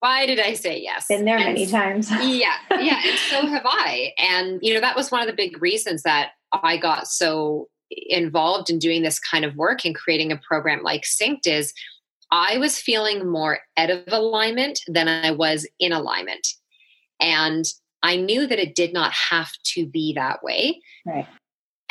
Why 0.00 0.24
did 0.26 0.38
I 0.38 0.54
say 0.54 0.80
yes? 0.80 1.06
Been 1.08 1.24
there 1.26 1.36
And 1.36 1.46
many 1.46 1.66
times. 1.66 2.10
yeah 2.10 2.56
yeah 2.70 3.00
and 3.06 3.18
so 3.30 3.46
have 3.46 3.62
i 3.64 4.12
and 4.18 4.58
you 4.60 4.74
know 4.74 4.80
that 4.80 4.94
was 4.96 5.10
one 5.10 5.22
of 5.22 5.26
the 5.26 5.32
big 5.32 5.62
reasons 5.62 6.02
that 6.02 6.32
i 6.62 6.76
got 6.76 7.08
so 7.08 7.68
involved 7.90 8.70
in 8.70 8.78
doing 8.78 9.02
this 9.02 9.18
kind 9.18 9.44
of 9.44 9.56
work 9.56 9.84
and 9.84 9.94
creating 9.94 10.32
a 10.32 10.36
program 10.36 10.82
like 10.82 11.02
synced 11.02 11.46
is 11.46 11.72
i 12.30 12.56
was 12.58 12.78
feeling 12.78 13.30
more 13.30 13.58
out 13.76 13.90
of 13.90 14.02
alignment 14.08 14.80
than 14.86 15.08
i 15.08 15.30
was 15.30 15.66
in 15.78 15.92
alignment. 15.92 16.46
And 17.20 17.64
i 18.02 18.16
knew 18.16 18.46
that 18.46 18.58
it 18.58 18.74
did 18.74 18.92
not 18.92 19.12
have 19.12 19.52
to 19.74 19.86
be 19.86 20.12
that 20.14 20.42
way. 20.42 20.80
Right. 21.06 21.26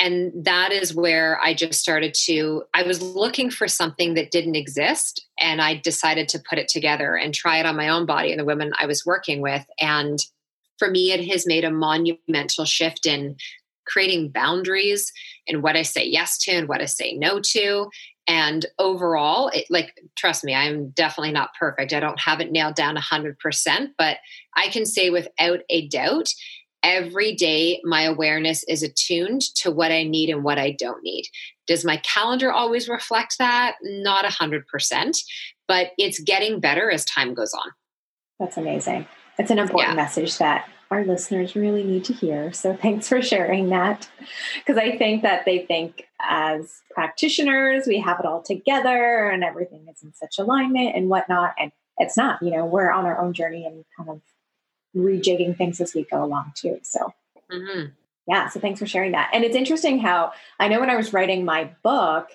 and 0.00 0.32
that 0.44 0.72
is 0.72 0.94
where 0.94 1.40
i 1.40 1.54
just 1.54 1.80
started 1.80 2.14
to 2.26 2.64
i 2.74 2.82
was 2.82 3.00
looking 3.00 3.48
for 3.48 3.68
something 3.68 4.14
that 4.14 4.32
didn't 4.32 4.56
exist 4.56 5.24
and 5.38 5.62
i 5.62 5.76
decided 5.76 6.28
to 6.30 6.42
put 6.48 6.58
it 6.58 6.68
together 6.68 7.14
and 7.14 7.32
try 7.32 7.58
it 7.58 7.66
on 7.66 7.76
my 7.76 7.88
own 7.88 8.04
body 8.04 8.32
and 8.32 8.40
the 8.40 8.44
women 8.44 8.72
i 8.78 8.86
was 8.86 9.06
working 9.06 9.40
with. 9.40 9.64
And 9.80 10.18
for 10.78 10.90
me 10.90 11.12
it 11.12 11.24
has 11.28 11.46
made 11.46 11.64
a 11.64 11.70
monumental 11.70 12.64
shift 12.64 13.06
in 13.06 13.36
creating 13.86 14.30
boundaries 14.30 15.12
and 15.48 15.62
what 15.62 15.76
i 15.76 15.82
say 15.82 16.04
yes 16.04 16.38
to 16.38 16.52
and 16.52 16.68
what 16.68 16.80
i 16.80 16.86
say 16.86 17.12
no 17.14 17.40
to 17.40 17.88
and 18.26 18.66
overall 18.78 19.48
it 19.48 19.66
like 19.70 20.00
trust 20.16 20.44
me 20.44 20.54
i'm 20.54 20.90
definitely 20.90 21.32
not 21.32 21.50
perfect 21.58 21.92
i 21.92 22.00
don't 22.00 22.20
have 22.20 22.40
it 22.40 22.52
nailed 22.52 22.74
down 22.74 22.96
100% 22.96 23.88
but 23.98 24.18
i 24.56 24.68
can 24.68 24.86
say 24.86 25.10
without 25.10 25.60
a 25.70 25.88
doubt 25.88 26.28
every 26.84 27.34
day 27.34 27.80
my 27.82 28.02
awareness 28.02 28.62
is 28.64 28.82
attuned 28.82 29.40
to 29.40 29.70
what 29.70 29.90
I 29.90 30.04
need 30.04 30.28
and 30.28 30.44
what 30.44 30.58
I 30.58 30.72
don't 30.72 31.02
need. 31.02 31.24
Does 31.66 31.84
my 31.84 31.96
calendar 31.96 32.52
always 32.52 32.88
reflect 32.88 33.38
that? 33.38 33.76
Not 33.82 34.26
100%, 34.26 35.18
but 35.66 35.92
it's 35.96 36.20
getting 36.20 36.60
better 36.60 36.90
as 36.90 37.06
time 37.06 37.32
goes 37.32 37.54
on. 37.54 37.72
That's 38.38 38.58
amazing. 38.58 39.06
It's 39.38 39.50
an 39.50 39.58
important 39.58 39.96
Yeah. 39.96 40.02
message 40.02 40.36
that 40.38 40.68
our 40.94 41.04
listeners 41.04 41.56
really 41.56 41.82
need 41.82 42.04
to 42.04 42.12
hear. 42.12 42.52
So 42.52 42.74
thanks 42.74 43.08
for 43.08 43.20
sharing 43.20 43.68
that. 43.70 44.08
Because 44.54 44.78
I 44.78 44.96
think 44.96 45.22
that 45.22 45.44
they 45.44 45.58
think 45.66 46.06
as 46.20 46.80
practitioners, 46.92 47.86
we 47.86 47.98
have 47.98 48.20
it 48.20 48.26
all 48.26 48.42
together 48.42 49.28
and 49.28 49.42
everything 49.42 49.86
is 49.92 50.02
in 50.02 50.14
such 50.14 50.38
alignment 50.38 50.94
and 50.94 51.08
whatnot. 51.08 51.54
And 51.58 51.72
it's 51.98 52.16
not, 52.16 52.40
you 52.42 52.50
know, 52.50 52.64
we're 52.64 52.90
on 52.90 53.06
our 53.06 53.20
own 53.20 53.32
journey 53.32 53.66
and 53.66 53.84
kind 53.96 54.08
of 54.08 54.20
rejigging 54.96 55.56
things 55.56 55.80
as 55.80 55.94
we 55.94 56.04
go 56.04 56.22
along 56.22 56.52
too. 56.54 56.78
So 56.82 57.12
Mhm. 57.50 57.92
yeah, 58.28 58.48
so 58.48 58.60
thanks 58.60 58.78
for 58.78 58.86
sharing 58.86 59.12
that. 59.12 59.30
And 59.32 59.44
it's 59.44 59.56
interesting 59.56 59.98
how 59.98 60.32
I 60.60 60.68
know 60.68 60.78
when 60.78 60.90
I 60.90 60.96
was 60.96 61.12
writing 61.12 61.44
my 61.44 61.70
book, 61.82 62.30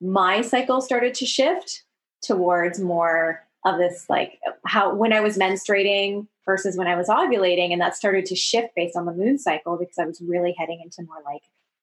my 0.00 0.42
cycle 0.42 0.80
started 0.80 1.14
to 1.14 1.26
shift 1.26 1.84
towards 2.22 2.80
more 2.80 3.46
of 3.64 3.78
this 3.78 4.06
like 4.08 4.38
how 4.64 4.94
when 4.94 5.12
I 5.12 5.20
was 5.20 5.36
menstruating 5.36 6.26
versus 6.46 6.76
when 6.76 6.86
I 6.86 6.96
was 6.96 7.08
ovulating. 7.08 7.72
And 7.72 7.80
that 7.80 7.94
started 7.96 8.26
to 8.26 8.34
shift 8.36 8.74
based 8.74 8.96
on 8.96 9.06
the 9.06 9.12
moon 9.12 9.38
cycle 9.38 9.76
because 9.76 9.98
I 9.98 10.04
was 10.06 10.20
really 10.20 10.54
heading 10.58 10.80
into 10.82 11.02
more 11.02 11.22
like 11.24 11.42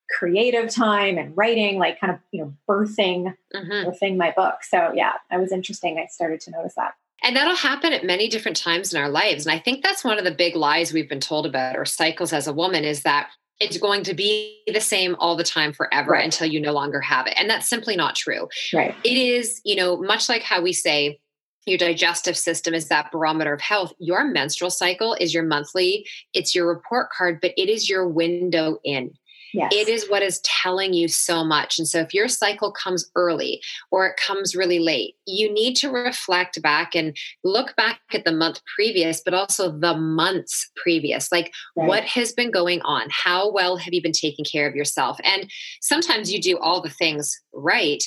creative 0.10 0.70
time 0.70 1.18
and 1.18 1.36
writing, 1.38 1.78
like 1.78 2.00
kind 2.00 2.12
of, 2.14 2.20
you 2.32 2.42
know, 2.42 2.54
birthing, 2.68 3.36
Mhm. 3.54 3.86
birthing 3.86 4.18
my 4.18 4.32
book. 4.32 4.64
So 4.64 4.92
yeah, 4.96 5.14
that 5.30 5.40
was 5.40 5.52
interesting. 5.52 5.98
I 6.00 6.08
started 6.08 6.40
to 6.42 6.52
notice 6.52 6.74
that. 6.76 6.94
And 7.24 7.36
that'll 7.36 7.56
happen 7.56 7.94
at 7.94 8.04
many 8.04 8.28
different 8.28 8.58
times 8.58 8.94
in 8.94 9.02
our 9.02 9.10
lives. 9.10 9.46
And 9.46 9.54
I 9.54 9.60
think 9.60 9.84
that's 9.84 10.04
one 10.04 10.18
of 10.18 10.24
the 10.24 10.32
big 10.32 10.56
lies 10.56 10.94
we've 10.94 11.10
been 11.10 11.20
told 11.20 11.46
about 11.46 11.76
our 11.76 11.86
cycles 11.86 12.32
as 12.32 12.48
a 12.48 12.54
woman 12.54 12.84
is 12.84 13.04
that 13.04 13.30
it's 13.60 13.78
going 13.78 14.04
to 14.04 14.14
be 14.14 14.62
the 14.72 14.80
same 14.80 15.16
all 15.20 15.36
the 15.36 15.44
time 15.44 15.74
forever 15.74 16.12
Right. 16.12 16.24
until 16.24 16.48
you 16.48 16.60
no 16.62 16.74
longer 16.74 17.02
have 17.02 17.26
it. 17.26 17.34
And 17.38 17.50
that's 17.50 17.68
simply 17.68 17.96
not 17.96 18.16
true. 18.16 18.48
Right. 18.72 18.96
It 19.04 19.18
is, 19.18 19.62
you 19.66 19.76
know, 19.76 19.98
much 19.98 20.30
like 20.30 20.44
how 20.44 20.62
we 20.62 20.74
say 20.74 21.20
your 21.68 21.78
digestive 21.78 22.38
system 22.38 22.74
is 22.74 22.88
that 22.90 23.12
barometer 23.12 23.54
of 23.54 23.62
health, 23.62 23.94
your 24.00 24.24
menstrual 24.24 24.72
cycle 24.72 25.16
is 25.20 25.34
your 25.34 25.44
monthly, 25.44 26.08
it's 26.34 26.56
your 26.56 26.68
report 26.68 27.10
card, 27.12 27.40
but 27.42 27.52
it 27.58 27.70
is 27.70 27.90
your 27.90 28.08
window 28.08 28.78
in. 28.84 29.12
Yes. 29.54 29.72
It 29.74 29.88
is 29.88 30.10
what 30.10 30.22
is 30.22 30.42
telling 30.42 30.94
you 30.94 31.08
so 31.08 31.44
much. 31.44 31.80
And 31.80 31.88
so 31.88 32.00
if 32.00 32.14
your 32.14 32.28
cycle 32.28 32.72
comes 32.72 33.10
early 33.16 33.62
or 33.92 34.06
it 34.08 34.18
comes 34.18 34.56
really 34.56 34.80
late, 34.80 35.16
you 35.26 35.52
need 35.52 35.76
to 35.78 35.90
reflect 35.90 36.62
back 36.62 36.96
and 36.96 37.16
look 37.44 37.76
back 37.76 38.02
at 38.14 38.26
the 38.26 38.32
month 38.34 38.62
previous, 38.76 39.22
but 39.22 39.34
also 39.34 39.72
the 39.72 39.96
months 39.96 40.70
previous. 40.76 41.32
Like 41.32 41.54
Right. 41.76 41.88
what 41.88 42.04
has 42.04 42.34
been 42.34 42.52
going 42.52 42.82
on? 42.82 43.08
How 43.10 43.52
well 43.52 43.78
have 43.78 43.94
you 43.94 44.02
been 44.02 44.12
taking 44.12 44.46
care 44.46 44.68
of 44.68 44.76
yourself? 44.76 45.18
And 45.24 45.50
sometimes 45.82 46.32
you 46.32 46.42
do 46.42 46.58
all 46.60 46.82
the 46.82 46.90
things 46.90 47.36
right. 47.54 48.04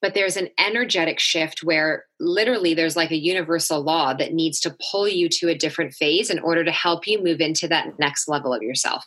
But 0.00 0.14
there's 0.14 0.36
an 0.36 0.48
energetic 0.58 1.18
shift 1.18 1.64
where 1.64 2.04
literally 2.20 2.72
there's 2.72 2.96
like 2.96 3.10
a 3.10 3.16
universal 3.16 3.80
law 3.80 4.14
that 4.14 4.32
needs 4.32 4.60
to 4.60 4.76
pull 4.90 5.08
you 5.08 5.28
to 5.30 5.48
a 5.48 5.56
different 5.56 5.92
phase 5.94 6.30
in 6.30 6.38
order 6.38 6.64
to 6.64 6.70
help 6.70 7.06
you 7.06 7.22
move 7.22 7.40
into 7.40 7.66
that 7.68 7.98
next 7.98 8.28
level 8.28 8.54
of 8.54 8.62
yourself. 8.62 9.04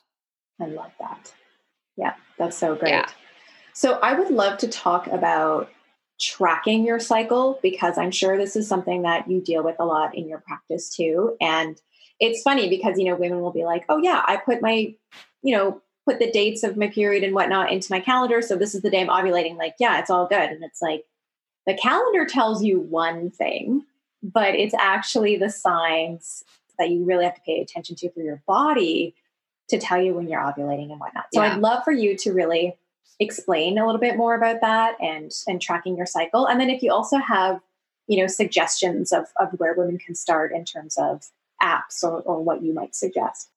I 0.60 0.66
love 0.66 0.92
that. 1.00 1.34
Yeah, 1.96 2.16
that's 2.38 2.58
so 2.58 2.76
great. 2.76 2.92
Yeah. 2.92 3.08
So 3.74 4.00
I 4.00 4.14
would 4.14 4.32
love 4.32 4.58
to 4.60 4.68
talk 4.68 5.08
about 5.08 5.70
tracking 6.20 6.86
your 6.86 7.00
cycle 7.00 7.60
because 7.64 7.98
I'm 7.98 8.12
sure 8.12 8.38
this 8.38 8.56
is 8.56 8.68
something 8.68 9.02
that 9.04 9.30
you 9.30 9.42
deal 9.42 9.64
with 9.64 9.76
a 9.80 9.86
lot 9.86 10.16
in 10.16 10.28
your 10.28 10.40
practice 10.40 10.96
too. 10.96 11.36
And 11.42 11.82
it's 12.20 12.44
funny 12.44 12.70
because, 12.70 13.00
you 13.00 13.06
know, 13.06 13.16
women 13.16 13.42
will 13.42 13.52
be 13.52 13.64
like, 13.64 13.86
oh, 13.90 13.98
yeah, 13.98 14.22
I 14.26 14.38
put 14.38 14.62
my, 14.62 14.94
you 15.42 15.56
know, 15.56 15.82
put 16.06 16.20
the 16.20 16.32
dates 16.32 16.64
of 16.64 16.78
my 16.78 16.88
period 16.88 17.24
and 17.24 17.36
whatnot 17.36 17.72
into 17.72 17.92
my 17.92 18.00
calendar. 18.00 18.42
So 18.42 18.56
this 18.56 18.74
is 18.74 18.82
the 18.82 18.90
day 18.90 19.02
I'm 19.02 19.08
ovulating. 19.08 19.58
Like, 19.58 19.76
yeah, 19.80 20.00
it's 20.00 20.10
all 20.10 20.28
good. 20.28 20.50
And 20.50 20.64
it's 20.64 20.82
like 20.82 21.06
the 21.68 21.76
calendar 21.76 22.26
tells 22.26 22.64
you 22.64 22.80
one 22.80 23.30
thing, 23.30 23.86
but 24.24 24.56
it's 24.56 24.74
actually 24.74 25.38
the 25.38 25.50
signs 25.50 26.44
that 26.80 26.90
you 26.90 27.04
really 27.06 27.26
have 27.26 27.36
to 27.36 27.42
pay 27.42 27.62
attention 27.62 27.96
to 27.98 28.10
for 28.12 28.22
your 28.22 28.42
body 28.48 29.14
to 29.70 29.78
tell 29.78 30.02
you 30.02 30.14
when 30.14 30.28
you're 30.28 30.42
ovulating 30.42 30.92
and 30.92 31.00
whatnot. 31.00 31.26
So 31.34 31.42
Yeah. 31.42 31.54
I'd 31.54 31.60
love 31.62 31.84
for 31.84 31.92
you 31.92 32.18
to 32.18 32.34
really 32.34 32.78
explain 33.20 33.78
a 33.78 33.86
little 33.86 34.02
bit 34.02 34.18
more 34.18 34.34
about 34.36 34.62
that 34.62 34.96
and 35.00 35.32
and 35.48 35.62
tracking 35.62 35.96
your 35.96 36.08
cycle. 36.08 36.48
And 36.48 36.60
then 36.60 36.70
if 36.72 36.82
you 36.82 36.92
also 36.92 37.18
have, 37.18 37.62
you 38.08 38.20
know, 38.20 38.28
suggestions 38.28 39.14
of 39.14 39.28
of 39.40 39.52
where 39.60 39.76
women 39.76 40.00
can 40.00 40.16
start 40.16 40.52
in 40.52 40.66
terms 40.66 40.98
of 40.98 41.30
apps 41.62 42.04
or, 42.04 42.22
or 42.22 42.44
what 42.44 42.64
you 42.64 42.74
might 42.74 42.96
suggest. 42.96 43.50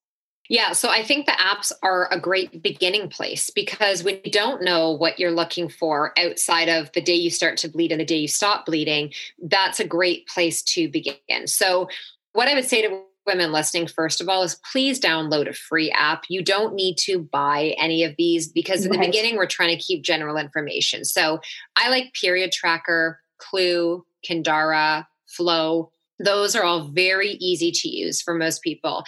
Yeah, 0.48 0.72
so 0.72 0.90
I 0.90 1.02
think 1.02 1.24
the 1.24 1.33
apps 1.33 1.72
are 1.83 2.09
a 2.11 2.20
great 2.20 2.62
beginning 2.62 3.09
place 3.09 3.48
because 3.48 4.04
when 4.04 4.20
you 4.24 4.30
don't 4.30 4.62
know 4.62 4.90
what 4.90 5.18
you're 5.18 5.30
looking 5.30 5.70
for 5.70 6.12
outside 6.18 6.68
of 6.68 6.92
the 6.92 7.00
day 7.00 7.14
you 7.14 7.30
start 7.30 7.57
to 7.59 7.68
bleed 7.68 7.92
and 7.92 8.00
the 8.00 8.04
day 8.04 8.18
you 8.18 8.28
stop 8.28 8.66
bleeding, 8.66 9.12
that's 9.42 9.80
a 9.80 9.87
great 9.87 10.28
place 10.28 10.62
to 10.62 10.88
begin. 10.88 11.46
So, 11.46 11.88
what 12.33 12.48
I 12.48 12.54
would 12.54 12.66
say 12.66 12.83
to 12.83 13.02
women 13.26 13.52
listening, 13.52 13.87
first 13.87 14.20
of 14.20 14.28
all, 14.28 14.42
is 14.42 14.61
please 14.70 15.00
download 15.00 15.48
a 15.48 15.54
free 15.54 15.90
app. 15.92 16.24
You 16.28 16.42
don't 16.42 16.74
need 16.74 16.98
to 16.98 17.20
buy 17.20 17.74
any 17.78 18.04
of 18.04 18.14
these 18.18 18.48
because 18.48 18.85
in 18.85 18.92
the 18.92 18.98
beginning, 18.98 19.37
we're 19.37 19.46
trying 19.46 19.74
to 19.74 19.83
keep 19.83 20.02
general 20.02 20.37
information. 20.37 21.07
So, 21.07 21.40
I 21.76 21.88
like 21.88 22.12
Period 22.12 22.52
Tracker, 22.52 23.18
Clue, 23.38 24.04
Kindara, 24.28 25.07
Flow. 25.26 25.90
Those 26.18 26.55
are 26.55 26.62
all 26.62 26.88
very 26.88 27.31
easy 27.40 27.70
to 27.72 27.88
use 27.88 28.22
for 28.22 28.35
most 28.35 28.62
people. 28.62 29.05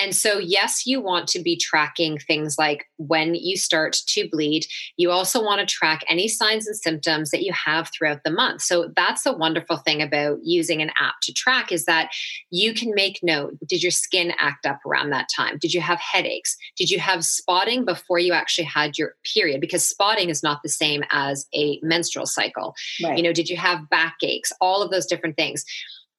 And 0.00 0.14
so, 0.14 0.38
yes, 0.38 0.86
you 0.86 1.00
want 1.00 1.26
to 1.28 1.38
be 1.40 1.56
tracking 1.56 2.18
things 2.18 2.56
like 2.58 2.86
when 2.98 3.34
you 3.34 3.56
start 3.56 3.96
to 4.08 4.28
bleed. 4.30 4.66
You 4.96 5.10
also 5.10 5.42
want 5.42 5.60
to 5.60 5.66
track 5.66 6.04
any 6.08 6.28
signs 6.28 6.66
and 6.66 6.76
symptoms 6.76 7.30
that 7.30 7.42
you 7.42 7.52
have 7.52 7.90
throughout 7.92 8.24
the 8.24 8.30
month. 8.30 8.62
So, 8.62 8.92
that's 8.94 9.22
the 9.22 9.32
wonderful 9.32 9.78
thing 9.78 10.02
about 10.02 10.38
using 10.42 10.82
an 10.82 10.90
app 11.00 11.14
to 11.22 11.32
track 11.32 11.72
is 11.72 11.84
that 11.86 12.10
you 12.50 12.74
can 12.74 12.94
make 12.94 13.20
note. 13.22 13.54
Did 13.66 13.82
your 13.82 13.92
skin 13.92 14.32
act 14.38 14.66
up 14.66 14.80
around 14.86 15.10
that 15.10 15.28
time? 15.34 15.58
Did 15.58 15.72
you 15.72 15.80
have 15.80 15.98
headaches? 16.00 16.56
Did 16.76 16.90
you 16.90 16.98
have 17.00 17.24
spotting 17.24 17.84
before 17.84 18.18
you 18.18 18.32
actually 18.32 18.64
had 18.64 18.98
your 18.98 19.14
period? 19.34 19.60
Because 19.60 19.88
spotting 19.88 20.28
is 20.28 20.42
not 20.42 20.62
the 20.62 20.68
same 20.68 21.02
as 21.10 21.46
a 21.54 21.78
menstrual 21.82 22.26
cycle 22.26 22.74
Right. 23.02 23.16
you 23.16 23.22
know 23.22 23.32
did 23.32 23.48
you 23.48 23.56
have 23.56 23.88
backaches 23.90 24.52
all 24.60 24.82
of 24.82 24.90
those 24.90 25.06
different 25.06 25.36
things 25.36 25.64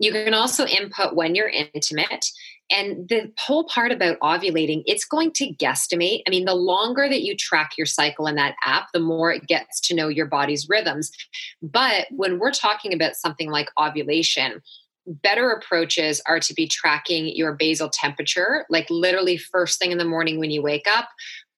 you 0.02 0.12
can 0.12 0.34
also 0.34 0.66
input 0.66 1.16
when 1.16 1.36
you're 1.36 1.52
intimate. 1.74 2.26
And 2.72 3.08
the 3.08 3.32
whole 3.38 3.66
part 3.66 3.92
about 3.92 4.20
ovulating 4.20 4.82
it's 4.86 5.06
going 5.06 5.32
to 5.34 5.54
guesstimate. 5.54 6.22
I 6.28 6.32
mean 6.32 6.46
the 6.46 6.56
longer 6.56 7.08
that 7.08 7.22
you 7.22 7.38
track 7.38 7.74
your 7.78 7.86
cycle 7.86 8.28
in 8.28 8.36
that 8.36 8.56
app 8.66 8.88
the 8.94 9.00
more 9.00 9.32
it 9.32 9.48
gets 9.48 9.80
to 9.82 9.96
know 9.96 10.08
your 10.08 10.26
body's 10.26 10.68
rhythms. 10.68 11.12
But 11.62 12.08
when 12.10 12.40
we're 12.40 12.52
talking 12.52 12.94
about 12.94 13.16
something 13.16 13.50
like 13.50 13.70
ovulation 13.80 14.62
better 15.08 15.50
approaches 15.50 16.22
are 16.28 16.40
to 16.40 16.54
be 16.54 16.68
tracking 16.68 17.36
your 17.36 17.54
basal 17.54 17.90
temperature 17.90 18.66
like 18.70 18.88
literally 18.92 19.36
first 19.36 19.80
thing 19.80 19.92
in 19.92 19.98
the 19.98 20.06
morning 20.06 20.38
when 20.38 20.52
you 20.52 20.62
wake 20.62 20.86
up 20.88 21.10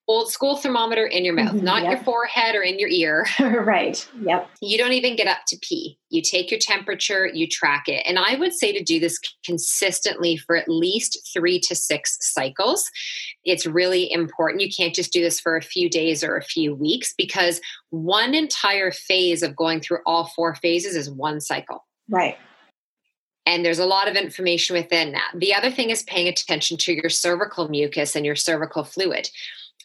old 0.07 0.29
school 0.29 0.57
thermometer 0.57 1.05
in 1.05 1.23
your 1.23 1.33
mouth, 1.33 1.55
mm-hmm, 1.55 1.65
not 1.65 1.83
yep. 1.83 1.91
your 1.91 2.03
forehead 2.03 2.55
or 2.55 2.61
in 2.61 2.77
your 2.77 2.89
ear. 2.89 3.25
right. 3.39 4.07
Yep. 4.21 4.49
You 4.61 4.77
don't 4.77 4.91
even 4.91 5.15
get 5.15 5.27
up 5.27 5.39
to 5.47 5.57
pee. 5.61 5.97
You 6.09 6.21
take 6.21 6.51
your 6.51 6.59
temperature, 6.59 7.27
you 7.27 7.47
track 7.47 7.85
it. 7.87 8.03
And 8.05 8.19
I 8.19 8.35
would 8.35 8.53
say 8.53 8.73
to 8.73 8.83
do 8.83 8.99
this 8.99 9.17
consistently 9.45 10.35
for 10.35 10.57
at 10.57 10.67
least 10.67 11.31
three 11.33 11.59
to 11.61 11.75
six 11.75 12.17
cycles. 12.19 12.89
It's 13.45 13.65
really 13.65 14.11
important. 14.11 14.61
You 14.61 14.69
can't 14.75 14.93
just 14.93 15.13
do 15.13 15.21
this 15.21 15.39
for 15.39 15.55
a 15.55 15.61
few 15.61 15.89
days 15.89 16.23
or 16.23 16.35
a 16.35 16.43
few 16.43 16.75
weeks 16.75 17.13
because 17.17 17.61
one 17.89 18.35
entire 18.35 18.91
phase 18.91 19.41
of 19.41 19.55
going 19.55 19.79
through 19.79 19.99
all 20.05 20.25
four 20.35 20.55
phases 20.55 20.95
is 20.95 21.09
one 21.09 21.39
cycle. 21.39 21.85
Right. 22.09 22.37
And 23.45 23.65
there's 23.65 23.79
a 23.79 23.85
lot 23.85 24.07
of 24.07 24.15
information 24.15 24.75
within 24.75 25.11
that. 25.13 25.31
The 25.35 25.53
other 25.53 25.69
thing 25.69 25.89
is 25.89 26.03
paying 26.03 26.27
attention 26.27 26.77
to 26.77 26.93
your 26.93 27.09
cervical 27.09 27.67
mucus 27.67 28.15
and 28.15 28.25
your 28.25 28.37
cervical 28.37 28.83
fluid 28.83 29.29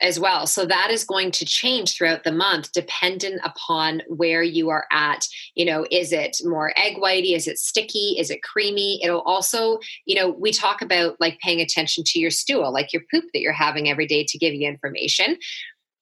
as 0.01 0.21
well. 0.21 0.47
So 0.47 0.65
that 0.67 0.91
is 0.91 1.05
going 1.05 1.31
to 1.33 1.45
change 1.45 1.97
throughout 1.97 2.25
the 2.25 2.33
month 2.33 2.73
dependent 2.73 3.41
upon 3.45 4.03
where 4.09 4.43
you 4.43 4.71
are 4.71 4.87
at. 4.91 5.27
You 5.55 5.65
know, 5.65 5.87
is 5.91 6.13
it 6.13 6.37
more 6.45 6.73
egg 6.77 6.97
whitey? 6.97 7.35
Is 7.35 7.49
it 7.49 7.59
sticky? 7.59 8.17
Is 8.19 8.31
it 8.31 8.43
creamy? 8.43 9.01
It'll 9.03 9.23
also, 9.23 9.79
you 10.07 10.15
know, 10.15 10.31
we 10.31 10.53
talk 10.53 10.83
about 10.83 11.17
like 11.21 11.39
paying 11.41 11.61
attention 11.61 12.05
to 12.05 12.19
your 12.19 12.31
stool, 12.31 12.73
like 12.73 12.93
your 12.93 13.03
poop 13.11 13.25
that 13.33 13.41
you're 13.41 13.53
having 13.53 13.89
every 13.89 14.07
day 14.07 14.25
to 14.25 14.39
give 14.39 14.55
you 14.55 14.69
information. 14.69 15.37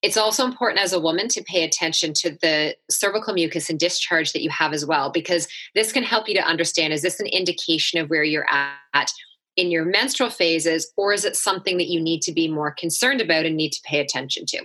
It's 0.02 0.18
also 0.18 0.44
important 0.44 0.80
as 0.80 0.92
a 0.92 1.00
woman 1.00 1.26
to 1.28 1.42
pay 1.42 1.64
attention 1.64 2.12
to 2.18 2.30
the 2.42 2.76
cervical 2.90 3.32
mucus 3.32 3.70
and 3.70 3.78
discharge 3.78 4.32
that 4.32 4.42
you 4.42 4.50
have 4.50 4.72
as 4.72 4.84
well, 4.84 5.10
because 5.10 5.48
this 5.74 5.90
can 5.90 6.02
help 6.02 6.28
you 6.28 6.34
to 6.34 6.46
understand 6.46 6.92
is 6.92 7.02
this 7.02 7.18
an 7.18 7.26
indication 7.26 7.98
of 7.98 8.10
where 8.10 8.22
you're 8.22 8.46
at? 8.48 9.10
In 9.56 9.70
your 9.70 9.84
menstrual 9.84 10.30
phases, 10.30 10.92
or 10.96 11.12
is 11.12 11.24
it 11.24 11.36
something 11.36 11.78
that 11.78 11.88
you 11.88 12.00
need 12.00 12.22
to 12.22 12.32
be 12.32 12.48
more 12.48 12.70
concerned 12.70 13.20
about 13.20 13.46
and 13.46 13.56
need 13.56 13.72
to 13.72 13.80
pay 13.84 14.00
attention 14.00 14.44
to? 14.46 14.64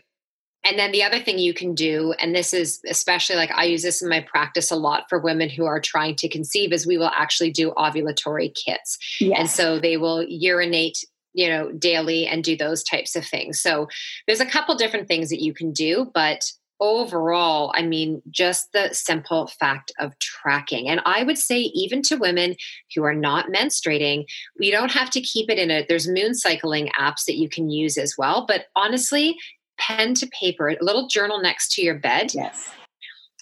And 0.63 0.77
then 0.77 0.91
the 0.91 1.01
other 1.01 1.19
thing 1.19 1.39
you 1.39 1.53
can 1.53 1.73
do, 1.73 2.13
and 2.19 2.35
this 2.35 2.53
is 2.53 2.81
especially 2.87 3.35
like 3.35 3.51
I 3.51 3.63
use 3.63 3.81
this 3.81 4.01
in 4.01 4.09
my 4.09 4.19
practice 4.19 4.69
a 4.69 4.75
lot 4.75 5.05
for 5.09 5.17
women 5.17 5.49
who 5.49 5.65
are 5.65 5.79
trying 5.79 6.15
to 6.17 6.29
conceive, 6.29 6.71
is 6.71 6.85
we 6.85 6.97
will 6.97 7.11
actually 7.15 7.51
do 7.51 7.71
ovulatory 7.71 8.53
kits. 8.53 8.97
Yes. 9.19 9.39
And 9.39 9.49
so 9.49 9.79
they 9.79 9.97
will 9.97 10.23
urinate 10.23 11.03
you 11.33 11.47
know 11.47 11.71
daily 11.71 12.27
and 12.27 12.43
do 12.43 12.57
those 12.57 12.83
types 12.83 13.15
of 13.15 13.25
things 13.25 13.61
so 13.61 13.87
there's 14.27 14.41
a 14.41 14.45
couple 14.45 14.75
different 14.75 15.07
things 15.07 15.29
that 15.29 15.41
you 15.41 15.53
can 15.53 15.71
do 15.71 16.11
but 16.13 16.51
overall, 16.81 17.71
I 17.75 17.83
mean, 17.83 18.21
just 18.31 18.73
the 18.73 18.89
simple 18.91 19.47
fact 19.47 19.93
of 19.99 20.17
tracking. 20.19 20.89
And 20.89 20.99
I 21.05 21.23
would 21.23 21.37
say, 21.37 21.59
even 21.59 22.01
to 22.03 22.17
women 22.17 22.55
who 22.93 23.03
are 23.03 23.13
not 23.13 23.47
menstruating, 23.47 24.25
we 24.59 24.71
don't 24.71 24.91
have 24.91 25.11
to 25.11 25.21
keep 25.21 25.49
it 25.49 25.59
in 25.59 25.69
a, 25.71 25.85
there's 25.87 26.07
moon 26.07 26.33
cycling 26.33 26.89
apps 26.99 27.25
that 27.25 27.37
you 27.37 27.47
can 27.47 27.69
use 27.69 27.97
as 27.97 28.15
well. 28.17 28.45
But 28.47 28.65
honestly, 28.75 29.37
pen 29.77 30.15
to 30.15 30.27
paper, 30.27 30.69
a 30.69 30.77
little 30.81 31.07
journal 31.07 31.39
next 31.39 31.71
to 31.75 31.81
your 31.83 31.99
bed. 31.99 32.33
Yes. 32.33 32.69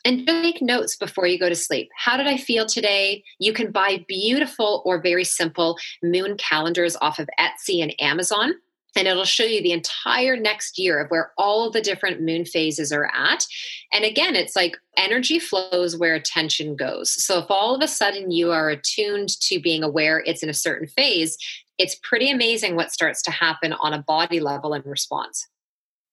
And 0.06 0.26
just 0.26 0.42
make 0.42 0.62
notes 0.62 0.96
before 0.96 1.28
you 1.28 1.40
go 1.40 1.50
to 1.50 1.56
sleep. 1.56 1.90
How 1.98 2.16
did 2.16 2.28
I 2.28 2.38
feel 2.38 2.66
today? 2.66 3.24
You 3.40 3.52
can 3.52 3.72
buy 3.72 4.06
beautiful 4.08 4.82
or 4.86 5.02
very 5.02 5.26
simple 5.26 5.78
moon 6.04 6.38
calendars 6.38 6.96
off 7.02 7.20
of 7.20 7.30
Etsy 7.40 7.82
and 7.82 7.94
Amazon 8.00 8.54
and 9.00 9.08
it'll 9.08 9.24
show 9.24 9.46
you 9.46 9.64
the 9.64 9.72
entire 9.72 10.36
next 10.36 10.78
year 10.78 11.00
of 11.00 11.10
where 11.10 11.32
all 11.38 11.66
of 11.66 11.72
the 11.72 11.80
different 11.80 12.22
moon 12.22 12.44
phases 12.44 12.92
are 12.92 13.10
at. 13.16 13.46
And 13.94 14.04
again, 14.04 14.36
it's 14.36 14.58
like 14.58 14.76
energy 14.98 15.40
flows 15.40 15.96
where 15.96 16.16
attention 16.16 16.76
goes. 16.76 17.10
So 17.12 17.40
if 17.40 17.46
all 17.50 17.74
of 17.74 17.82
a 17.82 17.88
sudden 17.88 18.30
you 18.30 18.52
are 18.52 18.70
attuned 18.70 19.30
to 19.44 19.60
being 19.62 19.84
aware 19.84 20.22
it's 20.26 20.44
in 20.44 20.50
a 20.50 20.54
certain 20.54 20.90
phase, 20.90 21.38
it's 21.78 21.96
pretty 22.04 22.30
amazing 22.30 22.76
what 22.76 22.92
starts 22.92 23.22
to 23.22 23.32
happen 23.32 23.72
on 23.72 23.94
a 23.94 24.04
body 24.04 24.42
level 24.42 24.74
in 24.74 24.82
response. 24.82 25.48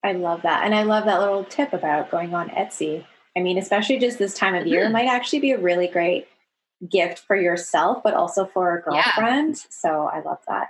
I 0.04 0.12
love 0.12 0.42
that. 0.42 0.64
And 0.64 0.72
I 0.72 0.84
love 0.84 1.06
that 1.06 1.18
little 1.18 1.42
tip 1.42 1.72
about 1.72 2.12
going 2.12 2.34
on 2.34 2.50
Etsy. 2.50 3.04
I 3.36 3.40
mean, 3.40 3.58
especially 3.58 3.98
just 3.98 4.20
this 4.20 4.34
time 4.34 4.54
of 4.54 4.60
mm-hmm. 4.60 4.68
year, 4.68 4.88
might 4.90 5.08
actually 5.08 5.40
be 5.40 5.50
a 5.50 5.58
really 5.58 5.88
great 5.88 6.28
gift 6.88 7.18
for 7.18 7.34
yourself, 7.34 8.04
but 8.04 8.14
also 8.14 8.46
for 8.46 8.78
a 8.78 8.82
girlfriend. 8.82 9.56
Yeah. 9.56 9.62
So 9.70 10.08
I 10.12 10.20
love 10.20 10.38
that. 10.46 10.68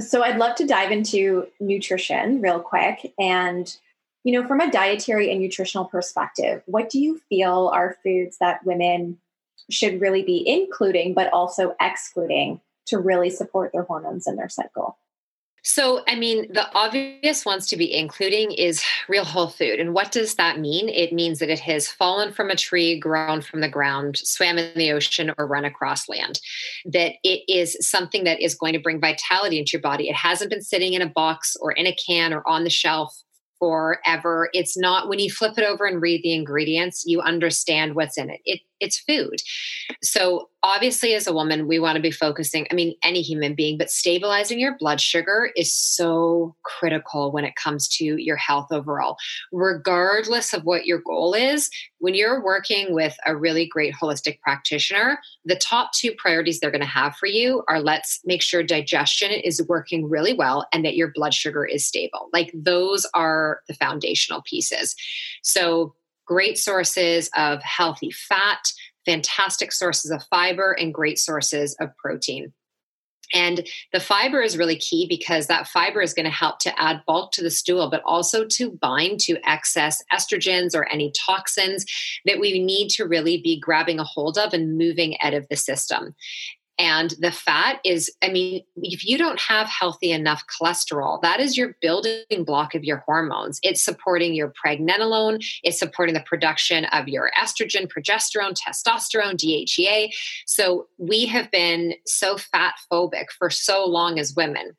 So 0.00 0.22
I'd 0.22 0.38
love 0.38 0.54
to 0.56 0.66
dive 0.66 0.92
into 0.92 1.48
nutrition 1.58 2.40
real 2.40 2.60
quick. 2.60 3.12
And, 3.18 3.74
you 4.24 4.32
know, 4.32 4.46
from 4.46 4.60
a 4.60 4.70
dietary 4.70 5.30
and 5.30 5.40
nutritional 5.40 5.86
perspective, 5.86 6.62
what 6.66 6.88
do 6.88 7.00
you 7.00 7.20
feel 7.28 7.70
are 7.74 7.96
foods 8.04 8.38
that 8.38 8.64
women 8.64 9.18
should 9.70 10.00
really 10.00 10.22
be 10.22 10.42
including, 10.46 11.14
but 11.14 11.32
also 11.32 11.74
excluding 11.80 12.60
to 12.86 12.98
really 12.98 13.28
support 13.28 13.72
their 13.72 13.82
hormones 13.82 14.26
and 14.26 14.38
their 14.38 14.48
cycle? 14.48 14.96
So, 15.64 16.02
I 16.06 16.14
mean, 16.14 16.52
the 16.52 16.72
obvious 16.74 17.44
ones 17.44 17.66
to 17.68 17.76
be 17.76 17.92
including 17.92 18.52
is 18.52 18.82
real 19.08 19.24
whole 19.24 19.48
food. 19.48 19.80
And 19.80 19.92
what 19.92 20.12
does 20.12 20.36
that 20.36 20.60
mean? 20.60 20.88
It 20.88 21.12
means 21.12 21.40
that 21.40 21.50
it 21.50 21.58
has 21.60 21.88
fallen 21.88 22.32
from 22.32 22.50
a 22.50 22.56
tree, 22.56 22.98
grown 22.98 23.40
from 23.40 23.60
the 23.60 23.68
ground, 23.68 24.18
swam 24.18 24.58
in 24.58 24.76
the 24.76 24.92
ocean, 24.92 25.32
or 25.36 25.46
run 25.46 25.64
across 25.64 26.08
land. 26.08 26.40
That 26.84 27.14
it 27.22 27.42
is 27.48 27.76
something 27.80 28.24
that 28.24 28.40
is 28.40 28.54
going 28.54 28.72
to 28.74 28.78
bring 28.78 29.00
vitality 29.00 29.58
into 29.58 29.72
your 29.72 29.82
body. 29.82 30.08
It 30.08 30.16
hasn't 30.16 30.50
been 30.50 30.62
sitting 30.62 30.94
in 30.94 31.02
a 31.02 31.08
box 31.08 31.56
or 31.60 31.72
in 31.72 31.86
a 31.86 31.94
can 31.94 32.32
or 32.32 32.46
on 32.48 32.64
the 32.64 32.70
shelf 32.70 33.22
forever. 33.58 34.48
It's 34.52 34.76
not 34.76 35.08
when 35.08 35.18
you 35.18 35.30
flip 35.30 35.58
it 35.58 35.64
over 35.64 35.84
and 35.84 36.00
read 36.00 36.22
the 36.22 36.34
ingredients, 36.34 37.04
you 37.06 37.20
understand 37.20 37.94
what's 37.94 38.16
in 38.16 38.30
it. 38.30 38.40
It 38.44 38.60
it's 38.80 38.98
food. 38.98 39.36
So, 40.02 40.48
obviously, 40.62 41.14
as 41.14 41.26
a 41.26 41.32
woman, 41.32 41.68
we 41.68 41.78
want 41.78 41.96
to 41.96 42.02
be 42.02 42.10
focusing, 42.10 42.66
I 42.70 42.74
mean, 42.74 42.94
any 43.02 43.22
human 43.22 43.54
being, 43.54 43.78
but 43.78 43.90
stabilizing 43.90 44.58
your 44.58 44.76
blood 44.76 45.00
sugar 45.00 45.50
is 45.56 45.74
so 45.74 46.56
critical 46.64 47.30
when 47.32 47.44
it 47.44 47.54
comes 47.56 47.88
to 47.96 48.04
your 48.04 48.36
health 48.36 48.68
overall. 48.72 49.16
Regardless 49.52 50.52
of 50.52 50.64
what 50.64 50.86
your 50.86 51.00
goal 51.06 51.34
is, 51.34 51.70
when 51.98 52.14
you're 52.14 52.44
working 52.44 52.94
with 52.94 53.16
a 53.26 53.36
really 53.36 53.66
great 53.66 53.94
holistic 53.94 54.40
practitioner, 54.40 55.18
the 55.44 55.56
top 55.56 55.92
two 55.92 56.12
priorities 56.16 56.60
they're 56.60 56.70
going 56.70 56.80
to 56.80 56.86
have 56.86 57.16
for 57.16 57.26
you 57.26 57.62
are 57.68 57.80
let's 57.80 58.20
make 58.24 58.42
sure 58.42 58.62
digestion 58.62 59.30
is 59.30 59.62
working 59.68 60.08
really 60.08 60.32
well 60.32 60.66
and 60.72 60.84
that 60.84 60.96
your 60.96 61.12
blood 61.14 61.34
sugar 61.34 61.64
is 61.64 61.86
stable. 61.86 62.28
Like, 62.32 62.50
those 62.54 63.06
are 63.14 63.60
the 63.68 63.74
foundational 63.74 64.42
pieces. 64.42 64.94
So, 65.42 65.94
great 66.28 66.58
sources 66.58 67.30
of 67.34 67.62
healthy 67.62 68.10
fat, 68.10 68.60
fantastic 69.06 69.72
sources 69.72 70.10
of 70.10 70.22
fiber, 70.24 70.72
and 70.78 70.92
great 70.92 71.18
sources 71.18 71.74
of 71.80 71.88
protein. 71.96 72.52
And 73.34 73.66
the 73.92 74.00
fiber 74.00 74.40
is 74.40 74.56
really 74.56 74.76
key 74.76 75.06
because 75.08 75.46
that 75.46 75.66
fiber 75.66 76.00
is 76.00 76.14
going 76.14 76.24
to 76.24 76.30
help 76.30 76.60
to 76.60 76.80
add 76.80 77.02
bulk 77.06 77.32
to 77.32 77.42
the 77.42 77.50
stool, 77.50 77.90
but 77.90 78.02
also 78.06 78.44
to 78.44 78.70
bind 78.80 79.20
to 79.20 79.38
excess 79.44 80.02
estrogens 80.12 80.74
or 80.74 80.90
any 80.90 81.12
toxins 81.26 81.84
that 82.24 82.40
we 82.40 82.62
need 82.62 82.88
to 82.90 83.04
really 83.04 83.40
be 83.42 83.60
grabbing 83.60 83.98
a 83.98 84.04
hold 84.04 84.38
of 84.38 84.52
and 84.52 84.78
moving 84.78 85.20
out 85.22 85.34
of 85.34 85.46
the 85.48 85.56
system. 85.56 86.14
And 86.78 87.12
the 87.18 87.32
fat 87.32 87.80
is, 87.84 88.10
I 88.22 88.28
mean, 88.28 88.62
if 88.76 89.04
you 89.04 89.18
don't 89.18 89.40
have 89.40 89.66
healthy 89.66 90.12
enough 90.12 90.44
cholesterol, 90.46 91.20
that 91.22 91.40
is 91.40 91.56
your 91.56 91.76
building 91.80 92.44
block 92.44 92.74
of 92.76 92.84
your 92.84 92.98
hormones. 92.98 93.58
It's 93.64 93.82
supporting 93.82 94.32
your 94.32 94.52
pregnenolone, 94.64 95.44
it's 95.64 95.78
supporting 95.78 96.14
the 96.14 96.20
production 96.20 96.84
of 96.86 97.08
your 97.08 97.32
estrogen, 97.40 97.88
progesterone, 97.88 98.54
testosterone, 98.56 99.34
DHEA. 99.34 100.10
So 100.46 100.86
we 100.98 101.26
have 101.26 101.50
been 101.50 101.94
so 102.06 102.36
fat 102.36 102.74
phobic 102.90 103.26
for 103.36 103.50
so 103.50 103.84
long 103.84 104.18
as 104.20 104.36
women. 104.36 104.76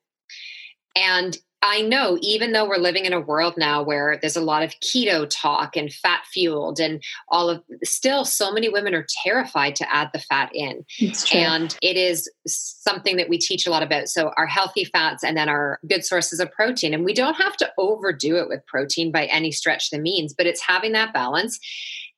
And 0.96 1.38
I 1.62 1.82
know, 1.82 2.18
even 2.22 2.54
though 2.54 2.68
we're 2.68 2.78
living 2.78 3.06
in 3.06 3.12
a 3.12 3.20
world 3.20 3.56
now 3.58 3.84
where 3.84 4.18
there's 4.22 4.38
a 4.38 4.42
lot 4.42 4.64
of 4.64 4.74
keto 4.80 5.28
talk 5.30 5.76
and 5.76 5.92
fat 5.92 6.22
fueled 6.32 6.80
and 6.80 7.04
all 7.28 7.50
of 7.50 7.62
still 7.84 8.24
so 8.24 8.52
many 8.52 8.70
women 8.70 8.96
are 8.96 9.06
terrified 9.24 9.76
to 9.78 9.94
add 9.94 10.10
the 10.14 10.20
fat 10.20 10.52
in. 10.54 10.86
And 11.34 11.76
it 11.82 11.98
is 11.98 12.30
something 12.48 13.18
that 13.18 13.28
we 13.28 13.38
teach 13.38 13.68
a 13.68 13.72
lot 13.72 13.84
about. 13.84 14.08
So 14.08 14.32
our 14.38 14.48
healthy 14.48 14.86
fats 14.86 15.24
and 15.24 15.36
then 15.36 15.50
our 15.50 15.80
good 15.88 16.06
sources 16.06 16.40
of 16.40 16.52
protein. 16.52 16.94
And 16.94 17.04
we 17.04 17.14
don't 17.14 17.36
have 17.36 17.58
to 17.58 17.72
overdo 17.78 18.38
it 18.38 18.48
with 18.48 18.66
protein 18.66 19.12
by 19.12 19.26
any 19.26 19.52
stretch 19.52 19.92
of 19.92 19.98
the 19.98 20.02
means, 20.02 20.34
but 20.34 20.46
it's 20.46 20.62
having 20.62 20.94
that 20.94 21.14
balance 21.14 21.60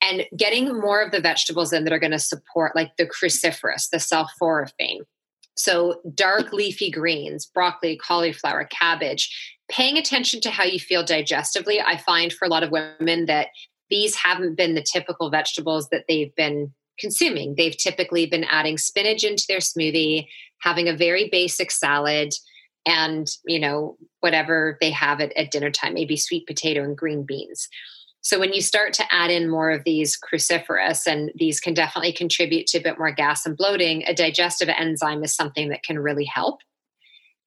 and 0.04 0.26
getting 0.38 0.80
more 0.80 1.02
of 1.02 1.12
the 1.12 1.20
vegetables 1.20 1.74
in 1.74 1.84
that 1.84 1.94
are 1.94 2.00
going 2.00 2.12
to 2.12 2.20
support 2.20 2.76
like 2.76 2.96
the 2.98 3.08
cruciferous, 3.08 3.89
the 3.89 3.98
sulforaphane 3.98 5.02
so, 5.56 6.02
dark 6.14 6.54
leafy 6.54 6.89
greens, 6.89 7.45
broccoli, 7.45 7.97
cauliflower, 7.97 8.66
cabbage, 8.66 9.60
paying 9.70 9.97
attention 9.97 10.41
to 10.41 10.49
how 10.49 10.64
you 10.64 10.80
feel 10.80 11.04
digestively. 11.04 11.82
I 11.86 11.97
find 11.97 12.32
for 12.32 12.45
a 12.45 12.49
lot 12.49 12.64
of 12.64 12.72
women 12.72 13.26
that 13.26 13.47
these 13.89 14.16
haven't 14.16 14.56
been 14.56 14.76
the 14.76 14.84
typical 14.84 15.30
vegetables 15.30 15.89
that 15.89 16.06
they've 16.08 16.34
been 16.36 16.74
consuming. 16.99 17.56
They've 17.56 17.78
typically 17.78 18.26
been 18.26 18.45
adding 18.45 18.78
spinach 18.78 19.24
into 19.24 19.45
their 19.47 19.60
smoothie, 19.60 20.28
having 20.62 20.88
a 20.88 20.95
very 20.95 21.28
basic 21.30 21.72
salad, 21.72 22.34
and 22.86 23.30
you 23.45 23.60
know 23.60 23.97
whatever 24.22 24.78
they 24.82 24.91
have 24.91 25.22
at, 25.22 25.36
at 25.38 25.52
dinner 25.52 25.70
time 25.70 25.93
maybe 25.93 26.18
sweet 26.18 26.47
potato 26.47 26.84
and 26.84 26.97
green 26.97 27.24
beans 27.24 27.68
so 28.22 28.40
when 28.40 28.54
you 28.54 28.62
start 28.62 28.94
to 28.94 29.14
add 29.14 29.32
in 29.32 29.50
more 29.50 29.72
of 29.72 29.84
these 29.84 30.18
cruciferous, 30.18 31.08
and 31.08 31.32
these 31.36 31.60
can 31.60 31.74
definitely 31.74 32.14
contribute 32.14 32.68
to 32.68 32.78
a 32.78 32.84
bit 32.84 33.00
more 33.00 33.12
gas 33.12 33.46
and 33.46 33.58
bloating, 33.58 34.04
a 34.06 34.14
digestive 34.14 34.70
enzyme 34.70 35.24
is 35.24 35.34
something 35.34 35.70
that 35.70 35.84
can 35.84 35.98
really 35.98 36.26
help. 36.26 36.60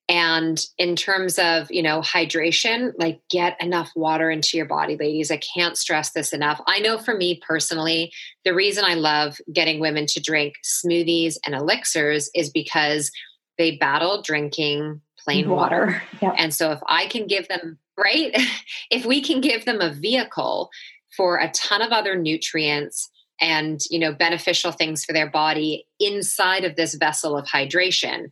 And 0.09 0.63
in 0.77 0.97
terms 0.97 1.39
of, 1.39 1.71
you 1.71 1.83
know, 1.83 2.01
hydration, 2.01 2.93
like 2.99 3.21
get 3.31 3.57
enough 3.63 3.91
water 3.97 4.31
into 4.31 4.57
your 4.57 4.67
body, 4.67 4.97
ladies. 4.99 5.31
I 5.31 5.39
can't 5.39 5.79
stress 5.79 6.11
this 6.11 6.35
enough. 6.35 6.61
I 6.67 6.81
know 6.81 6.99
for 6.99 7.17
me 7.17 7.41
personally, 7.47 8.13
the 8.45 8.53
reason 8.53 8.85
I 8.85 8.95
love 8.95 9.39
getting 9.53 9.81
women 9.81 10.05
to 10.09 10.21
drink 10.21 10.57
smoothies 10.63 11.37
and 11.47 11.55
elixirs 11.55 12.29
is 12.35 12.51
because 12.51 13.11
they 13.57 13.77
battle 13.77 14.21
drinking 14.21 15.01
plain 15.19 15.49
water. 15.49 15.87
water. 15.87 16.03
Yep. 16.21 16.35
And 16.37 16.55
so 16.55 16.73
if 16.73 16.81
I 16.87 17.07
can 17.07 17.27
give 17.27 17.49
them, 17.49 17.79
right? 17.99 18.37
if 18.91 19.05
we 19.05 19.21
can 19.21 19.41
give 19.41 19.65
them 19.65 19.81
a 19.81 19.93
vehicle 19.93 20.71
for 21.17 21.39
a 21.39 21.51
ton 21.51 21.83
of 21.83 21.93
other 21.93 22.17
nutrients 22.17 23.11
and 23.41 23.81
you 23.91 23.99
know 23.99 24.13
beneficial 24.13 24.71
things 24.71 25.05
for 25.05 25.13
their 25.13 25.29
body 25.29 25.87
inside 25.99 26.65
of 26.65 26.77
this 26.77 26.95
vessel 26.95 27.37
of 27.37 27.47
hydration 27.47 28.27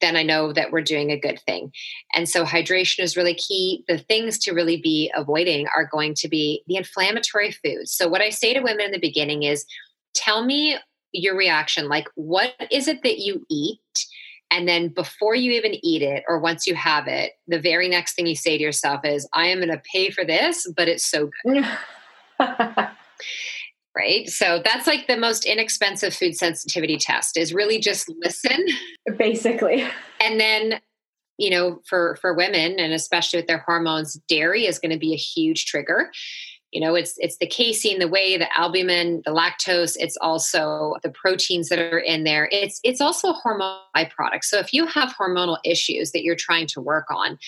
then 0.00 0.16
I 0.16 0.22
know 0.22 0.52
that 0.52 0.72
we're 0.72 0.82
doing 0.82 1.10
a 1.10 1.20
good 1.20 1.40
thing. 1.46 1.72
And 2.12 2.28
so 2.28 2.44
hydration 2.44 3.00
is 3.00 3.16
really 3.16 3.34
key. 3.34 3.84
The 3.86 3.98
things 3.98 4.38
to 4.40 4.52
really 4.52 4.80
be 4.80 5.10
avoiding 5.14 5.66
are 5.68 5.86
going 5.86 6.14
to 6.14 6.28
be 6.28 6.62
the 6.66 6.76
inflammatory 6.76 7.52
foods. 7.52 7.92
So, 7.92 8.08
what 8.08 8.20
I 8.20 8.30
say 8.30 8.54
to 8.54 8.60
women 8.60 8.86
in 8.86 8.92
the 8.92 8.98
beginning 8.98 9.44
is 9.44 9.64
tell 10.14 10.44
me 10.44 10.76
your 11.12 11.36
reaction. 11.36 11.88
Like, 11.88 12.08
what 12.14 12.54
is 12.70 12.88
it 12.88 13.02
that 13.02 13.18
you 13.18 13.46
eat? 13.48 13.78
And 14.50 14.66
then 14.66 14.88
before 14.88 15.34
you 15.34 15.52
even 15.52 15.74
eat 15.84 16.02
it, 16.02 16.24
or 16.28 16.38
once 16.38 16.66
you 16.66 16.74
have 16.74 17.06
it, 17.06 17.32
the 17.46 17.60
very 17.60 17.88
next 17.88 18.14
thing 18.14 18.26
you 18.26 18.36
say 18.36 18.56
to 18.56 18.62
yourself 18.62 19.04
is, 19.04 19.28
I 19.34 19.46
am 19.48 19.58
going 19.58 19.68
to 19.68 19.82
pay 19.92 20.10
for 20.10 20.24
this, 20.24 20.66
but 20.76 20.88
it's 20.88 21.04
so 21.04 21.30
good. 21.44 21.64
right? 23.98 24.28
So 24.28 24.62
that's 24.64 24.86
like 24.86 25.06
the 25.06 25.16
most 25.16 25.44
inexpensive 25.44 26.14
food 26.14 26.36
sensitivity 26.36 26.96
test 26.96 27.36
is 27.36 27.52
really 27.52 27.78
just 27.78 28.08
listen. 28.20 28.64
Basically. 29.18 29.84
And 30.20 30.40
then 30.40 30.80
you 31.38 31.50
know 31.50 31.80
for 31.86 32.16
for 32.20 32.34
women 32.34 32.80
and 32.80 32.92
especially 32.92 33.38
with 33.38 33.46
their 33.46 33.64
hormones 33.64 34.14
dairy 34.28 34.66
is 34.66 34.80
going 34.80 34.90
to 34.90 34.98
be 34.98 35.14
a 35.14 35.16
huge 35.16 35.66
trigger 35.66 36.10
you 36.70 36.80
know 36.80 36.94
it's 36.94 37.14
it's 37.18 37.38
the 37.38 37.46
casein 37.46 37.98
the 37.98 38.08
whey 38.08 38.36
the 38.36 38.58
albumin 38.58 39.22
the 39.24 39.32
lactose 39.32 39.96
it's 39.98 40.16
also 40.20 40.94
the 41.02 41.10
proteins 41.10 41.68
that 41.68 41.78
are 41.78 41.98
in 41.98 42.24
there. 42.24 42.48
It's 42.52 42.80
it's 42.82 43.00
also 43.00 43.30
a 43.30 43.32
hormone 43.32 43.78
byproducts 43.96 44.44
so 44.44 44.58
if 44.58 44.72
you 44.72 44.86
have 44.86 45.14
hormonal 45.18 45.58
issues 45.64 46.12
that 46.12 46.22
you're 46.22 46.36
trying 46.36 46.66
to 46.68 46.80
work 46.80 47.06
on 47.10 47.38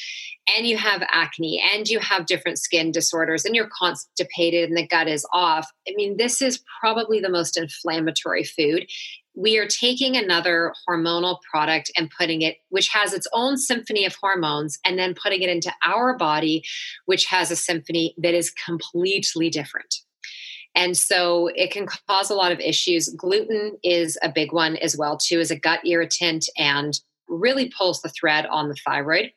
and 0.56 0.66
you 0.66 0.76
have 0.76 1.02
acne 1.10 1.62
and 1.74 1.88
you 1.88 2.00
have 2.00 2.26
different 2.26 2.58
skin 2.58 2.90
disorders 2.90 3.44
and 3.44 3.54
you're 3.54 3.70
constipated 3.78 4.68
and 4.68 4.76
the 4.76 4.86
gut 4.86 5.08
is 5.08 5.26
off 5.32 5.70
i 5.88 5.92
mean 5.94 6.16
this 6.16 6.42
is 6.42 6.62
probably 6.80 7.20
the 7.20 7.28
most 7.28 7.56
inflammatory 7.56 8.44
food 8.44 8.86
we 9.34 9.58
are 9.58 9.66
taking 9.66 10.16
another 10.16 10.72
hormonal 10.88 11.38
product 11.50 11.90
and 11.96 12.10
putting 12.16 12.42
it, 12.42 12.56
which 12.68 12.88
has 12.88 13.12
its 13.12 13.26
own 13.32 13.56
symphony 13.56 14.04
of 14.04 14.14
hormones, 14.16 14.78
and 14.84 14.98
then 14.98 15.14
putting 15.14 15.42
it 15.42 15.48
into 15.48 15.72
our 15.84 16.16
body, 16.16 16.64
which 17.06 17.26
has 17.26 17.50
a 17.50 17.56
symphony 17.56 18.14
that 18.18 18.34
is 18.34 18.50
completely 18.50 19.50
different. 19.50 19.94
And 20.74 20.96
so 20.96 21.48
it 21.54 21.72
can 21.72 21.86
cause 22.08 22.30
a 22.30 22.34
lot 22.34 22.52
of 22.52 22.60
issues. 22.60 23.08
Gluten 23.08 23.76
is 23.82 24.18
a 24.22 24.30
big 24.32 24.52
one 24.52 24.76
as 24.76 24.96
well, 24.96 25.16
too, 25.16 25.40
as 25.40 25.50
a 25.50 25.58
gut 25.58 25.80
irritant 25.84 26.48
and 26.56 26.98
really 27.28 27.72
pulls 27.76 28.02
the 28.02 28.08
thread 28.08 28.46
on 28.46 28.68
the 28.68 28.76
thyroid 28.84 29.32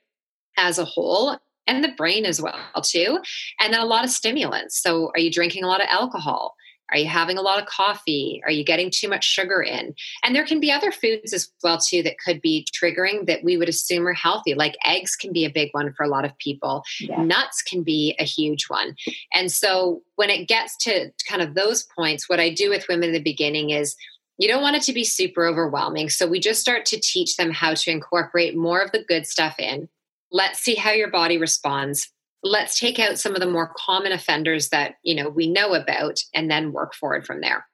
as 0.58 0.78
a 0.78 0.86
whole 0.86 1.38
and 1.68 1.84
the 1.84 1.94
brain 1.96 2.26
as 2.26 2.42
well 2.42 2.58
too 2.84 3.20
and 3.60 3.74
then 3.74 3.80
a 3.80 3.86
lot 3.86 4.04
of 4.04 4.10
stimulants 4.10 4.82
so 4.82 5.12
are 5.16 5.20
you 5.20 5.32
drinking 5.32 5.64
a 5.64 5.68
lot 5.68 5.82
of 5.82 5.88
alcohol 5.90 6.56
are 6.92 6.98
you 6.98 7.08
having 7.08 7.38
a 7.38 7.42
lot 7.42 7.62
of 7.62 7.68
coffee? 7.68 8.42
Are 8.46 8.52
you 8.52 8.64
getting 8.64 8.92
too 8.92 9.08
much 9.08 9.24
sugar 9.24 9.62
in? 9.62 9.96
And 10.24 10.36
there 10.36 10.46
can 10.46 10.60
be 10.60 10.72
other 10.72 10.92
foods 10.92 11.34
as 11.34 11.50
well 11.64 11.80
too 11.80 12.04
that 12.04 12.20
could 12.24 12.42
be 12.42 12.68
triggering 12.74 13.26
that 13.28 13.44
we 13.44 13.58
would 13.58 13.70
assume 13.70 14.08
are 14.08 14.14
healthy. 14.14 14.54
Like 14.54 14.76
eggs 14.86 15.16
can 15.16 15.34
be 15.34 15.46
a 15.46 15.50
big 15.50 15.70
one 15.72 15.94
for 15.94 16.04
a 16.04 16.10
lot 16.10 16.26
of 16.26 16.38
people. 16.38 16.84
Yeah. 17.00 17.24
Nuts 17.24 17.62
can 17.62 17.84
be 17.84 18.16
a 18.20 18.24
huge 18.24 18.66
one. 18.68 18.96
And 19.34 19.52
so 19.52 20.02
when 20.16 20.30
it 20.30 20.48
gets 20.48 20.78
to 20.84 21.12
kind 21.28 21.42
of 21.42 21.56
those 21.56 21.86
points, 21.96 22.30
what 22.30 22.40
I 22.40 22.54
do 22.54 22.70
with 22.70 22.88
women 22.88 23.10
in 23.10 23.14
the 23.14 23.22
beginning 23.22 23.72
is 23.72 23.96
you 24.38 24.48
don't 24.48 24.62
want 24.62 24.76
it 24.76 24.84
to 24.84 24.94
be 24.94 25.04
super 25.04 25.46
overwhelming. 25.46 26.10
So 26.10 26.28
we 26.28 26.40
just 26.40 26.62
start 26.62 26.86
to 26.88 27.00
teach 27.00 27.38
them 27.38 27.52
how 27.52 27.76
to 27.76 27.92
incorporate 27.92 28.58
more 28.58 28.82
of 28.82 28.92
the 28.92 29.04
good 29.04 29.26
stuff 29.26 29.56
in. 29.60 29.90
Let's 30.32 30.60
see 30.60 30.76
how 30.76 30.92
your 30.92 31.10
body 31.10 31.38
responds 31.38 32.12
let's 32.44 32.78
take 32.80 33.00
out 33.00 33.18
some 33.18 33.34
of 33.34 33.40
the 33.40 33.50
more 33.50 33.74
common 33.76 34.12
offenders 34.12 34.70
that 34.70 34.96
you 35.04 35.16
know 35.16 35.30
we 35.30 35.48
know 35.48 35.74
about 35.74 36.20
and 36.34 36.52
then 36.52 36.72
work 36.72 36.94
forward 36.94 37.26
from 37.26 37.42
there. 37.42 37.66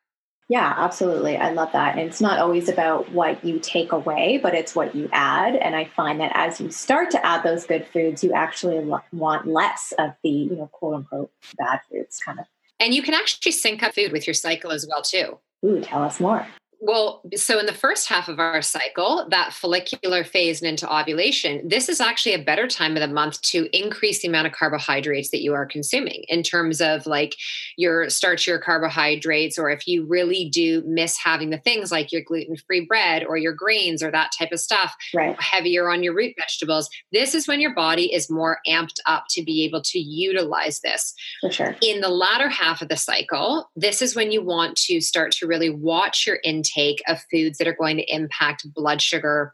Yeah 0.47 0.73
absolutely. 0.77 1.37
I 1.37 1.51
love 1.51 1.71
that. 1.73 1.97
And 1.97 2.07
it's 2.07 2.21
not 2.21 2.39
always 2.39 2.69
about 2.69 3.11
what 3.11 3.43
you 3.43 3.59
take 3.59 3.91
away 3.91 4.39
but 4.41 4.53
it's 4.53 4.75
what 4.75 4.95
you 4.95 5.09
add. 5.11 5.55
And 5.55 5.75
i 5.75 5.85
find 5.85 6.19
that 6.19 6.31
as 6.35 6.61
you 6.61 6.71
start 6.71 7.11
to 7.11 7.25
add 7.25 7.43
those 7.43 7.65
good 7.65 7.87
foods 7.87 8.23
you 8.23 8.33
actually 8.33 8.79
want 9.11 9.47
less 9.47 9.93
of 9.97 10.11
the 10.23 10.29
you 10.29 10.55
know 10.55 10.67
quote 10.71 10.95
unquote 10.95 11.31
bad 11.57 11.81
foods 11.91 12.19
kind 12.19 12.39
of. 12.39 12.45
And 12.79 12.93
you 12.93 13.01
can 13.01 13.13
actually 13.13 13.51
sync 13.51 13.83
up 13.83 13.93
food 13.93 14.11
with 14.11 14.25
your 14.25 14.33
cycle 14.33 14.71
as 14.71 14.87
well 14.87 15.01
too. 15.01 15.39
Ooh 15.65 15.81
tell 15.81 16.03
us 16.03 16.19
more 16.19 16.47
well, 16.81 17.21
so 17.35 17.59
in 17.59 17.65
the 17.65 17.73
first 17.73 18.07
half 18.07 18.29
of 18.29 18.39
our 18.39 18.61
cycle, 18.61 19.27
that 19.31 19.51
follicular 19.51 20.23
phase 20.23 20.61
and 20.61 20.69
into 20.69 20.91
ovulation, 20.91 21.67
this 21.67 21.89
is 21.89 21.99
actually 21.99 22.33
a 22.33 22.43
better 22.43 22.67
time 22.67 22.95
of 22.95 23.01
the 23.01 23.13
month 23.13 23.41
to 23.41 23.67
increase 23.77 24.21
the 24.21 24.29
amount 24.29 24.47
of 24.47 24.53
carbohydrates 24.53 25.29
that 25.31 25.41
you 25.41 25.53
are 25.53 25.65
consuming 25.65 26.23
in 26.29 26.41
terms 26.41 26.79
of 26.79 27.05
like 27.05 27.35
your 27.75 28.05
starchier 28.05 28.61
carbohydrates, 28.61 29.59
or 29.59 29.69
if 29.69 29.87
you 29.87 30.05
really 30.05 30.49
do 30.49 30.81
miss 30.85 31.17
having 31.17 31.49
the 31.49 31.57
things 31.57 31.91
like 31.91 32.13
your 32.13 32.21
gluten 32.21 32.55
free 32.55 32.85
bread 32.85 33.25
or 33.25 33.35
your 33.35 33.53
grains 33.53 34.01
or 34.01 34.09
that 34.09 34.31
type 34.37 34.53
of 34.53 34.59
stuff, 34.59 34.95
right. 35.13 35.39
heavier 35.41 35.89
on 35.89 36.01
your 36.01 36.15
root 36.15 36.33
vegetables. 36.37 36.89
This 37.11 37.35
is 37.35 37.45
when 37.45 37.59
your 37.59 37.75
body 37.75 38.13
is 38.13 38.29
more 38.29 38.59
amped 38.67 38.99
up 39.05 39.25
to 39.31 39.43
be 39.43 39.65
able 39.65 39.81
to 39.81 39.99
utilize 39.99 40.79
this. 40.79 41.13
For 41.41 41.51
sure. 41.51 41.75
In 41.81 41.99
the 41.99 42.09
latter 42.09 42.47
half 42.47 42.81
of 42.81 42.87
the 42.87 42.95
cycle, 42.95 43.69
this 43.75 44.01
is 44.01 44.15
when 44.15 44.31
you 44.31 44.41
want 44.41 44.77
to 44.77 45.01
start 45.01 45.33
to 45.33 45.47
really 45.47 45.69
watch 45.69 46.25
your 46.25 46.39
intake 46.43 46.68
intake 46.69 47.01
of 47.07 47.19
foods 47.31 47.57
that 47.57 47.67
are 47.67 47.75
going 47.75 47.97
to 47.97 48.13
impact 48.13 48.65
blood 48.73 49.01
sugar 49.01 49.53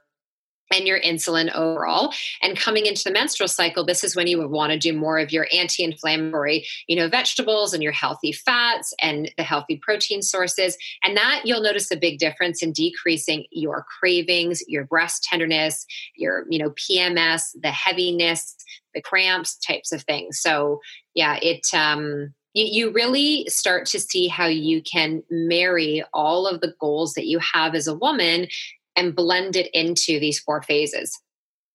and 0.74 0.88
your 0.88 1.00
insulin 1.02 1.54
overall. 1.54 2.12
And 2.42 2.58
coming 2.58 2.88
into 2.88 3.04
the 3.04 3.12
menstrual 3.12 3.48
cycle, 3.48 3.86
this 3.86 4.04
is 4.04 4.16
when 4.16 4.26
you 4.26 4.40
would 4.40 4.50
want 4.50 4.72
to 4.72 4.80
do 4.80 4.94
more 4.94 5.20
of 5.20 5.32
your 5.32 5.48
anti-inflammatory, 5.54 6.66
you 6.88 6.96
know, 6.96 7.08
vegetables 7.08 7.74
and 7.74 7.84
your 7.84 7.92
healthy 7.92 8.32
fats 8.32 8.92
and 9.00 9.32
the 9.38 9.44
healthy 9.44 9.80
protein 9.82 10.24
sources. 10.24 10.76
And 11.04 11.16
that 11.16 11.42
you'll 11.46 11.62
notice 11.62 11.92
a 11.92 11.96
big 11.96 12.18
difference 12.18 12.64
in 12.64 12.72
decreasing 12.72 13.46
your 13.52 13.86
cravings, 14.00 14.64
your 14.68 14.86
breast 14.86 15.24
tenderness, 15.24 15.86
your, 16.16 16.46
you 16.50 16.58
know, 16.58 16.72
PMS, 16.72 17.44
the 17.62 17.72
heaviness, 17.72 18.56
the 18.96 19.02
cramps 19.02 19.58
types 19.58 19.92
of 19.92 20.02
things. 20.04 20.40
So 20.40 20.80
yeah, 21.14 21.38
it 21.44 21.68
um 21.74 22.34
you, 22.56 22.92
really 22.92 23.46
start 23.50 23.86
to 23.88 24.00
see 24.00 24.28
how 24.28 24.46
you 24.46 24.82
can 24.82 25.24
marry 25.30 26.04
all 26.14 26.48
of 26.48 26.62
the 26.62 26.74
goals 26.80 27.14
that 27.14 27.28
you 27.28 27.40
have 27.40 27.76
as 27.76 27.88
a 27.88 27.94
woman 27.94 28.48
and 28.96 29.16
blend 29.16 29.56
it 29.56 29.70
into 29.74 30.20
these 30.20 30.40
four 30.40 30.62
phases. 30.62 31.22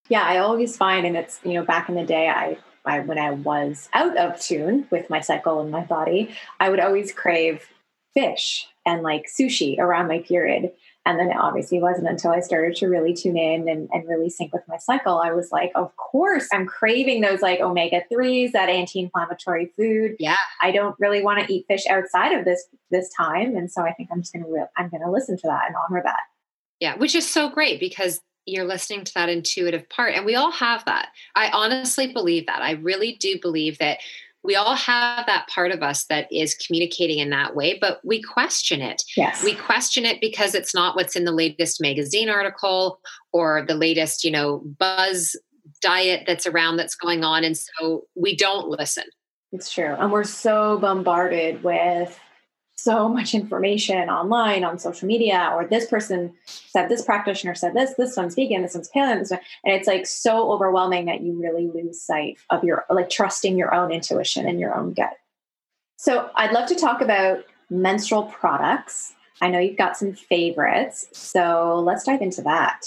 Yeah, 0.09 0.23
I 0.23 0.39
always 0.39 0.75
find, 0.75 1.05
and 1.05 1.15
it's, 1.15 1.39
you 1.43 1.53
know, 1.53 1.63
back 1.63 1.87
in 1.87 1.95
the 1.95 2.03
day, 2.03 2.27
I, 2.27 2.57
I 2.83 2.99
when 2.99 3.19
I 3.19 3.31
was 3.31 3.89
out 3.93 4.17
of 4.17 4.41
tune 4.41 4.87
with 4.89 5.09
my 5.09 5.21
cycle 5.21 5.61
and 5.61 5.69
my 5.69 5.85
body, 5.85 6.35
I 6.59 6.69
would 6.69 6.79
always 6.79 7.13
crave 7.13 7.69
fish 8.13 8.67
and 8.85 9.03
like 9.03 9.27
sushi 9.27 9.77
around 9.77 10.07
my 10.07 10.19
period. 10.19 10.71
And 11.05 11.19
then 11.19 11.31
it 11.31 11.37
obviously 11.37 11.79
wasn't 11.79 12.07
until 12.07 12.31
I 12.31 12.41
started 12.41 12.75
to 12.77 12.87
really 12.87 13.13
tune 13.13 13.37
in 13.37 13.67
and, 13.67 13.89
and 13.91 14.07
really 14.07 14.29
sync 14.29 14.53
with 14.53 14.61
my 14.67 14.77
cycle. 14.77 15.17
I 15.17 15.31
was 15.31 15.51
like, 15.51 15.71
of 15.73 15.95
course, 15.97 16.47
I'm 16.53 16.67
craving 16.67 17.21
those 17.21 17.41
like 17.41 17.59
omega 17.59 18.03
3s, 18.11 18.51
that 18.51 18.69
anti-inflammatory 18.69 19.71
food. 19.75 20.15
Yeah. 20.19 20.37
I 20.61 20.71
don't 20.71 20.95
really 20.99 21.23
want 21.23 21.43
to 21.45 21.51
eat 21.51 21.65
fish 21.67 21.87
outside 21.87 22.33
of 22.33 22.45
this 22.45 22.65
this 22.91 23.09
time. 23.17 23.55
And 23.55 23.71
so 23.71 23.81
I 23.81 23.93
think 23.93 24.09
I'm 24.11 24.21
just 24.21 24.33
gonna 24.33 24.47
re- 24.47 24.67
I'm 24.77 24.89
gonna 24.89 25.11
listen 25.11 25.37
to 25.37 25.47
that 25.47 25.63
and 25.67 25.75
honor 25.89 26.03
that. 26.03 26.19
Yeah, 26.79 26.95
which 26.97 27.15
is 27.15 27.27
so 27.27 27.49
great 27.49 27.79
because 27.79 28.21
you're 28.45 28.65
listening 28.65 29.03
to 29.03 29.13
that 29.13 29.29
intuitive 29.29 29.87
part. 29.89 30.13
And 30.13 30.25
we 30.25 30.35
all 30.35 30.51
have 30.51 30.83
that. 30.85 31.09
I 31.35 31.49
honestly 31.49 32.11
believe 32.11 32.47
that. 32.47 32.61
I 32.61 32.71
really 32.71 33.13
do 33.13 33.39
believe 33.39 33.77
that 33.79 33.99
we 34.43 34.55
all 34.55 34.75
have 34.75 35.25
that 35.27 35.47
part 35.47 35.71
of 35.71 35.83
us 35.83 36.05
that 36.05 36.27
is 36.31 36.55
communicating 36.55 37.19
in 37.19 37.29
that 37.29 37.55
way, 37.55 37.77
but 37.79 37.99
we 38.03 38.21
question 38.21 38.81
it. 38.81 39.03
Yes. 39.15 39.43
We 39.43 39.53
question 39.53 40.05
it 40.05 40.19
because 40.19 40.55
it's 40.55 40.73
not 40.73 40.95
what's 40.95 41.15
in 41.15 41.25
the 41.25 41.31
latest 41.31 41.79
magazine 41.79 42.29
article 42.29 42.99
or 43.31 43.63
the 43.67 43.75
latest, 43.75 44.23
you 44.23 44.31
know, 44.31 44.63
buzz 44.79 45.35
diet 45.81 46.23
that's 46.25 46.47
around 46.47 46.77
that's 46.77 46.95
going 46.95 47.23
on. 47.23 47.43
And 47.43 47.57
so 47.57 48.03
we 48.15 48.35
don't 48.35 48.67
listen. 48.67 49.03
It's 49.51 49.71
true. 49.71 49.95
And 49.97 50.11
we're 50.11 50.23
so 50.23 50.77
bombarded 50.79 51.63
with 51.63 52.19
so 52.83 53.07
much 53.07 53.33
information 53.33 54.09
online 54.09 54.63
on 54.63 54.79
social 54.79 55.07
media 55.07 55.51
or 55.53 55.65
this 55.65 55.85
person 55.85 56.33
said 56.45 56.89
this 56.89 57.03
practitioner 57.03 57.55
said 57.55 57.73
this 57.73 57.93
this 57.95 58.15
one's 58.17 58.35
vegan 58.35 58.61
this 58.61 58.73
one's 58.73 58.89
paleo 58.95 59.19
this 59.19 59.31
one 59.31 59.39
and 59.63 59.75
it's 59.75 59.87
like 59.87 60.05
so 60.05 60.51
overwhelming 60.51 61.05
that 61.05 61.21
you 61.21 61.39
really 61.39 61.67
lose 61.67 62.01
sight 62.01 62.37
of 62.49 62.63
your 62.63 62.85
like 62.89 63.09
trusting 63.09 63.57
your 63.57 63.73
own 63.73 63.91
intuition 63.91 64.47
and 64.47 64.59
your 64.59 64.75
own 64.75 64.93
gut. 64.93 65.13
So 65.97 66.29
i'd 66.35 66.53
love 66.53 66.67
to 66.69 66.75
talk 66.75 67.01
about 67.01 67.45
menstrual 67.69 68.23
products. 68.23 69.13
I 69.41 69.49
know 69.49 69.59
you've 69.59 69.77
got 69.77 69.97
some 69.97 70.13
favorites 70.13 71.07
so 71.11 71.81
let's 71.85 72.03
dive 72.03 72.21
into 72.21 72.41
that 72.43 72.85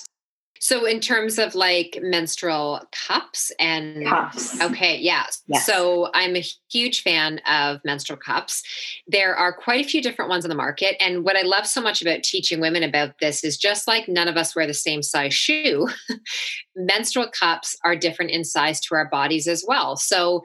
So, 0.60 0.86
in 0.86 1.00
terms 1.00 1.38
of 1.38 1.54
like 1.54 1.98
menstrual 2.00 2.80
cups 3.06 3.52
and 3.58 4.06
cups, 4.06 4.60
okay, 4.60 4.96
yeah. 4.98 5.26
Yes. 5.46 5.66
So, 5.66 6.10
I'm 6.14 6.36
a 6.36 6.44
huge 6.70 7.02
fan 7.02 7.40
of 7.40 7.80
menstrual 7.84 8.18
cups. 8.18 8.62
There 9.06 9.34
are 9.34 9.52
quite 9.52 9.84
a 9.84 9.88
few 9.88 10.00
different 10.00 10.30
ones 10.30 10.44
on 10.44 10.48
the 10.48 10.54
market. 10.54 10.96
And 11.00 11.24
what 11.24 11.36
I 11.36 11.42
love 11.42 11.66
so 11.66 11.80
much 11.80 12.00
about 12.00 12.22
teaching 12.22 12.60
women 12.60 12.82
about 12.82 13.18
this 13.20 13.44
is 13.44 13.56
just 13.56 13.86
like 13.86 14.08
none 14.08 14.28
of 14.28 14.36
us 14.36 14.56
wear 14.56 14.66
the 14.66 14.74
same 14.74 15.02
size 15.02 15.34
shoe, 15.34 15.88
menstrual 16.76 17.28
cups 17.28 17.76
are 17.84 17.96
different 17.96 18.30
in 18.30 18.44
size 18.44 18.80
to 18.82 18.94
our 18.94 19.08
bodies 19.08 19.46
as 19.46 19.64
well. 19.66 19.96
So, 19.96 20.42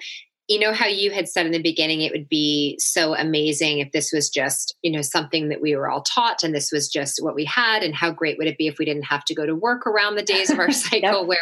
you 0.50 0.58
know 0.60 0.74
how 0.74 0.88
you 0.88 1.12
had 1.12 1.30
said 1.30 1.46
in 1.46 1.52
the 1.52 1.62
beginning 1.62 2.02
it 2.02 2.12
would 2.12 2.28
be 2.28 2.76
so 2.80 3.16
amazing 3.16 3.80
if 3.80 3.92
this 3.92 4.12
was 4.12 4.30
just 4.30 4.76
you 4.82 4.92
know 4.92 5.02
something 5.02 5.48
that 5.48 5.62
we 5.62 5.76
were 5.76 5.90
all 5.90 6.02
taught 6.02 6.44
and 6.44 6.54
this 6.54 6.72
was 6.72 6.90
just 6.90 7.24
what 7.24 7.36
we 7.36 7.46
had 7.46 7.84
and 7.84 7.96
how 7.96 8.12
great 8.12 8.38
would 8.38 8.48
it 8.48 8.58
be 8.58 8.68
if 8.68 8.80
we 8.80 8.86
didn't 8.86 9.04
have 9.04 9.24
to 9.24 9.36
go 9.36 9.46
to 9.46 9.56
work 9.56 9.86
around 9.88 10.16
the 10.16 10.24
days 10.24 10.50
of 10.50 10.60
our 10.60 10.72
cycle 10.72 11.20
yep. 11.20 11.28
where 11.28 11.38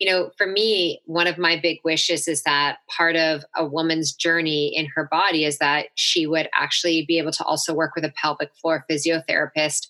you 0.00 0.10
know 0.10 0.30
for 0.36 0.46
me 0.46 1.00
one 1.06 1.28
of 1.28 1.38
my 1.38 1.58
big 1.58 1.78
wishes 1.84 2.26
is 2.26 2.42
that 2.42 2.78
part 2.94 3.14
of 3.16 3.44
a 3.56 3.64
woman's 3.64 4.12
journey 4.12 4.72
in 4.76 4.86
her 4.94 5.08
body 5.10 5.44
is 5.44 5.58
that 5.58 5.86
she 5.94 6.26
would 6.26 6.48
actually 6.54 7.04
be 7.06 7.18
able 7.18 7.32
to 7.32 7.44
also 7.44 7.72
work 7.72 7.94
with 7.94 8.04
a 8.04 8.12
pelvic 8.20 8.50
floor 8.60 8.84
physiotherapist 8.90 9.86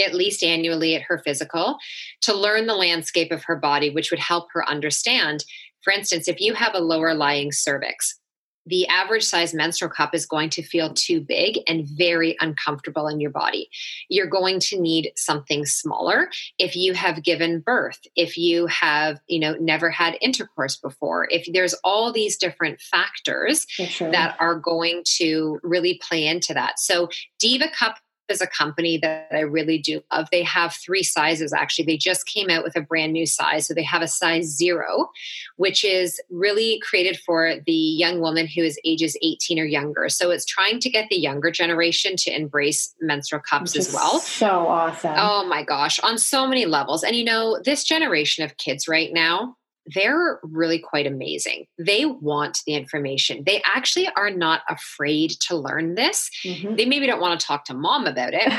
at 0.00 0.14
least 0.14 0.42
annually 0.42 0.94
at 0.94 1.02
her 1.02 1.18
physical 1.18 1.76
to 2.22 2.34
learn 2.34 2.66
the 2.66 2.74
landscape 2.74 3.30
of 3.30 3.44
her 3.44 3.56
body 3.56 3.90
which 3.90 4.10
would 4.10 4.18
help 4.18 4.48
her 4.54 4.66
understand 4.66 5.44
for 5.82 5.92
instance, 5.92 6.28
if 6.28 6.40
you 6.40 6.54
have 6.54 6.74
a 6.74 6.80
lower 6.80 7.14
lying 7.14 7.52
cervix, 7.52 8.18
the 8.66 8.86
average 8.86 9.24
size 9.24 9.52
menstrual 9.54 9.90
cup 9.90 10.14
is 10.14 10.26
going 10.26 10.50
to 10.50 10.62
feel 10.62 10.94
too 10.94 11.20
big 11.20 11.58
and 11.66 11.86
very 11.86 12.36
uncomfortable 12.40 13.08
in 13.08 13.20
your 13.20 13.30
body. 13.30 13.68
You're 14.08 14.26
going 14.26 14.60
to 14.60 14.80
need 14.80 15.12
something 15.16 15.66
smaller 15.66 16.30
if 16.58 16.76
you 16.76 16.94
have 16.94 17.24
given 17.24 17.60
birth, 17.60 17.98
if 18.14 18.38
you 18.38 18.66
have, 18.66 19.20
you 19.26 19.40
know, 19.40 19.56
never 19.58 19.90
had 19.90 20.16
intercourse 20.20 20.76
before, 20.76 21.26
if 21.30 21.46
there's 21.52 21.74
all 21.82 22.12
these 22.12 22.36
different 22.36 22.80
factors 22.80 23.66
sure. 23.68 24.12
that 24.12 24.36
are 24.38 24.54
going 24.54 25.02
to 25.16 25.58
really 25.62 26.00
play 26.08 26.26
into 26.26 26.54
that. 26.54 26.78
So 26.78 27.08
Diva 27.40 27.68
Cup 27.76 27.98
is 28.28 28.40
a 28.40 28.46
company 28.46 28.98
that 28.98 29.28
I 29.32 29.40
really 29.40 29.78
do 29.78 30.02
love. 30.12 30.28
They 30.30 30.42
have 30.42 30.74
three 30.74 31.02
sizes 31.02 31.52
actually. 31.52 31.84
They 31.86 31.96
just 31.96 32.26
came 32.26 32.50
out 32.50 32.64
with 32.64 32.76
a 32.76 32.80
brand 32.80 33.12
new 33.12 33.26
size. 33.26 33.66
So 33.66 33.74
they 33.74 33.82
have 33.82 34.02
a 34.02 34.08
size 34.08 34.44
zero, 34.44 35.10
which 35.56 35.84
is 35.84 36.20
really 36.30 36.80
created 36.84 37.18
for 37.18 37.54
the 37.66 37.72
young 37.72 38.20
woman 38.20 38.46
who 38.46 38.62
is 38.62 38.78
ages 38.84 39.16
18 39.22 39.58
or 39.58 39.64
younger. 39.64 40.08
So 40.08 40.30
it's 40.30 40.44
trying 40.44 40.80
to 40.80 40.90
get 40.90 41.08
the 41.08 41.16
younger 41.16 41.50
generation 41.50 42.16
to 42.16 42.34
embrace 42.34 42.94
menstrual 43.00 43.42
cups 43.42 43.76
as 43.76 43.92
well. 43.92 44.18
So 44.20 44.48
awesome. 44.66 45.14
Oh 45.16 45.44
my 45.46 45.62
gosh, 45.62 45.98
on 46.00 46.18
so 46.18 46.46
many 46.46 46.66
levels. 46.66 47.04
And 47.04 47.14
you 47.16 47.24
know, 47.24 47.60
this 47.64 47.84
generation 47.84 48.44
of 48.44 48.56
kids 48.56 48.88
right 48.88 49.12
now, 49.12 49.56
they're 49.86 50.40
really 50.42 50.78
quite 50.78 51.06
amazing. 51.06 51.66
They 51.78 52.04
want 52.04 52.58
the 52.66 52.74
information. 52.74 53.42
They 53.44 53.62
actually 53.64 54.08
are 54.16 54.30
not 54.30 54.62
afraid 54.68 55.30
to 55.48 55.56
learn 55.56 55.94
this. 55.94 56.30
Mm-hmm. 56.44 56.76
They 56.76 56.84
maybe 56.84 57.06
don't 57.06 57.20
want 57.20 57.38
to 57.38 57.46
talk 57.46 57.64
to 57.66 57.74
mom 57.74 58.06
about 58.06 58.34
it. 58.34 58.52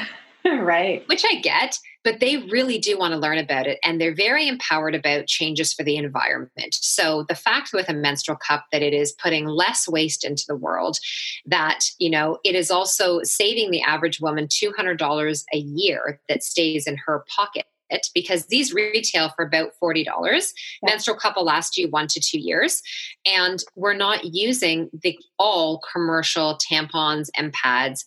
right. 0.45 1.07
Which 1.07 1.23
I 1.25 1.35
get, 1.35 1.77
but 2.03 2.19
they 2.19 2.37
really 2.37 2.77
do 2.77 2.97
want 2.97 3.13
to 3.13 3.19
learn 3.19 3.37
about 3.37 3.65
it. 3.65 3.79
And 3.83 3.99
they're 3.99 4.15
very 4.15 4.47
empowered 4.47 4.93
about 4.93 5.27
changes 5.27 5.73
for 5.73 5.83
the 5.83 5.95
environment. 5.95 6.73
So 6.73 7.23
the 7.29 7.35
fact 7.35 7.71
with 7.73 7.87
a 7.87 7.93
menstrual 7.93 8.37
cup 8.37 8.65
that 8.71 8.81
it 8.81 8.93
is 8.93 9.13
putting 9.13 9.45
less 9.45 9.87
waste 9.87 10.25
into 10.25 10.43
the 10.47 10.55
world, 10.55 10.97
that, 11.45 11.85
you 11.97 12.09
know, 12.09 12.39
it 12.43 12.55
is 12.55 12.69
also 12.69 13.21
saving 13.23 13.71
the 13.71 13.81
average 13.83 14.19
woman 14.19 14.47
$200 14.47 15.43
a 15.53 15.57
year 15.57 16.19
that 16.27 16.43
stays 16.43 16.87
in 16.87 16.97
her 17.05 17.23
pocket 17.33 17.65
it 17.93 18.07
because 18.13 18.47
these 18.47 18.73
retail 18.73 19.29
for 19.35 19.45
about 19.45 19.71
$40. 19.81 20.05
Yeah. 20.05 20.41
Menstrual 20.83 21.17
cup 21.17 21.35
will 21.35 21.45
last 21.45 21.77
you 21.77 21.87
one 21.89 22.07
to 22.07 22.19
two 22.19 22.39
years. 22.39 22.81
And 23.25 23.63
we're 23.75 23.93
not 23.93 24.25
using 24.25 24.89
the 25.01 25.17
all 25.37 25.81
commercial 25.91 26.57
tampons 26.69 27.29
and 27.37 27.53
pads 27.53 28.05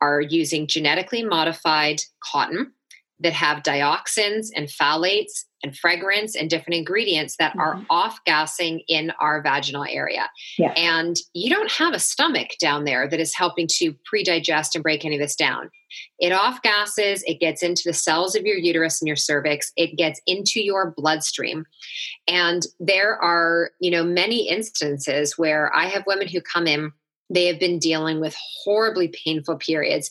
are 0.00 0.20
using 0.20 0.66
genetically 0.66 1.24
modified 1.24 2.00
cotton 2.20 2.72
that 3.20 3.32
have 3.32 3.62
dioxins 3.62 4.48
and 4.54 4.68
phthalates 4.68 5.44
and 5.64 5.76
fragrance 5.76 6.36
and 6.36 6.48
different 6.48 6.76
ingredients 6.76 7.36
that 7.38 7.50
mm-hmm. 7.50 7.60
are 7.60 7.82
off 7.90 8.20
gassing 8.24 8.80
in 8.86 9.12
our 9.20 9.42
vaginal 9.42 9.84
area. 9.88 10.30
Yeah. 10.56 10.70
And 10.76 11.16
you 11.34 11.50
don't 11.50 11.70
have 11.72 11.94
a 11.94 11.98
stomach 11.98 12.50
down 12.60 12.84
there 12.84 13.08
that 13.08 13.18
is 13.18 13.34
helping 13.34 13.66
to 13.78 13.94
pre 14.04 14.22
digest 14.22 14.76
and 14.76 14.82
break 14.82 15.04
any 15.04 15.16
of 15.16 15.20
this 15.20 15.34
down. 15.34 15.70
It 16.18 16.32
off 16.32 16.62
gases, 16.62 17.24
it 17.26 17.40
gets 17.40 17.62
into 17.62 17.82
the 17.84 17.92
cells 17.92 18.36
of 18.36 18.44
your 18.44 18.56
uterus 18.56 19.00
and 19.00 19.06
your 19.06 19.16
cervix, 19.16 19.72
it 19.76 19.96
gets 19.96 20.20
into 20.26 20.60
your 20.60 20.92
bloodstream. 20.96 21.64
And 22.28 22.62
there 22.78 23.16
are, 23.16 23.70
you 23.80 23.90
know, 23.90 24.04
many 24.04 24.48
instances 24.48 25.36
where 25.36 25.74
I 25.74 25.86
have 25.86 26.04
women 26.06 26.28
who 26.28 26.40
come 26.40 26.66
in 26.66 26.92
they 27.30 27.46
have 27.46 27.60
been 27.60 27.78
dealing 27.78 28.20
with 28.20 28.34
horribly 28.64 29.08
painful 29.08 29.56
periods 29.56 30.10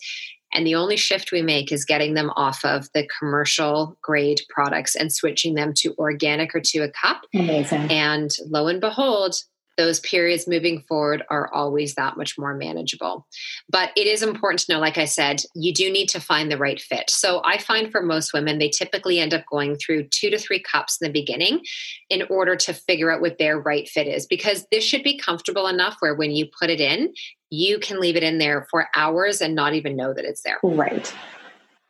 and 0.54 0.66
the 0.66 0.76
only 0.76 0.98
shift 0.98 1.32
we 1.32 1.42
make 1.42 1.72
is 1.72 1.86
getting 1.86 2.14
them 2.14 2.32
off 2.36 2.64
of 2.64 2.90
the 2.94 3.08
commercial 3.20 3.98
grade 4.02 4.42
products 4.50 4.96
and 4.96 5.12
switching 5.12 5.56
them 5.56 5.74
to 5.76 5.94
organic 5.98 6.56
or 6.56 6.62
to 6.62 6.80
a 6.80 6.90
cup. 6.90 7.22
Amazing. 7.34 7.92
And 7.92 8.36
lo 8.48 8.68
and 8.68 8.82
behold, 8.82 9.36
those 9.78 10.00
periods 10.00 10.48
moving 10.48 10.84
forward 10.88 11.24
are 11.30 11.54
always 11.54 11.96
that 11.96 12.18
much 12.18 12.38
more 12.38 12.56
manageable. 12.56 13.28
But 13.70 13.92
it 13.96 14.08
is 14.08 14.24
important 14.24 14.62
to 14.62 14.74
know, 14.74 14.80
like 14.80 14.98
I 14.98 15.06
said, 15.06 15.44
you 15.56 15.74
do 15.74 15.92
need 15.92 16.08
to 16.10 16.20
find 16.20 16.52
the 16.52 16.58
right 16.58 16.82
fit. 16.82 17.10
So 17.10 17.42
I 17.46 17.60
find 17.60 17.92
for 17.92 18.02
most 18.02 18.34
women, 18.34 18.58
they 18.58 18.70
typically 18.70 19.20
end 19.20 19.34
up 19.34 19.46
going 19.50 19.76
through 19.76 20.08
two 20.10 20.30
to 20.30 20.38
three 20.38 20.62
cups 20.62 20.98
in 21.00 21.08
the 21.08 21.14
beginning 21.14 21.62
in 22.10 22.24
order 22.30 22.56
to 22.56 22.74
figure 22.74 23.12
out 23.12 23.22
what 23.22 23.38
their 23.38 23.60
right 23.60 23.88
fit 23.88 24.08
is, 24.08 24.26
because 24.26 24.66
this 24.72 24.84
should 24.84 25.04
be 25.04 25.18
comfortable 25.18 25.68
enough 25.68 25.98
where 26.00 26.16
when 26.16 26.32
you 26.32 26.48
put 26.60 26.70
it 26.70 26.82
in, 26.82 27.14
you 27.50 27.80
can 27.80 28.00
leave 28.00 28.16
it 28.16 28.24
in 28.24 28.40
there 28.40 28.68
for 28.70 28.88
hours 28.96 29.42
and 29.42 29.56
not 29.56 29.74
even 29.74 29.96
know 29.96 30.14
that 30.14 30.26
it's 30.26 30.42
there. 30.42 30.60
Right. 30.64 31.14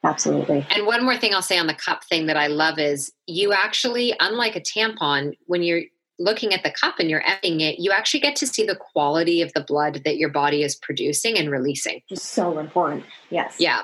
Absolutely. 0.03 0.65
And 0.69 0.85
one 0.85 1.03
more 1.03 1.17
thing 1.17 1.33
I'll 1.33 1.41
say 1.41 1.57
on 1.57 1.67
the 1.67 1.73
cup 1.73 2.03
thing 2.03 2.27
that 2.27 2.37
I 2.37 2.47
love 2.47 2.77
is 2.77 3.11
you 3.25 3.51
actually, 3.51 4.13
unlike 4.19 4.55
a 4.55 4.61
tampon, 4.61 5.33
when 5.47 5.63
you're 5.63 5.81
looking 6.19 6.53
at 6.53 6.63
the 6.63 6.71
cup 6.71 6.95
and 6.99 7.09
you're 7.09 7.25
emptying 7.25 7.61
it, 7.61 7.79
you 7.79 7.91
actually 7.91 8.19
get 8.19 8.35
to 8.37 8.47
see 8.47 8.65
the 8.65 8.75
quality 8.75 9.41
of 9.41 9.53
the 9.53 9.61
blood 9.61 10.01
that 10.05 10.17
your 10.17 10.29
body 10.29 10.63
is 10.63 10.75
producing 10.75 11.37
and 11.37 11.51
releasing. 11.51 12.01
So 12.13 12.59
important. 12.59 13.05
Yes. 13.29 13.55
Yeah. 13.59 13.83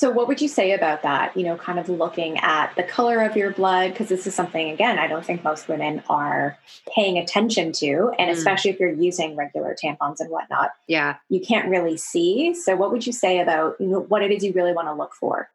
So, 0.00 0.08
what 0.08 0.28
would 0.28 0.40
you 0.40 0.48
say 0.48 0.72
about 0.72 1.02
that? 1.02 1.36
You 1.36 1.44
know, 1.44 1.58
kind 1.58 1.78
of 1.78 1.90
looking 1.90 2.38
at 2.38 2.74
the 2.74 2.82
color 2.82 3.20
of 3.20 3.36
your 3.36 3.50
blood, 3.50 3.90
because 3.90 4.08
this 4.08 4.26
is 4.26 4.34
something, 4.34 4.70
again, 4.70 4.98
I 4.98 5.06
don't 5.06 5.22
think 5.22 5.44
most 5.44 5.68
women 5.68 6.02
are 6.08 6.58
paying 6.96 7.18
attention 7.18 7.72
to. 7.72 8.10
And 8.18 8.30
mm. 8.30 8.32
especially 8.32 8.70
if 8.70 8.80
you're 8.80 8.94
using 8.94 9.36
regular 9.36 9.76
tampons 9.76 10.20
and 10.20 10.30
whatnot, 10.30 10.70
yeah, 10.88 11.16
you 11.28 11.38
can't 11.38 11.68
really 11.68 11.98
see. 11.98 12.54
So, 12.54 12.76
what 12.76 12.92
would 12.92 13.06
you 13.06 13.12
say 13.12 13.40
about 13.40 13.76
you 13.78 13.88
know, 13.88 14.00
what 14.00 14.22
it 14.22 14.30
is 14.30 14.42
you 14.42 14.54
really 14.54 14.72
want 14.72 14.88
to 14.88 14.94
look 14.94 15.12
for? 15.12 15.50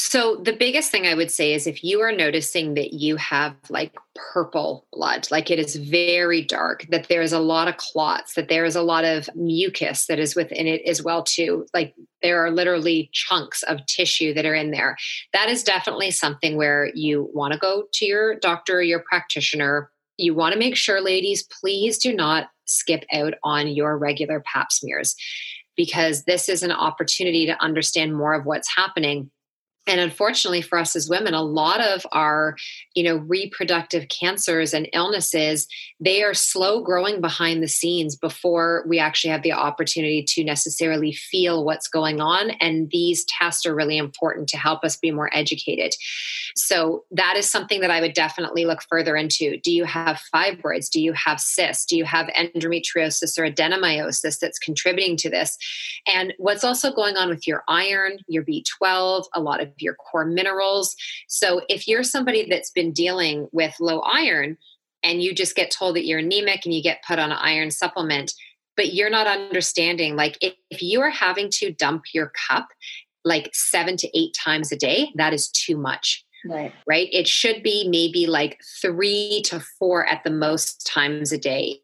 So, 0.00 0.36
the 0.36 0.52
biggest 0.52 0.92
thing 0.92 1.08
I 1.08 1.14
would 1.14 1.30
say 1.30 1.52
is 1.52 1.66
if 1.66 1.82
you 1.82 2.00
are 2.02 2.12
noticing 2.12 2.74
that 2.74 2.92
you 2.92 3.16
have 3.16 3.56
like 3.68 3.96
purple 4.14 4.86
blood, 4.92 5.26
like 5.32 5.50
it 5.50 5.58
is 5.58 5.74
very 5.74 6.40
dark, 6.40 6.86
that 6.90 7.08
there 7.08 7.20
is 7.20 7.32
a 7.32 7.40
lot 7.40 7.66
of 7.66 7.78
clots, 7.78 8.34
that 8.34 8.48
there 8.48 8.64
is 8.64 8.76
a 8.76 8.82
lot 8.82 9.04
of 9.04 9.28
mucus 9.34 10.06
that 10.06 10.20
is 10.20 10.36
within 10.36 10.68
it 10.68 10.82
as 10.86 11.02
well 11.02 11.24
too. 11.24 11.66
Like 11.74 11.96
there 12.22 12.46
are 12.46 12.52
literally 12.52 13.10
chunks 13.12 13.64
of 13.64 13.84
tissue 13.86 14.32
that 14.34 14.46
are 14.46 14.54
in 14.54 14.70
there. 14.70 14.96
That 15.32 15.48
is 15.48 15.64
definitely 15.64 16.12
something 16.12 16.56
where 16.56 16.92
you 16.94 17.28
want 17.34 17.54
to 17.54 17.58
go 17.58 17.86
to 17.94 18.06
your 18.06 18.36
doctor 18.36 18.76
or 18.78 18.82
your 18.82 19.00
practitioner. 19.00 19.90
You 20.16 20.32
want 20.32 20.52
to 20.52 20.60
make 20.60 20.76
sure, 20.76 21.00
ladies, 21.00 21.42
please 21.42 21.98
do 21.98 22.14
not 22.14 22.50
skip 22.66 23.04
out 23.12 23.34
on 23.42 23.66
your 23.66 23.98
regular 23.98 24.44
pap 24.46 24.70
smears 24.70 25.16
because 25.76 26.22
this 26.22 26.48
is 26.48 26.62
an 26.62 26.72
opportunity 26.72 27.46
to 27.46 27.60
understand 27.60 28.16
more 28.16 28.34
of 28.34 28.46
what's 28.46 28.72
happening 28.76 29.32
and 29.88 30.00
unfortunately 30.00 30.62
for 30.62 30.78
us 30.78 30.94
as 30.94 31.08
women 31.08 31.34
a 31.34 31.42
lot 31.42 31.80
of 31.80 32.06
our 32.12 32.56
you 32.94 33.02
know 33.02 33.16
reproductive 33.16 34.08
cancers 34.08 34.72
and 34.72 34.88
illnesses 34.92 35.66
they 36.00 36.22
are 36.22 36.34
slow 36.34 36.80
growing 36.80 37.20
behind 37.20 37.62
the 37.62 37.68
scenes 37.68 38.14
before 38.16 38.84
we 38.86 38.98
actually 38.98 39.30
have 39.30 39.42
the 39.42 39.52
opportunity 39.52 40.22
to 40.22 40.44
necessarily 40.44 41.12
feel 41.12 41.64
what's 41.64 41.88
going 41.88 42.20
on. 42.20 42.50
And 42.60 42.88
these 42.90 43.24
tests 43.24 43.66
are 43.66 43.74
really 43.74 43.98
important 43.98 44.48
to 44.50 44.56
help 44.56 44.84
us 44.84 44.96
be 44.96 45.10
more 45.10 45.30
educated. 45.32 45.94
So 46.54 47.04
that 47.10 47.36
is 47.36 47.50
something 47.50 47.80
that 47.80 47.90
i 47.90 48.00
would 48.00 48.12
definitely 48.12 48.64
look 48.64 48.82
further 48.88 49.16
into. 49.16 49.58
Do 49.58 49.72
you 49.72 49.84
have 49.84 50.20
fibroids? 50.34 50.88
Do 50.88 51.00
you 51.00 51.12
have 51.14 51.40
cysts? 51.40 51.84
Do 51.86 51.96
you 51.96 52.04
have 52.04 52.28
endometriosis 52.28 53.38
or 53.38 53.50
adenomyosis 53.50 54.38
that's 54.38 54.58
contributing 54.58 55.16
to 55.18 55.30
this? 55.30 55.56
And 56.06 56.34
what's 56.38 56.64
also 56.64 56.92
going 56.92 57.16
on 57.16 57.28
with 57.28 57.46
your 57.46 57.64
iron 57.68 58.18
your 58.28 58.44
b12 58.44 59.24
a 59.34 59.40
lot 59.40 59.60
of 59.60 59.76
your 59.80 59.94
core 59.94 60.24
minerals. 60.24 60.94
So 61.28 61.62
if 61.68 61.86
you're 61.88 62.02
somebody 62.02 62.46
that's 62.48 62.70
been 62.70 62.92
dealing 62.92 63.48
with 63.52 63.74
low 63.80 64.00
iron 64.00 64.56
and 65.02 65.22
you 65.22 65.34
just 65.34 65.54
get 65.54 65.70
told 65.70 65.96
that 65.96 66.06
you're 66.06 66.18
anemic 66.18 66.64
and 66.64 66.74
you 66.74 66.82
get 66.82 67.04
put 67.06 67.18
on 67.18 67.30
an 67.30 67.38
iron 67.40 67.70
supplement, 67.70 68.32
but 68.76 68.94
you're 68.94 69.10
not 69.10 69.26
understanding, 69.26 70.16
like 70.16 70.38
if, 70.40 70.54
if 70.70 70.82
you 70.82 71.00
are 71.00 71.10
having 71.10 71.50
to 71.50 71.72
dump 71.72 72.04
your 72.12 72.32
cup 72.48 72.68
like 73.24 73.50
seven 73.52 73.96
to 73.96 74.18
eight 74.18 74.34
times 74.34 74.72
a 74.72 74.76
day, 74.76 75.10
that 75.16 75.32
is 75.32 75.48
too 75.48 75.76
much. 75.76 76.24
Right. 76.46 76.72
Right. 76.86 77.08
It 77.12 77.26
should 77.26 77.62
be 77.62 77.88
maybe 77.88 78.26
like 78.26 78.60
three 78.80 79.42
to 79.46 79.60
four 79.78 80.06
at 80.06 80.22
the 80.24 80.30
most 80.30 80.86
times 80.86 81.32
a 81.32 81.38
day 81.38 81.80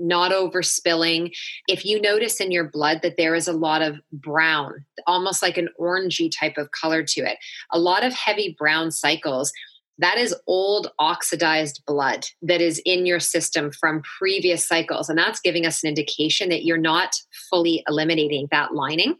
not 0.00 0.32
overspilling. 0.32 1.32
If 1.68 1.84
you 1.84 2.00
notice 2.00 2.40
in 2.40 2.50
your 2.50 2.64
blood 2.64 3.00
that 3.02 3.16
there 3.16 3.34
is 3.34 3.46
a 3.46 3.52
lot 3.52 3.82
of 3.82 4.00
brown, 4.12 4.84
almost 5.06 5.42
like 5.42 5.56
an 5.56 5.68
orangey 5.78 6.30
type 6.30 6.56
of 6.56 6.70
color 6.72 7.02
to 7.02 7.20
it, 7.20 7.38
a 7.70 7.78
lot 7.78 8.04
of 8.04 8.12
heavy 8.12 8.56
brown 8.58 8.90
cycles, 8.90 9.52
that 9.98 10.16
is 10.16 10.34
old 10.46 10.90
oxidized 10.98 11.82
blood 11.86 12.26
that 12.40 12.62
is 12.62 12.80
in 12.86 13.04
your 13.04 13.20
system 13.20 13.70
from 13.70 14.02
previous 14.18 14.66
cycles. 14.66 15.10
And 15.10 15.18
that's 15.18 15.40
giving 15.40 15.66
us 15.66 15.82
an 15.82 15.90
indication 15.90 16.48
that 16.48 16.64
you're 16.64 16.78
not 16.78 17.14
fully 17.50 17.84
eliminating 17.86 18.48
that 18.50 18.74
lining 18.74 19.16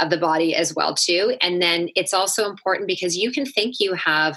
of 0.00 0.10
the 0.10 0.16
body 0.16 0.54
as 0.54 0.74
well 0.74 0.92
too 0.94 1.36
and 1.40 1.62
then 1.62 1.88
it's 1.94 2.12
also 2.12 2.50
important 2.50 2.88
because 2.88 3.16
you 3.16 3.30
can 3.30 3.46
think 3.46 3.76
you 3.78 3.94
have 3.94 4.36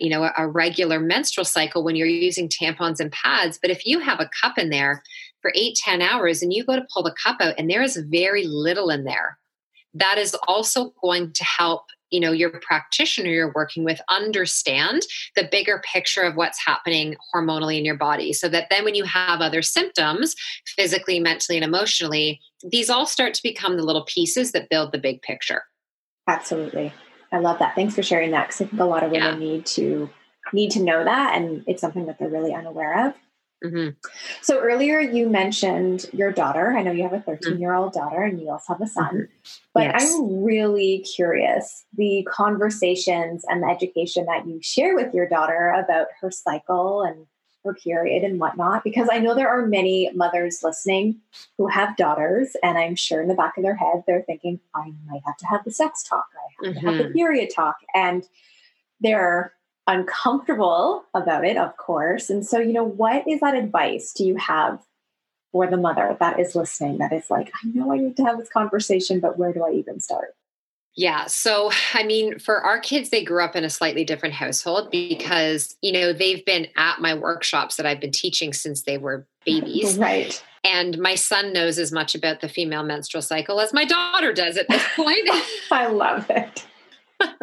you 0.00 0.10
know 0.10 0.24
a, 0.24 0.32
a 0.38 0.48
regular 0.48 0.98
menstrual 0.98 1.44
cycle 1.44 1.84
when 1.84 1.94
you're 1.94 2.06
using 2.06 2.48
tampons 2.48 3.00
and 3.00 3.12
pads 3.12 3.58
but 3.60 3.70
if 3.70 3.86
you 3.86 4.00
have 4.00 4.20
a 4.20 4.30
cup 4.40 4.58
in 4.58 4.70
there 4.70 5.02
for 5.42 5.52
eight 5.54 5.76
ten 5.76 6.02
hours 6.02 6.42
and 6.42 6.52
you 6.52 6.64
go 6.64 6.76
to 6.76 6.86
pull 6.92 7.02
the 7.02 7.14
cup 7.22 7.36
out 7.40 7.54
and 7.58 7.70
there 7.70 7.82
is 7.82 7.96
very 8.08 8.46
little 8.46 8.90
in 8.90 9.04
there 9.04 9.38
that 9.94 10.18
is 10.18 10.36
also 10.46 10.92
going 11.02 11.32
to 11.32 11.44
help 11.44 11.86
you 12.10 12.18
know 12.18 12.32
your 12.32 12.50
practitioner 12.60 13.30
you're 13.30 13.52
working 13.54 13.84
with 13.84 14.00
understand 14.08 15.02
the 15.36 15.48
bigger 15.50 15.82
picture 15.84 16.22
of 16.22 16.34
what's 16.34 16.64
happening 16.64 17.16
hormonally 17.34 17.78
in 17.78 17.84
your 17.84 17.96
body 17.96 18.32
so 18.32 18.48
that 18.48 18.66
then 18.70 18.84
when 18.84 18.94
you 18.94 19.04
have 19.04 19.40
other 19.40 19.62
symptoms 19.62 20.34
physically 20.66 21.20
mentally 21.20 21.56
and 21.56 21.64
emotionally 21.64 22.40
these 22.70 22.90
all 22.90 23.06
start 23.06 23.34
to 23.34 23.42
become 23.42 23.76
the 23.76 23.82
little 23.82 24.04
pieces 24.04 24.52
that 24.52 24.68
build 24.68 24.92
the 24.92 24.98
big 24.98 25.22
picture. 25.22 25.62
Absolutely 26.28 26.92
I 27.32 27.38
love 27.38 27.58
that. 27.60 27.74
Thanks 27.74 27.94
for 27.94 28.02
sharing 28.02 28.32
that 28.32 28.48
because 28.48 28.60
I 28.62 28.64
think 28.66 28.80
a 28.80 28.84
lot 28.84 29.04
of 29.04 29.10
women 29.10 29.40
yeah. 29.40 29.48
need 29.48 29.66
to 29.66 30.10
need 30.52 30.70
to 30.72 30.82
know 30.82 31.04
that, 31.04 31.36
and 31.36 31.64
it's 31.66 31.80
something 31.80 32.06
that 32.06 32.18
they're 32.18 32.28
really 32.28 32.52
unaware 32.52 33.08
of. 33.08 33.14
Mm-hmm. 33.64 33.90
So 34.40 34.58
earlier 34.58 35.00
you 35.00 35.28
mentioned 35.28 36.06
your 36.12 36.32
daughter. 36.32 36.70
I 36.70 36.82
know 36.82 36.92
you 36.92 37.02
have 37.02 37.12
a 37.12 37.20
13 37.20 37.60
year 37.60 37.74
old 37.74 37.92
daughter 37.92 38.22
and 38.22 38.40
you 38.40 38.50
also 38.50 38.72
have 38.72 38.80
a 38.80 38.86
son. 38.86 39.04
Mm-hmm. 39.04 39.50
But 39.74 39.84
yes. 39.84 40.14
I'm 40.14 40.42
really 40.42 41.04
curious 41.14 41.84
the 41.96 42.26
conversations 42.30 43.44
and 43.48 43.62
the 43.62 43.68
education 43.68 44.26
that 44.26 44.46
you 44.46 44.60
share 44.62 44.94
with 44.94 45.12
your 45.12 45.28
daughter 45.28 45.70
about 45.70 46.06
her 46.20 46.30
cycle 46.30 47.02
and 47.02 47.26
her 47.64 47.74
period 47.74 48.24
and 48.24 48.40
whatnot, 48.40 48.84
because 48.84 49.08
I 49.10 49.18
know 49.18 49.34
there 49.34 49.48
are 49.48 49.66
many 49.66 50.10
mothers 50.14 50.62
listening 50.62 51.16
who 51.58 51.66
have 51.66 51.96
daughters, 51.96 52.56
and 52.62 52.78
I'm 52.78 52.96
sure 52.96 53.20
in 53.20 53.28
the 53.28 53.34
back 53.34 53.56
of 53.56 53.62
their 53.62 53.76
head 53.76 54.04
they're 54.06 54.22
thinking, 54.22 54.60
I 54.74 54.92
might 55.06 55.22
have 55.26 55.36
to 55.38 55.46
have 55.46 55.64
the 55.64 55.70
sex 55.70 56.02
talk, 56.02 56.26
I 56.34 56.66
have 56.66 56.74
mm-hmm. 56.74 56.80
to 56.80 56.86
have 56.86 56.98
the 56.98 57.04
mm-hmm. 57.04 57.12
period 57.12 57.50
talk. 57.54 57.76
And 57.94 58.26
they're 59.00 59.52
uncomfortable 59.86 61.04
about 61.14 61.44
it, 61.44 61.56
of 61.56 61.76
course. 61.76 62.30
And 62.30 62.46
so, 62.46 62.58
you 62.58 62.72
know, 62.72 62.84
what 62.84 63.26
is 63.26 63.40
that 63.40 63.54
advice 63.54 64.12
do 64.12 64.24
you 64.24 64.36
have 64.36 64.80
for 65.52 65.66
the 65.66 65.76
mother 65.76 66.16
that 66.20 66.38
is 66.38 66.54
listening 66.54 66.98
that 66.98 67.12
is 67.12 67.28
like, 67.28 67.50
I 67.64 67.68
know 67.68 67.92
I 67.92 67.98
need 67.98 68.16
to 68.18 68.24
have 68.24 68.38
this 68.38 68.48
conversation, 68.48 69.20
but 69.20 69.36
where 69.36 69.52
do 69.52 69.64
I 69.64 69.72
even 69.72 70.00
start? 70.00 70.36
Yeah. 70.96 71.26
So, 71.26 71.70
I 71.94 72.02
mean, 72.02 72.38
for 72.38 72.60
our 72.60 72.80
kids, 72.80 73.10
they 73.10 73.24
grew 73.24 73.42
up 73.42 73.56
in 73.56 73.64
a 73.64 73.70
slightly 73.70 74.04
different 74.04 74.34
household 74.34 74.90
because, 74.90 75.76
you 75.82 75.92
know, 75.92 76.12
they've 76.12 76.44
been 76.44 76.66
at 76.76 77.00
my 77.00 77.14
workshops 77.14 77.76
that 77.76 77.86
I've 77.86 78.00
been 78.00 78.10
teaching 78.10 78.52
since 78.52 78.82
they 78.82 78.98
were 78.98 79.26
babies. 79.46 79.96
Right. 79.96 80.42
And 80.64 80.98
my 80.98 81.14
son 81.14 81.52
knows 81.52 81.78
as 81.78 81.90
much 81.90 82.14
about 82.14 82.40
the 82.40 82.48
female 82.48 82.82
menstrual 82.82 83.22
cycle 83.22 83.60
as 83.60 83.72
my 83.72 83.84
daughter 83.84 84.32
does 84.32 84.56
at 84.56 84.68
this 84.68 84.84
point. 84.94 85.28
I 85.70 85.86
love 85.86 86.28
it. 86.28 86.66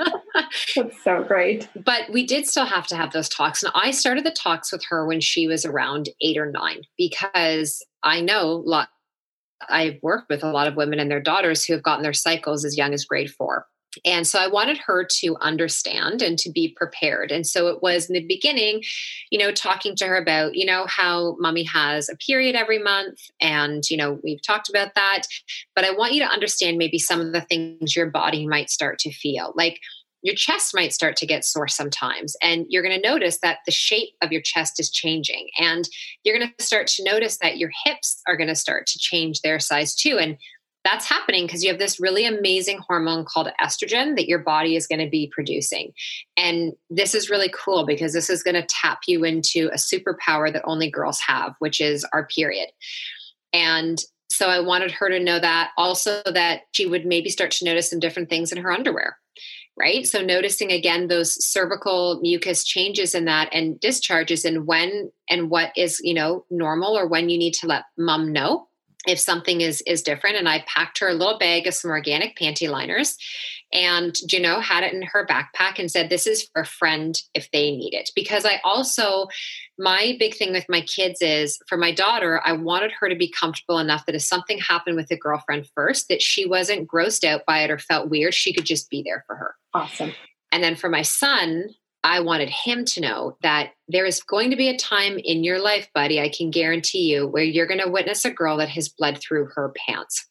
That's 0.76 1.04
so 1.04 1.24
great. 1.24 1.68
But 1.76 2.12
we 2.12 2.26
did 2.26 2.48
still 2.48 2.66
have 2.66 2.88
to 2.88 2.96
have 2.96 3.12
those 3.12 3.30
talks. 3.30 3.64
And 3.64 3.72
I 3.76 3.92
started 3.92 4.26
the 4.26 4.32
talks 4.32 4.72
with 4.72 4.84
her 4.90 5.06
when 5.06 5.22
she 5.22 5.48
was 5.48 5.66
around 5.66 6.10
eight 6.22 6.38
or 6.38 6.52
nine 6.52 6.82
because 6.98 7.84
I 8.04 8.22
know 8.22 8.64
I've 9.70 10.00
worked 10.02 10.30
with 10.30 10.44
a 10.44 10.52
lot 10.52 10.68
of 10.68 10.76
women 10.76 11.00
and 11.00 11.10
their 11.10 11.22
daughters 11.22 11.64
who 11.64 11.74
have 11.74 11.84
gotten 11.84 12.04
their 12.04 12.14
cycles 12.14 12.66
as 12.66 12.78
young 12.78 12.94
as 12.94 13.06
grade 13.06 13.32
four. 13.32 13.68
And 14.06 14.28
so 14.28 14.40
I 14.40 14.48
wanted 14.48 14.78
her 14.80 15.04
to 15.04 15.38
understand 15.42 16.22
and 16.22 16.38
to 16.40 16.52
be 16.52 16.74
prepared. 16.76 17.32
And 17.32 17.48
so 17.48 17.68
it 17.68 17.82
was 17.82 18.10
in 18.10 18.14
the 18.14 18.28
beginning, 18.28 18.84
you 19.32 19.40
know, 19.40 19.52
talking 19.52 19.96
to 19.96 20.06
her 20.06 20.18
about, 20.18 20.56
you 20.56 20.66
know, 20.66 20.86
how 20.88 21.36
mommy 21.40 21.64
has 21.64 22.10
a 22.10 22.18
period 22.18 22.56
every 22.56 22.80
month. 22.80 23.20
And, 23.42 23.90
you 23.90 23.98
know, 23.98 24.20
we've 24.24 24.42
talked 24.42 24.70
about 24.70 24.94
that. 24.96 25.24
But 25.76 25.86
I 25.86 25.92
want 25.92 26.14
you 26.14 26.22
to 26.22 26.30
understand 26.30 26.78
maybe 26.78 27.00
some 27.00 27.22
of 27.22 27.32
the 27.32 27.42
things 27.42 27.96
your 27.96 28.08
body 28.08 28.46
might 28.48 28.70
start 28.70 29.00
to 29.00 29.12
feel. 29.12 29.54
Like 29.56 29.80
your 30.28 30.36
chest 30.36 30.76
might 30.76 30.92
start 30.92 31.16
to 31.16 31.26
get 31.26 31.46
sore 31.46 31.70
sometimes. 31.70 32.36
And 32.42 32.66
you're 32.68 32.84
going 32.84 33.02
to 33.02 33.10
notice 33.10 33.40
that 33.40 33.60
the 33.66 33.72
shape 33.72 34.10
of 34.22 34.30
your 34.30 34.42
chest 34.42 34.78
is 34.78 34.92
changing. 34.92 35.48
And 35.58 35.88
you're 36.26 36.38
going 36.38 36.52
to 36.58 36.64
start 36.64 36.88
to 36.88 37.04
notice 37.06 37.38
that 37.38 37.58
your 37.58 37.72
hips 37.86 38.22
are 38.28 38.36
going 38.36 38.50
to 38.50 38.56
start 38.56 38.88
to 38.88 39.00
change 39.00 39.40
their 39.40 39.58
size 39.58 39.96
too. 39.96 40.20
And 40.20 40.38
that's 40.84 41.08
happening 41.08 41.46
because 41.46 41.64
you 41.64 41.70
have 41.70 41.80
this 41.80 42.02
really 42.02 42.26
amazing 42.26 42.80
hormone 42.86 43.24
called 43.24 43.48
estrogen 43.62 44.18
that 44.18 44.28
your 44.28 44.40
body 44.40 44.76
is 44.76 44.86
going 44.86 45.00
to 45.00 45.10
be 45.10 45.32
producing. 45.34 45.94
And 46.36 46.74
this 46.90 47.16
is 47.16 47.30
really 47.30 47.50
cool 47.54 47.86
because 47.86 48.12
this 48.12 48.30
is 48.30 48.44
going 48.44 48.56
to 48.56 48.68
tap 48.68 49.00
you 49.08 49.24
into 49.24 49.70
a 49.70 49.78
superpower 49.78 50.52
that 50.52 50.64
only 50.66 50.92
girls 50.92 51.22
have, 51.26 51.56
which 51.60 51.80
is 51.80 52.06
our 52.12 52.28
period. 52.28 52.68
And 53.54 54.04
so 54.30 54.50
I 54.50 54.60
wanted 54.60 54.92
her 54.92 55.08
to 55.08 55.22
know 55.22 55.40
that 55.40 55.72
also 55.78 56.22
that 56.26 56.64
she 56.74 56.86
would 56.86 57.06
maybe 57.06 57.30
start 57.30 57.52
to 57.52 57.66
notice 57.66 57.90
some 57.90 58.00
different 58.00 58.28
things 58.30 58.52
in 58.52 58.58
her 58.58 58.74
underwear 58.74 59.18
right? 59.78 60.06
So 60.06 60.22
noticing 60.22 60.72
again 60.72 61.08
those 61.08 61.34
cervical 61.46 62.20
mucus 62.22 62.64
changes 62.64 63.14
in 63.14 63.26
that 63.26 63.50
and 63.52 63.80
discharges 63.80 64.46
and 64.46 64.66
when 64.66 65.12
and 65.30 65.50
what 65.50 65.72
is, 65.76 66.00
you 66.04 66.14
know, 66.14 66.46
normal 66.50 66.98
or 66.98 67.08
when 67.08 67.30
you 67.30 67.38
need 67.38 67.54
to 67.56 67.68
let 67.68 67.84
mom 67.98 68.32
know 68.32 68.68
if 69.08 69.20
something 69.20 69.62
is 69.62 69.82
is 69.88 70.02
different 70.02 70.36
and 70.36 70.50
i 70.50 70.64
packed 70.68 71.00
her 71.00 71.08
a 71.08 71.14
little 71.14 71.38
bag 71.38 71.66
of 71.66 71.74
some 71.74 71.92
organic 71.92 72.38
panty 72.38 72.70
liners 72.70 73.18
and 73.74 74.16
you 74.32 74.40
know 74.40 74.60
had 74.60 74.84
it 74.84 74.94
in 74.94 75.02
her 75.02 75.26
backpack 75.26 75.78
and 75.78 75.92
said 75.92 76.10
this 76.10 76.26
is 76.26 76.48
for 76.54 76.62
a 76.62 76.66
friend 76.66 77.22
if 77.34 77.50
they 77.52 77.72
need 77.72 77.94
it. 77.94 78.10
Because 78.16 78.46
i 78.46 78.60
also 78.64 79.28
my 79.78 80.16
big 80.20 80.36
thing 80.36 80.52
with 80.52 80.66
my 80.70 80.82
kids 80.82 81.22
is 81.22 81.60
for 81.68 81.78
my 81.78 81.92
daughter 81.92 82.42
i 82.46 82.52
wanted 82.52 82.92
her 82.92 83.10
to 83.10 83.16
be 83.16 83.32
comfortable 83.32 83.80
enough 83.80 84.06
that 84.06 84.16
if 84.16 84.22
something 84.22 84.58
happened 84.60 84.96
with 84.96 85.12
a 85.12 85.18
girlfriend 85.18 85.68
first 85.76 86.08
that 86.08 86.22
she 86.22 86.46
wasn't 86.46 86.88
grossed 86.88 87.24
out 87.24 87.42
by 87.46 87.60
it 87.60 87.72
or 87.72 87.78
felt 87.78 88.10
weird 88.10 88.34
she 88.34 88.54
could 88.54 88.66
just 88.66 88.90
be 88.90 89.04
there 89.04 89.24
for 89.28 89.36
her. 89.36 89.56
Awesome. 89.74 90.14
And 90.52 90.64
then 90.64 90.76
for 90.76 90.90
my 90.90 91.02
son 91.02 91.70
I 92.04 92.22
wanted 92.22 92.50
him 92.50 92.86
to 92.86 93.02
know 93.02 93.38
that 93.42 93.72
there 93.90 94.06
is 94.06 94.24
going 94.24 94.52
to 94.52 94.56
be 94.56 94.70
a 94.70 94.78
time 94.78 95.18
in 95.18 95.44
your 95.44 95.60
life, 95.60 95.90
buddy, 95.94 96.22
I 96.22 96.30
can 96.30 96.52
guarantee 96.52 97.12
you, 97.12 97.28
where 97.28 97.44
you're 97.44 97.66
going 97.66 97.82
to 97.82 97.90
witness 97.90 98.24
a 98.24 98.32
girl 98.32 98.58
that 98.58 98.70
has 98.70 98.88
bled 98.88 99.18
through 99.18 99.50
her 99.56 99.74
pants. 99.86 100.26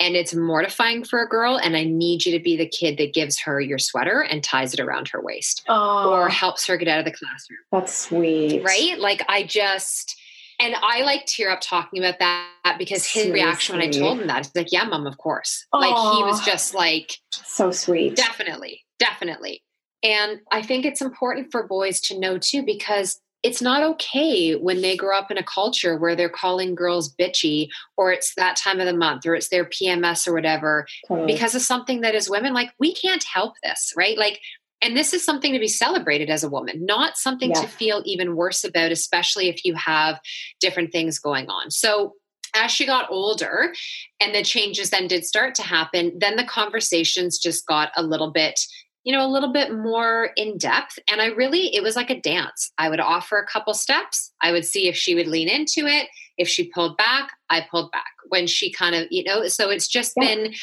And 0.00 0.16
it's 0.16 0.34
mortifying 0.34 1.04
for 1.04 1.22
a 1.22 1.28
girl. 1.28 1.56
And 1.56 1.76
I 1.76 1.84
need 1.84 2.24
you 2.24 2.32
to 2.36 2.42
be 2.42 2.56
the 2.56 2.66
kid 2.66 2.98
that 2.98 3.14
gives 3.14 3.40
her 3.42 3.60
your 3.60 3.78
sweater 3.78 4.20
and 4.20 4.42
ties 4.42 4.74
it 4.74 4.80
around 4.80 5.08
her 5.08 5.22
waist 5.22 5.62
oh, 5.68 6.10
or 6.10 6.28
helps 6.28 6.66
her 6.66 6.76
get 6.76 6.88
out 6.88 6.98
of 6.98 7.04
the 7.04 7.12
classroom. 7.12 7.60
That's 7.70 7.96
sweet. 7.96 8.64
Right? 8.64 8.98
Like, 8.98 9.22
I 9.28 9.44
just, 9.44 10.18
and 10.58 10.74
I 10.82 11.02
like 11.02 11.26
tear 11.26 11.50
up 11.50 11.60
talking 11.60 12.00
about 12.02 12.18
that 12.18 12.76
because 12.78 13.04
his 13.04 13.24
Seriously. 13.24 13.32
reaction 13.32 13.76
when 13.76 13.86
I 13.86 13.90
told 13.90 14.20
him 14.20 14.26
that, 14.26 14.38
he's 14.38 14.56
like, 14.56 14.72
yeah, 14.72 14.84
mom, 14.84 15.06
of 15.06 15.18
course. 15.18 15.66
Aww. 15.72 15.80
Like, 15.80 16.16
he 16.16 16.24
was 16.24 16.44
just 16.44 16.74
like, 16.74 17.16
so 17.30 17.70
sweet. 17.70 18.16
Definitely. 18.16 18.84
Definitely. 18.98 19.62
And 20.02 20.40
I 20.50 20.62
think 20.62 20.84
it's 20.84 21.00
important 21.00 21.52
for 21.52 21.66
boys 21.66 22.00
to 22.02 22.18
know 22.18 22.38
too, 22.38 22.64
because 22.64 23.20
it's 23.42 23.60
not 23.60 23.82
okay 23.82 24.54
when 24.54 24.82
they 24.82 24.96
grow 24.96 25.18
up 25.18 25.30
in 25.30 25.38
a 25.38 25.42
culture 25.42 25.96
where 25.96 26.14
they're 26.14 26.28
calling 26.28 26.74
girls 26.74 27.14
bitchy 27.14 27.68
or 27.96 28.12
it's 28.12 28.34
that 28.36 28.56
time 28.56 28.78
of 28.78 28.86
the 28.86 28.96
month 28.96 29.26
or 29.26 29.34
it's 29.34 29.48
their 29.48 29.64
PMS 29.64 30.28
or 30.28 30.32
whatever 30.32 30.86
totally. 31.08 31.32
because 31.32 31.54
of 31.54 31.62
something 31.62 32.02
that 32.02 32.14
is 32.14 32.30
women, 32.30 32.54
like, 32.54 32.70
we 32.78 32.94
can't 32.94 33.24
help 33.24 33.54
this, 33.62 33.92
right? 33.96 34.16
Like, 34.16 34.40
and 34.80 34.96
this 34.96 35.12
is 35.12 35.24
something 35.24 35.52
to 35.52 35.58
be 35.58 35.68
celebrated 35.68 36.28
as 36.30 36.44
a 36.44 36.48
woman, 36.48 36.84
not 36.84 37.16
something 37.16 37.50
yeah. 37.50 37.60
to 37.60 37.68
feel 37.68 38.02
even 38.04 38.36
worse 38.36 38.64
about, 38.64 38.92
especially 38.92 39.48
if 39.48 39.64
you 39.64 39.74
have 39.74 40.20
different 40.60 40.92
things 40.92 41.18
going 41.18 41.48
on. 41.48 41.70
So, 41.70 42.14
as 42.54 42.70
she 42.70 42.84
got 42.84 43.10
older 43.10 43.72
and 44.20 44.34
the 44.34 44.42
changes 44.42 44.90
then 44.90 45.06
did 45.06 45.24
start 45.24 45.54
to 45.54 45.62
happen, 45.62 46.12
then 46.18 46.36
the 46.36 46.44
conversations 46.44 47.38
just 47.38 47.66
got 47.66 47.90
a 47.96 48.02
little 48.02 48.30
bit 48.30 48.60
you 49.04 49.12
know, 49.12 49.24
a 49.24 49.28
little 49.28 49.52
bit 49.52 49.72
more 49.72 50.30
in 50.36 50.58
depth. 50.58 50.98
And 51.10 51.20
I 51.20 51.26
really, 51.26 51.74
it 51.74 51.82
was 51.82 51.96
like 51.96 52.10
a 52.10 52.20
dance. 52.20 52.70
I 52.78 52.88
would 52.88 53.00
offer 53.00 53.38
a 53.38 53.46
couple 53.46 53.74
steps. 53.74 54.32
I 54.40 54.52
would 54.52 54.64
see 54.64 54.88
if 54.88 54.96
she 54.96 55.14
would 55.14 55.26
lean 55.26 55.48
into 55.48 55.86
it. 55.86 56.08
If 56.38 56.48
she 56.48 56.70
pulled 56.70 56.96
back, 56.96 57.32
I 57.50 57.66
pulled 57.68 57.90
back. 57.90 58.12
When 58.28 58.46
she 58.46 58.72
kind 58.72 58.94
of, 58.94 59.08
you 59.10 59.24
know, 59.24 59.48
so 59.48 59.70
it's 59.70 59.88
just 59.88 60.12
yeah. 60.16 60.26
been 60.26 60.54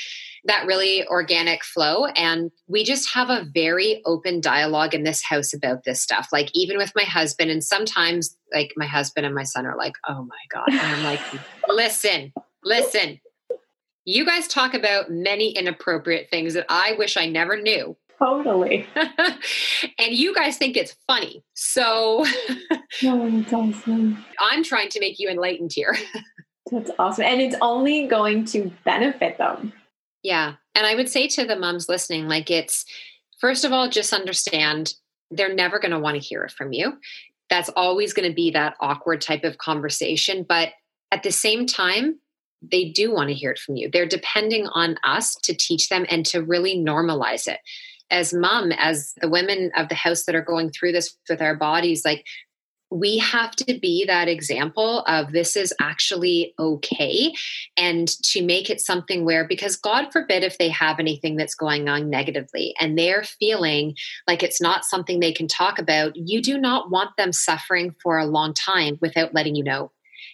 that 0.46 0.66
really 0.66 1.06
organic 1.08 1.64
flow. 1.66 2.06
And 2.06 2.50
we 2.68 2.84
just 2.84 3.14
have 3.14 3.30
a 3.30 3.46
very 3.54 4.02
open 4.06 4.40
dialogue 4.40 4.96
in 4.96 5.04
this 5.04 5.22
house 5.22 5.54
about 5.54 5.84
this 5.84 6.02
stuff. 6.02 6.30
Like, 6.32 6.50
even 6.54 6.78
with 6.78 6.94
my 6.96 7.04
husband, 7.04 7.52
and 7.52 7.64
sometimes, 7.64 8.38
like, 8.54 8.72
my 8.78 8.88
husband 8.88 9.26
and 9.26 9.36
my 9.36 9.44
son 9.44 9.66
are 9.66 9.78
like, 9.78 9.94
oh 10.08 10.24
my 10.24 10.38
God. 10.50 10.70
And 10.70 10.80
I'm 10.80 11.04
like, 11.04 11.22
listen, 11.68 12.32
listen. 12.64 13.20
You 14.06 14.26
guys 14.26 14.48
talk 14.48 14.74
about 14.74 15.12
many 15.12 15.52
inappropriate 15.52 16.30
things 16.32 16.54
that 16.54 16.66
I 16.70 16.94
wish 16.98 17.18
I 17.18 17.28
never 17.28 17.62
knew 17.62 17.96
totally. 18.20 18.88
and 18.96 20.12
you 20.12 20.36
guys 20.36 20.58
think 20.58 20.78
it's 20.78 20.96
funny. 21.08 21.44
So 21.54 22.26
no, 23.04 23.30
that's 23.30 23.54
awesome. 23.54 24.24
I'm 24.40 24.64
trying 24.64 24.90
to 24.90 25.00
make 25.00 25.20
you 25.20 25.30
enlightened 25.30 25.72
here. 25.74 25.98
That's 26.72 26.92
awesome. 27.00 27.24
And 27.24 27.42
it's 27.42 27.56
only 27.62 28.06
going 28.06 28.46
to 28.46 28.72
benefit 28.86 29.40
them. 29.40 29.74
Yeah. 30.22 30.54
And 30.76 30.86
I 30.86 30.94
would 30.94 31.10
say 31.10 31.28
to 31.30 31.46
the 31.46 31.56
moms 31.56 31.90
listening, 31.90 32.28
like 32.28 32.52
it's 32.52 32.86
first 33.40 33.66
of 33.66 33.72
all, 33.72 33.90
just 33.90 34.14
understand 34.14 34.94
they're 35.32 35.54
never 35.54 35.80
going 35.80 35.94
to 35.94 36.00
want 36.00 36.14
to 36.14 36.22
hear 36.22 36.44
it 36.44 36.52
from 36.52 36.72
you. 36.72 36.94
That's 37.50 37.70
always 37.70 38.14
going 38.14 38.30
to 38.30 38.36
be 38.36 38.52
that 38.52 38.76
awkward 38.80 39.20
type 39.20 39.44
of 39.44 39.58
conversation. 39.58 40.46
But 40.48 40.70
at 41.12 41.24
the 41.24 41.32
same 41.32 41.66
time, 41.66 42.20
they 42.62 42.90
do 42.90 43.12
want 43.12 43.30
to 43.30 43.36
hear 43.36 43.52
it 43.52 43.60
from 43.60 43.76
you. 43.76 43.90
They're 43.92 44.06
depending 44.06 44.68
on 44.68 44.98
us 45.04 45.36
to 45.44 45.56
teach 45.56 45.90
them 45.90 46.06
and 46.10 46.26
to 46.28 46.44
really 46.44 46.78
normalize 46.78 47.48
it. 47.48 47.60
As 48.12 48.34
mom, 48.34 48.72
as 48.72 49.14
the 49.22 49.30
women 49.30 49.72
of 49.76 49.90
the 49.90 49.96
house 49.96 50.24
that 50.26 50.36
are 50.36 50.42
going 50.42 50.72
through 50.72 50.94
this 50.94 51.16
with 51.30 51.42
our 51.42 51.56
bodies, 51.56 52.04
like 52.04 52.26
we 52.92 53.20
have 53.20 53.52
to 53.52 53.80
be 53.80 54.06
that 54.06 54.28
example 54.28 55.02
of 55.02 55.32
this 55.32 55.56
is 55.56 55.74
actually 55.80 56.54
okay. 56.58 57.34
And 57.78 58.08
to 58.24 58.44
make 58.44 58.70
it 58.70 58.82
something 58.82 59.26
where 59.26 59.48
because 59.48 59.76
god 59.76 60.12
forbid 60.12 60.44
if 60.44 60.58
they 60.58 60.70
have 60.70 61.00
anything 61.00 61.36
that's 61.36 61.56
going 61.56 61.88
on 61.88 62.10
negatively 62.10 62.74
and 62.80 62.98
they're 62.98 63.24
feeling 63.24 63.96
like 64.28 64.42
it's 64.42 64.62
not 64.62 64.86
something 64.86 65.20
they 65.20 65.34
can 65.34 65.48
talk 65.48 65.78
about 65.78 66.16
you 66.16 66.42
do 66.42 66.58
not 66.58 66.90
want 66.90 67.16
them 67.18 67.32
suffering 67.32 67.96
for 68.02 68.18
a 68.18 68.26
long 68.26 68.54
time 68.54 68.98
without 69.02 69.34
letting 69.34 69.56
you 69.56 69.64
know. 69.64 69.92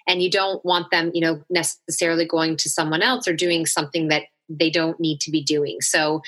And 0.08 0.22
you 0.22 0.32
don't 0.32 0.64
want 0.64 0.92
them 0.92 1.12
you 1.14 1.22
know 1.22 1.44
necessarily 1.50 2.26
going 2.26 2.58
to 2.58 2.70
someone 2.70 3.02
else 3.02 3.28
or 3.28 3.34
doing 3.34 3.66
something 3.66 4.08
that 4.10 4.24
they 4.48 4.70
don't 4.70 5.00
need 5.00 5.20
to 5.22 5.32
be 5.32 5.44
doing. 5.44 5.82
So 5.82 6.22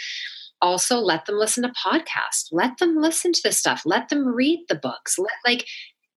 also 0.62 0.98
let 0.98 1.26
them 1.26 1.38
listen 1.38 1.64
to 1.64 1.70
podcasts 1.70 2.48
let 2.52 2.78
them 2.78 2.98
listen 2.98 3.32
to 3.34 3.42
the 3.44 3.52
stuff 3.52 3.84
let 3.86 4.10
them 4.10 4.28
read 4.28 4.60
the 4.70 4.76
books 4.76 5.18
let 5.18 5.32
like 5.46 5.66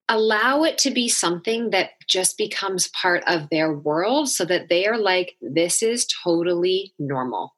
allow 0.08 0.64
it 0.64 0.76
to 0.76 0.90
be 0.90 1.08
something 1.08 1.70
that 1.70 1.90
just 2.08 2.36
becomes 2.36 2.88
part 2.88 3.22
of 3.26 3.48
their 3.50 3.72
world 3.72 4.28
so 4.28 4.44
that 4.44 4.68
they 4.68 4.86
are 4.86 4.98
like 4.98 5.36
this 5.40 5.82
is 5.82 6.06
totally 6.24 6.92
normal 6.98 7.54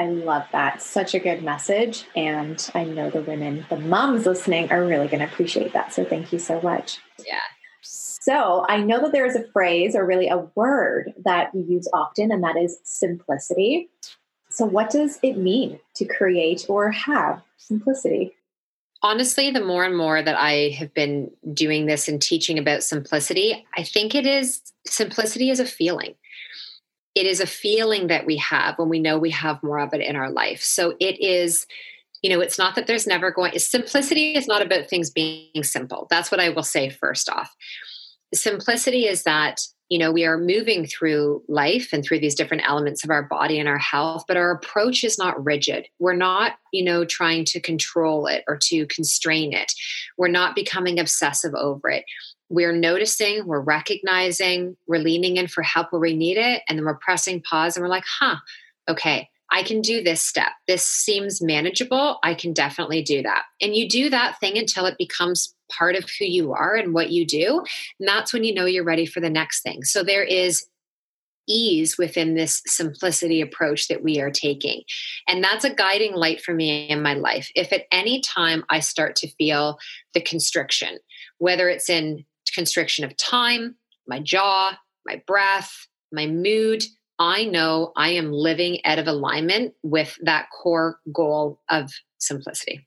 I 0.00 0.06
love 0.06 0.44
that. 0.52 0.80
Such 0.80 1.14
a 1.14 1.18
good 1.18 1.42
message. 1.42 2.04
And 2.14 2.70
I 2.72 2.84
know 2.84 3.10
the 3.10 3.22
women, 3.22 3.66
the 3.68 3.80
moms 3.80 4.26
listening, 4.26 4.70
are 4.70 4.86
really 4.86 5.08
going 5.08 5.18
to 5.18 5.24
appreciate 5.24 5.72
that. 5.72 5.92
So 5.92 6.04
thank 6.04 6.32
you 6.32 6.38
so 6.38 6.60
much. 6.60 7.00
Yeah. 7.26 7.40
So 7.82 8.64
I 8.68 8.76
know 8.76 9.00
that 9.00 9.12
there 9.12 9.26
is 9.26 9.34
a 9.34 9.44
phrase 9.52 9.96
or 9.96 10.06
really 10.06 10.28
a 10.28 10.46
word 10.54 11.12
that 11.24 11.50
you 11.54 11.64
use 11.68 11.88
often, 11.92 12.30
and 12.30 12.44
that 12.44 12.56
is 12.56 12.78
simplicity. 12.84 13.88
So, 14.50 14.64
what 14.64 14.90
does 14.90 15.18
it 15.22 15.36
mean 15.36 15.80
to 15.96 16.04
create 16.04 16.66
or 16.68 16.90
have 16.90 17.42
simplicity? 17.56 18.34
Honestly, 19.02 19.50
the 19.50 19.64
more 19.64 19.84
and 19.84 19.96
more 19.96 20.20
that 20.22 20.36
I 20.36 20.70
have 20.70 20.92
been 20.92 21.30
doing 21.52 21.86
this 21.86 22.08
and 22.08 22.20
teaching 22.20 22.58
about 22.58 22.82
simplicity, 22.82 23.64
I 23.76 23.84
think 23.84 24.14
it 24.14 24.26
is 24.26 24.60
simplicity 24.86 25.50
is 25.50 25.60
a 25.60 25.66
feeling. 25.66 26.14
It 27.14 27.26
is 27.26 27.40
a 27.40 27.46
feeling 27.46 28.08
that 28.08 28.26
we 28.26 28.36
have 28.38 28.78
when 28.78 28.88
we 28.88 28.98
know 28.98 29.18
we 29.18 29.30
have 29.30 29.62
more 29.62 29.78
of 29.78 29.92
it 29.92 30.00
in 30.00 30.16
our 30.16 30.30
life. 30.30 30.62
So 30.62 30.94
it 30.98 31.20
is, 31.20 31.66
you 32.22 32.30
know, 32.30 32.40
it's 32.40 32.58
not 32.58 32.74
that 32.74 32.86
there's 32.86 33.06
never 33.06 33.30
going, 33.30 33.56
simplicity 33.58 34.34
is 34.34 34.48
not 34.48 34.62
about 34.62 34.88
things 34.88 35.10
being 35.10 35.62
simple. 35.62 36.06
That's 36.10 36.30
what 36.30 36.40
I 36.40 36.48
will 36.48 36.62
say 36.62 36.90
first 36.90 37.28
off. 37.28 37.54
Simplicity 38.34 39.06
is 39.06 39.22
that 39.24 39.60
you 39.88 39.98
know 39.98 40.12
we 40.12 40.24
are 40.24 40.38
moving 40.38 40.86
through 40.86 41.42
life 41.48 41.90
and 41.92 42.04
through 42.04 42.18
these 42.18 42.34
different 42.34 42.68
elements 42.68 43.04
of 43.04 43.10
our 43.10 43.22
body 43.22 43.58
and 43.58 43.68
our 43.68 43.78
health 43.78 44.24
but 44.28 44.36
our 44.36 44.50
approach 44.50 45.04
is 45.04 45.18
not 45.18 45.42
rigid 45.44 45.86
we're 45.98 46.14
not 46.14 46.54
you 46.72 46.84
know 46.84 47.04
trying 47.04 47.44
to 47.44 47.60
control 47.60 48.26
it 48.26 48.44
or 48.46 48.56
to 48.56 48.86
constrain 48.86 49.52
it 49.52 49.72
we're 50.16 50.28
not 50.28 50.54
becoming 50.54 50.98
obsessive 50.98 51.54
over 51.54 51.90
it 51.90 52.04
we're 52.48 52.72
noticing 52.72 53.46
we're 53.46 53.60
recognizing 53.60 54.76
we're 54.86 54.98
leaning 54.98 55.36
in 55.36 55.46
for 55.46 55.62
help 55.62 55.92
where 55.92 56.00
we 56.00 56.16
need 56.16 56.36
it 56.36 56.62
and 56.68 56.78
then 56.78 56.84
we're 56.84 56.94
pressing 56.94 57.40
pause 57.42 57.76
and 57.76 57.82
we're 57.82 57.90
like 57.90 58.04
huh 58.20 58.36
okay 58.88 59.28
I 59.50 59.62
can 59.62 59.80
do 59.80 60.02
this 60.02 60.22
step. 60.22 60.52
This 60.66 60.84
seems 60.84 61.40
manageable. 61.40 62.18
I 62.22 62.34
can 62.34 62.52
definitely 62.52 63.02
do 63.02 63.22
that. 63.22 63.44
And 63.60 63.74
you 63.74 63.88
do 63.88 64.10
that 64.10 64.38
thing 64.40 64.58
until 64.58 64.84
it 64.84 64.98
becomes 64.98 65.54
part 65.70 65.96
of 65.96 66.04
who 66.18 66.24
you 66.24 66.52
are 66.52 66.74
and 66.74 66.94
what 66.94 67.10
you 67.10 67.26
do. 67.26 67.64
And 67.98 68.08
that's 68.08 68.32
when 68.32 68.44
you 68.44 68.54
know 68.54 68.64
you're 68.64 68.84
ready 68.84 69.06
for 69.06 69.20
the 69.20 69.30
next 69.30 69.62
thing. 69.62 69.84
So 69.84 70.02
there 70.02 70.24
is 70.24 70.66
ease 71.48 71.96
within 71.96 72.34
this 72.34 72.62
simplicity 72.66 73.40
approach 73.40 73.88
that 73.88 74.04
we 74.04 74.20
are 74.20 74.30
taking. 74.30 74.82
And 75.26 75.42
that's 75.42 75.64
a 75.64 75.74
guiding 75.74 76.14
light 76.14 76.42
for 76.42 76.54
me 76.54 76.88
in 76.88 77.02
my 77.02 77.14
life. 77.14 77.50
If 77.54 77.72
at 77.72 77.86
any 77.90 78.20
time 78.20 78.64
I 78.68 78.80
start 78.80 79.16
to 79.16 79.30
feel 79.32 79.78
the 80.14 80.20
constriction, 80.20 80.98
whether 81.38 81.68
it's 81.68 81.88
in 81.88 82.24
constriction 82.54 83.04
of 83.04 83.16
time, 83.16 83.76
my 84.06 84.20
jaw, 84.20 84.76
my 85.06 85.22
breath, 85.26 85.86
my 86.12 86.26
mood, 86.26 86.84
I 87.18 87.44
know 87.46 87.92
I 87.96 88.10
am 88.10 88.30
living 88.30 88.84
out 88.84 88.98
of 88.98 89.08
alignment 89.08 89.74
with 89.82 90.16
that 90.22 90.48
core 90.50 91.00
goal 91.12 91.60
of 91.68 91.90
simplicity. 92.18 92.86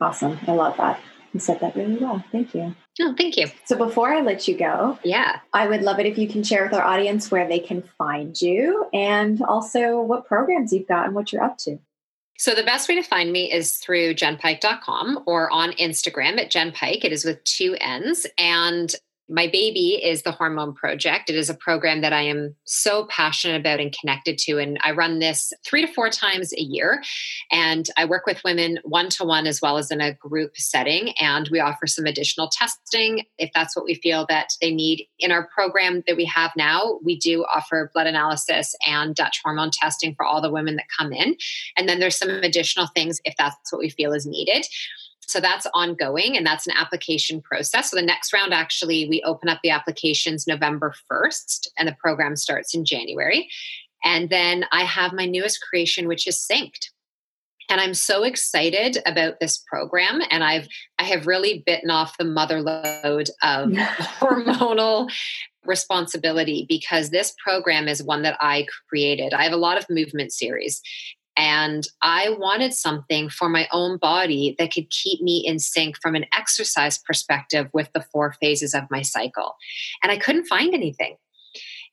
Awesome. 0.00 0.38
I 0.46 0.52
love 0.52 0.76
that. 0.76 1.00
You 1.36 1.40
said 1.40 1.60
that 1.60 1.76
really 1.76 1.98
well. 1.98 2.24
Thank 2.32 2.54
you. 2.54 2.74
Oh, 3.02 3.14
thank 3.14 3.36
you. 3.36 3.48
So 3.66 3.76
before 3.76 4.10
I 4.10 4.22
let 4.22 4.48
you 4.48 4.56
go, 4.56 4.98
yeah, 5.04 5.40
I 5.52 5.68
would 5.68 5.82
love 5.82 5.98
it 5.98 6.06
if 6.06 6.16
you 6.16 6.26
can 6.26 6.42
share 6.42 6.64
with 6.64 6.72
our 6.72 6.82
audience 6.82 7.30
where 7.30 7.46
they 7.46 7.58
can 7.58 7.82
find 7.98 8.40
you 8.40 8.86
and 8.94 9.42
also 9.42 10.00
what 10.00 10.24
programs 10.24 10.72
you've 10.72 10.88
got 10.88 11.04
and 11.04 11.14
what 11.14 11.34
you're 11.34 11.42
up 11.42 11.58
to. 11.58 11.78
So 12.38 12.54
the 12.54 12.62
best 12.62 12.88
way 12.88 12.94
to 12.94 13.02
find 13.02 13.30
me 13.30 13.52
is 13.52 13.74
through 13.74 14.14
jenpike.com 14.14 15.24
or 15.26 15.50
on 15.52 15.72
Instagram 15.72 16.38
at 16.38 16.50
jenpike. 16.50 17.04
It 17.04 17.12
is 17.12 17.26
with 17.26 17.44
two 17.44 17.76
N's. 17.82 18.26
And 18.38 18.94
my 19.28 19.48
baby 19.48 20.00
is 20.02 20.22
the 20.22 20.30
Hormone 20.30 20.72
Project. 20.72 21.30
It 21.30 21.36
is 21.36 21.50
a 21.50 21.54
program 21.54 22.00
that 22.00 22.12
I 22.12 22.22
am 22.22 22.54
so 22.64 23.06
passionate 23.06 23.58
about 23.60 23.80
and 23.80 23.96
connected 23.98 24.38
to. 24.38 24.58
And 24.58 24.78
I 24.84 24.92
run 24.92 25.18
this 25.18 25.52
three 25.64 25.84
to 25.84 25.92
four 25.92 26.10
times 26.10 26.52
a 26.52 26.60
year. 26.60 27.02
And 27.50 27.88
I 27.96 28.04
work 28.04 28.26
with 28.26 28.42
women 28.44 28.78
one 28.84 29.08
to 29.10 29.24
one 29.24 29.46
as 29.46 29.60
well 29.60 29.78
as 29.78 29.90
in 29.90 30.00
a 30.00 30.14
group 30.14 30.56
setting. 30.56 31.12
And 31.20 31.48
we 31.50 31.58
offer 31.58 31.86
some 31.86 32.06
additional 32.06 32.48
testing 32.48 33.24
if 33.38 33.50
that's 33.52 33.74
what 33.74 33.84
we 33.84 33.94
feel 33.96 34.26
that 34.28 34.52
they 34.60 34.72
need. 34.72 35.06
In 35.18 35.32
our 35.32 35.48
program 35.48 36.04
that 36.06 36.16
we 36.16 36.24
have 36.26 36.52
now, 36.56 37.00
we 37.02 37.18
do 37.18 37.44
offer 37.52 37.90
blood 37.94 38.06
analysis 38.06 38.76
and 38.86 39.14
Dutch 39.14 39.40
hormone 39.42 39.70
testing 39.72 40.14
for 40.14 40.24
all 40.24 40.40
the 40.40 40.52
women 40.52 40.76
that 40.76 40.86
come 40.96 41.12
in. 41.12 41.36
And 41.76 41.88
then 41.88 41.98
there's 41.98 42.16
some 42.16 42.30
additional 42.30 42.86
things 42.94 43.20
if 43.24 43.34
that's 43.36 43.72
what 43.72 43.80
we 43.80 43.90
feel 43.90 44.12
is 44.12 44.26
needed. 44.26 44.66
So 45.28 45.40
that's 45.40 45.66
ongoing 45.74 46.36
and 46.36 46.46
that's 46.46 46.66
an 46.66 46.74
application 46.76 47.42
process. 47.42 47.90
So 47.90 47.96
the 47.96 48.02
next 48.02 48.32
round, 48.32 48.54
actually, 48.54 49.08
we 49.08 49.22
open 49.24 49.48
up 49.48 49.58
the 49.62 49.70
applications 49.70 50.46
November 50.46 50.94
1st 51.10 51.68
and 51.78 51.88
the 51.88 51.96
program 51.98 52.36
starts 52.36 52.74
in 52.74 52.84
January. 52.84 53.48
And 54.04 54.30
then 54.30 54.66
I 54.70 54.84
have 54.84 55.12
my 55.12 55.26
newest 55.26 55.60
creation, 55.68 56.06
which 56.06 56.26
is 56.26 56.46
Synced. 56.50 56.90
And 57.68 57.80
I'm 57.80 57.94
so 57.94 58.22
excited 58.22 58.98
about 59.06 59.40
this 59.40 59.58
program. 59.58 60.20
And 60.30 60.44
I've 60.44 60.68
I 60.98 61.04
have 61.04 61.26
really 61.26 61.64
bitten 61.66 61.90
off 61.90 62.16
the 62.16 62.24
mother 62.24 62.60
load 62.60 63.30
of 63.42 63.70
hormonal 64.20 65.10
responsibility 65.64 66.64
because 66.68 67.10
this 67.10 67.34
program 67.42 67.88
is 67.88 68.02
one 68.02 68.22
that 68.22 68.36
I 68.40 68.66
created. 68.88 69.34
I 69.34 69.42
have 69.42 69.52
a 69.52 69.56
lot 69.56 69.78
of 69.78 69.90
movement 69.90 70.32
series 70.32 70.80
and 71.36 71.86
I 72.02 72.30
wanted 72.30 72.72
something 72.72 73.28
for 73.28 73.48
my 73.48 73.68
own 73.72 73.98
body 73.98 74.54
that 74.58 74.72
could 74.72 74.90
keep 74.90 75.20
me 75.20 75.42
in 75.46 75.58
sync 75.58 75.96
from 76.00 76.14
an 76.14 76.24
exercise 76.36 76.98
perspective 76.98 77.68
with 77.72 77.90
the 77.92 78.04
four 78.12 78.34
phases 78.40 78.74
of 78.74 78.84
my 78.90 79.02
cycle. 79.02 79.56
And 80.02 80.10
I 80.10 80.16
couldn't 80.16 80.46
find 80.46 80.74
anything. 80.74 81.16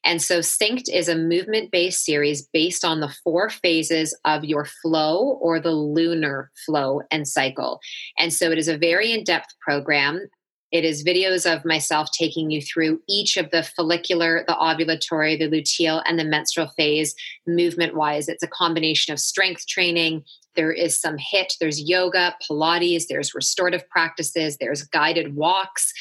And 0.05 0.21
so, 0.21 0.39
Synced 0.39 0.89
is 0.93 1.07
a 1.07 1.15
movement 1.15 1.71
based 1.71 2.03
series 2.03 2.41
based 2.41 2.83
on 2.83 2.99
the 2.99 3.13
four 3.23 3.49
phases 3.49 4.17
of 4.25 4.43
your 4.43 4.65
flow 4.65 5.39
or 5.41 5.59
the 5.59 5.71
lunar 5.71 6.51
flow 6.65 7.01
and 7.09 7.27
cycle. 7.27 7.79
And 8.17 8.33
so, 8.33 8.51
it 8.51 8.57
is 8.57 8.67
a 8.67 8.77
very 8.77 9.13
in 9.13 9.23
depth 9.23 9.53
program. 9.61 10.27
It 10.73 10.83
is 10.83 11.03
videos 11.03 11.45
of 11.45 11.63
myself 11.65 12.09
taking 12.11 12.49
you 12.49 12.59
through 12.59 12.99
each 13.07 13.37
of 13.37 13.51
the 13.51 13.61
follicular, 13.61 14.43
the 14.47 14.55
ovulatory, 14.55 15.37
the 15.37 15.47
luteal, 15.47 16.01
and 16.07 16.17
the 16.17 16.25
menstrual 16.25 16.67
phase 16.75 17.13
movement 17.45 17.93
wise. 17.93 18.27
It's 18.27 18.41
a 18.41 18.47
combination 18.47 19.13
of 19.13 19.19
strength 19.19 19.67
training, 19.67 20.23
there 20.55 20.71
is 20.71 20.99
some 20.99 21.17
HIIT, 21.17 21.57
there's 21.59 21.81
yoga, 21.81 22.35
Pilates, 22.41 23.07
there's 23.07 23.33
restorative 23.33 23.87
practices, 23.89 24.57
there's 24.57 24.83
guided 24.83 25.35
walks. 25.35 25.93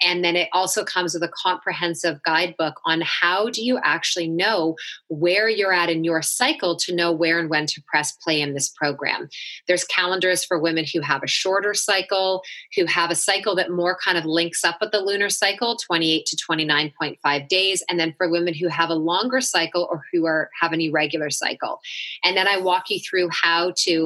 And 0.00 0.24
then 0.24 0.36
it 0.36 0.48
also 0.52 0.84
comes 0.84 1.14
with 1.14 1.22
a 1.24 1.32
comprehensive 1.42 2.22
guidebook 2.22 2.80
on 2.84 3.02
how 3.04 3.50
do 3.50 3.64
you 3.64 3.80
actually 3.82 4.28
know 4.28 4.76
where 5.08 5.48
you're 5.48 5.72
at 5.72 5.90
in 5.90 6.04
your 6.04 6.22
cycle 6.22 6.76
to 6.76 6.94
know 6.94 7.10
where 7.10 7.38
and 7.38 7.50
when 7.50 7.66
to 7.66 7.82
press 7.82 8.12
play 8.12 8.40
in 8.40 8.54
this 8.54 8.68
program. 8.68 9.28
There's 9.66 9.84
calendars 9.84 10.44
for 10.44 10.58
women 10.58 10.84
who 10.92 11.00
have 11.00 11.22
a 11.22 11.28
shorter 11.28 11.74
cycle, 11.74 12.42
who 12.76 12.86
have 12.86 13.10
a 13.10 13.16
cycle 13.16 13.56
that 13.56 13.72
more 13.72 13.98
kind 14.02 14.16
of 14.16 14.24
links 14.24 14.64
up 14.64 14.76
with 14.80 14.92
the 14.92 15.00
lunar 15.00 15.30
cycle, 15.30 15.76
28 15.76 16.26
to 16.26 16.36
29.5 16.36 17.48
days. 17.48 17.82
And 17.88 17.98
then 17.98 18.14
for 18.16 18.30
women 18.30 18.54
who 18.54 18.68
have 18.68 18.90
a 18.90 18.94
longer 18.94 19.40
cycle 19.40 19.88
or 19.90 20.04
who 20.12 20.26
are 20.26 20.50
have 20.60 20.72
an 20.72 20.80
irregular 20.80 21.30
cycle. 21.30 21.80
And 22.22 22.36
then 22.36 22.46
I 22.46 22.58
walk 22.58 22.90
you 22.90 23.00
through 23.00 23.30
how 23.32 23.72
to 23.78 23.97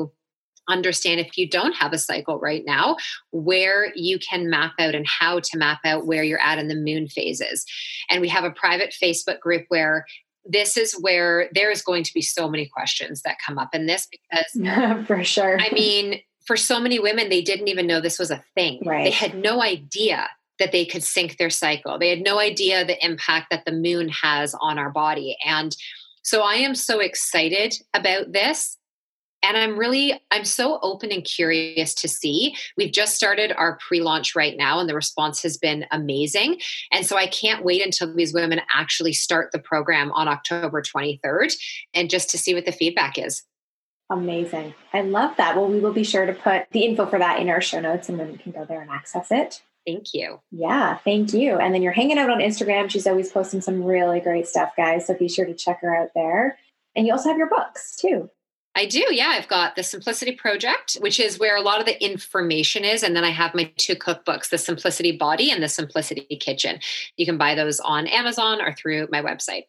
understand 0.69 1.21
if 1.21 1.37
you 1.37 1.49
don't 1.49 1.75
have 1.75 1.93
a 1.93 1.99
cycle 1.99 2.39
right 2.39 2.65
now, 2.65 2.97
where 3.31 3.93
you 3.95 4.19
can 4.19 4.49
map 4.49 4.73
out 4.79 4.95
and 4.95 5.07
how 5.07 5.41
to 5.41 5.59
map 5.59 5.81
out 5.85 6.07
where 6.07 6.23
you're 6.23 6.41
at 6.41 6.59
in 6.59 6.69
the 6.69 6.75
moon 6.75 7.09
phases. 7.09 7.65
And 8.11 8.21
we 8.21 8.29
have 8.29 8.45
a 8.45 8.51
private 8.51 8.95
Facebook 9.01 9.41
group 9.41 9.65
where 9.69 10.07
this 10.45 10.77
is 10.77 10.93
where 11.01 11.49
there 11.55 11.71
is 11.71 11.83
going 11.83 12.03
to 12.05 12.15
be 12.15 12.23
so 12.23 12.49
many 12.49 12.67
questions 12.67 13.23
that 13.23 13.37
come 13.45 13.59
up 13.59 13.75
in 13.75 13.87
this 13.87 14.09
because 14.11 15.07
for 15.07 15.23
sure. 15.23 15.59
I 15.61 15.71
mean, 15.71 16.21
for 16.45 16.57
so 16.57 16.81
many 16.81 16.99
women, 16.99 17.29
they 17.29 17.43
didn't 17.43 17.69
even 17.69 17.87
know 17.87 18.01
this 18.01 18.19
was 18.19 18.31
a 18.31 18.43
thing. 18.55 18.83
Right. 18.85 19.05
They 19.05 19.11
had 19.11 19.37
no 19.37 19.63
idea 19.63 20.29
that 20.59 20.73
they 20.73 20.85
could 20.85 21.03
sync 21.03 21.39
their 21.39 21.51
cycle. 21.51 21.99
They 21.99 22.09
had 22.09 22.23
no 22.23 22.39
idea 22.39 22.85
the 22.85 23.05
impact 23.05 23.49
that 23.51 23.65
the 23.65 23.73
moon 23.73 24.09
has 24.09 24.55
on 24.61 24.79
our 24.79 24.91
body. 24.91 25.37
And 25.45 25.75
so 26.23 26.43
I 26.43 26.55
am 26.55 26.75
so 26.75 27.01
excited 27.01 27.75
about 27.95 28.33
this 28.33 28.79
and 29.43 29.57
i'm 29.57 29.79
really 29.79 30.21
i'm 30.31 30.45
so 30.45 30.79
open 30.83 31.11
and 31.13 31.25
curious 31.25 31.95
to 31.95 32.09
see 32.09 32.55
we've 32.77 32.93
just 32.93 33.15
started 33.15 33.53
our 33.53 33.77
pre-launch 33.77 34.35
right 34.35 34.57
now 34.57 34.79
and 34.79 34.89
the 34.89 34.95
response 34.95 35.43
has 35.43 35.57
been 35.57 35.85
amazing 35.91 36.61
and 36.93 37.07
so 37.07 37.17
i 37.17 37.27
can't 37.27 37.65
wait 37.65 37.85
until 37.85 38.13
these 38.15 38.35
women 38.35 38.61
actually 38.75 39.13
start 39.13 39.51
the 39.53 39.59
program 39.59 40.11
on 40.13 40.29
october 40.29 40.83
23rd 40.83 41.53
and 41.95 42.11
just 42.11 42.31
to 42.31 42.39
see 42.39 42.55
what 42.55 42.65
the 42.65 42.73
feedback 42.73 43.19
is 43.19 43.43
amazing 44.11 44.75
i 44.93 45.01
love 45.01 45.37
that 45.37 45.57
well 45.57 45.69
we 45.69 45.81
will 45.81 45.93
be 45.93 46.05
sure 46.05 46.27
to 46.27 46.33
put 46.33 46.67
the 46.73 46.85
info 46.85 47.07
for 47.07 47.19
that 47.19 47.41
in 47.41 47.49
our 47.49 47.61
show 47.61 47.81
notes 47.81 48.09
and 48.09 48.19
then 48.19 48.31
we 48.31 48.39
can 48.39 48.53
go 48.53 48.65
there 48.65 48.81
and 48.81 48.91
access 48.91 49.31
it 49.31 49.63
Thank 49.87 50.15
you. 50.15 50.41
Yeah, 50.51 50.99
thank 50.99 51.33
you. 51.33 51.57
And 51.59 51.75
then 51.75 51.83
you're 51.83 51.93
hanging 51.93 52.19
out 52.19 52.31
on 52.31 52.39
Instagram. 52.39 52.89
She's 52.89 53.07
always 53.07 53.33
posting 53.33 53.61
some 53.61 53.83
really 53.83 54.21
great 54.21 54.47
stuff, 54.47 54.71
guys. 54.77 55.07
So 55.07 55.15
be 55.15 55.29
sure 55.29 55.45
to 55.45 55.55
check 55.55 55.81
her 55.81 55.95
out 55.95 56.11
there. 56.15 56.59
And 56.95 57.07
you 57.07 57.13
also 57.13 57.29
have 57.31 57.39
your 57.39 57.49
books 57.49 57.97
too. 57.97 58.31
I 58.75 58.87
do. 58.87 59.05
Yeah. 59.11 59.29
I've 59.29 59.49
got 59.49 59.77
the 59.77 59.83
Simplicity 59.83 60.33
Project, 60.33 60.95
which 61.01 61.21
is 61.21 61.39
where 61.39 61.57
a 61.57 61.61
lot 61.61 61.81
of 61.81 61.87
the 61.87 62.03
information 62.03 62.85
is. 62.85 63.03
And 63.03 63.15
then 63.15 63.25
I 63.25 63.31
have 63.31 63.55
my 63.55 63.71
two 63.77 63.97
cookbooks, 63.97 64.49
the 64.49 64.59
Simplicity 64.59 65.13
Body 65.13 65.51
and 65.51 65.63
the 65.63 65.69
Simplicity 65.69 66.23
Kitchen. 66.41 66.81
You 67.17 67.27
can 67.27 67.37
buy 67.37 67.55
those 67.55 67.81
on 67.81 68.07
Amazon 68.07 68.63
or 68.63 68.73
through 68.73 69.09
my 69.13 69.21
website. 69.21 69.65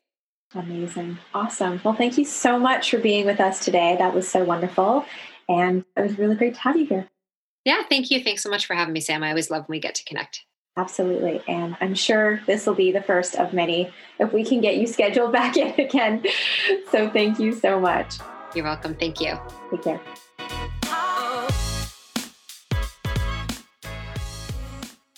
Amazing. 0.56 1.18
Awesome. 1.34 1.82
Well, 1.84 1.96
thank 1.96 2.18
you 2.18 2.26
so 2.26 2.60
much 2.60 2.92
for 2.92 3.00
being 3.00 3.26
with 3.26 3.40
us 3.40 3.66
today. 3.66 3.96
That 3.98 4.14
was 4.14 4.28
so 4.28 4.44
wonderful. 4.44 5.06
And 5.50 5.84
it 5.98 6.02
was 6.02 6.18
really 6.18 6.36
great 6.36 6.54
to 6.56 6.60
have 6.62 6.78
you 6.78 6.86
here. 6.86 7.10
Yeah, 7.66 7.84
thank 7.90 8.12
you. 8.12 8.24
Thanks 8.24 8.44
so 8.44 8.50
much 8.50 8.66
for 8.66 8.76
having 8.76 8.94
me, 8.94 9.00
Sam. 9.00 9.24
I 9.24 9.30
always 9.30 9.50
love 9.50 9.68
when 9.68 9.78
we 9.78 9.80
get 9.80 9.96
to 9.96 10.06
connect. 10.06 10.46
Absolutely. 10.76 11.42
And 11.48 11.78
I'm 11.82 11.94
sure 11.94 12.42
this 12.46 12.66
will 12.66 12.74
be 12.74 12.92
the 12.92 13.02
first 13.02 13.36
of 13.36 13.54
many 13.54 13.92
if 14.20 14.34
we 14.34 14.44
can 14.44 14.62
get 14.62 14.78
you 14.78 14.88
scheduled 14.88 15.32
back 15.34 15.58
in 15.58 15.74
again. 15.80 16.24
So 16.92 17.10
thank 17.10 17.40
you 17.40 17.54
so 17.54 17.80
much. 17.80 18.16
You're 18.56 18.66
welcome. 18.66 18.96
Thank 18.96 19.20
you. 19.22 19.38
Take 19.72 19.84
care. 19.84 20.02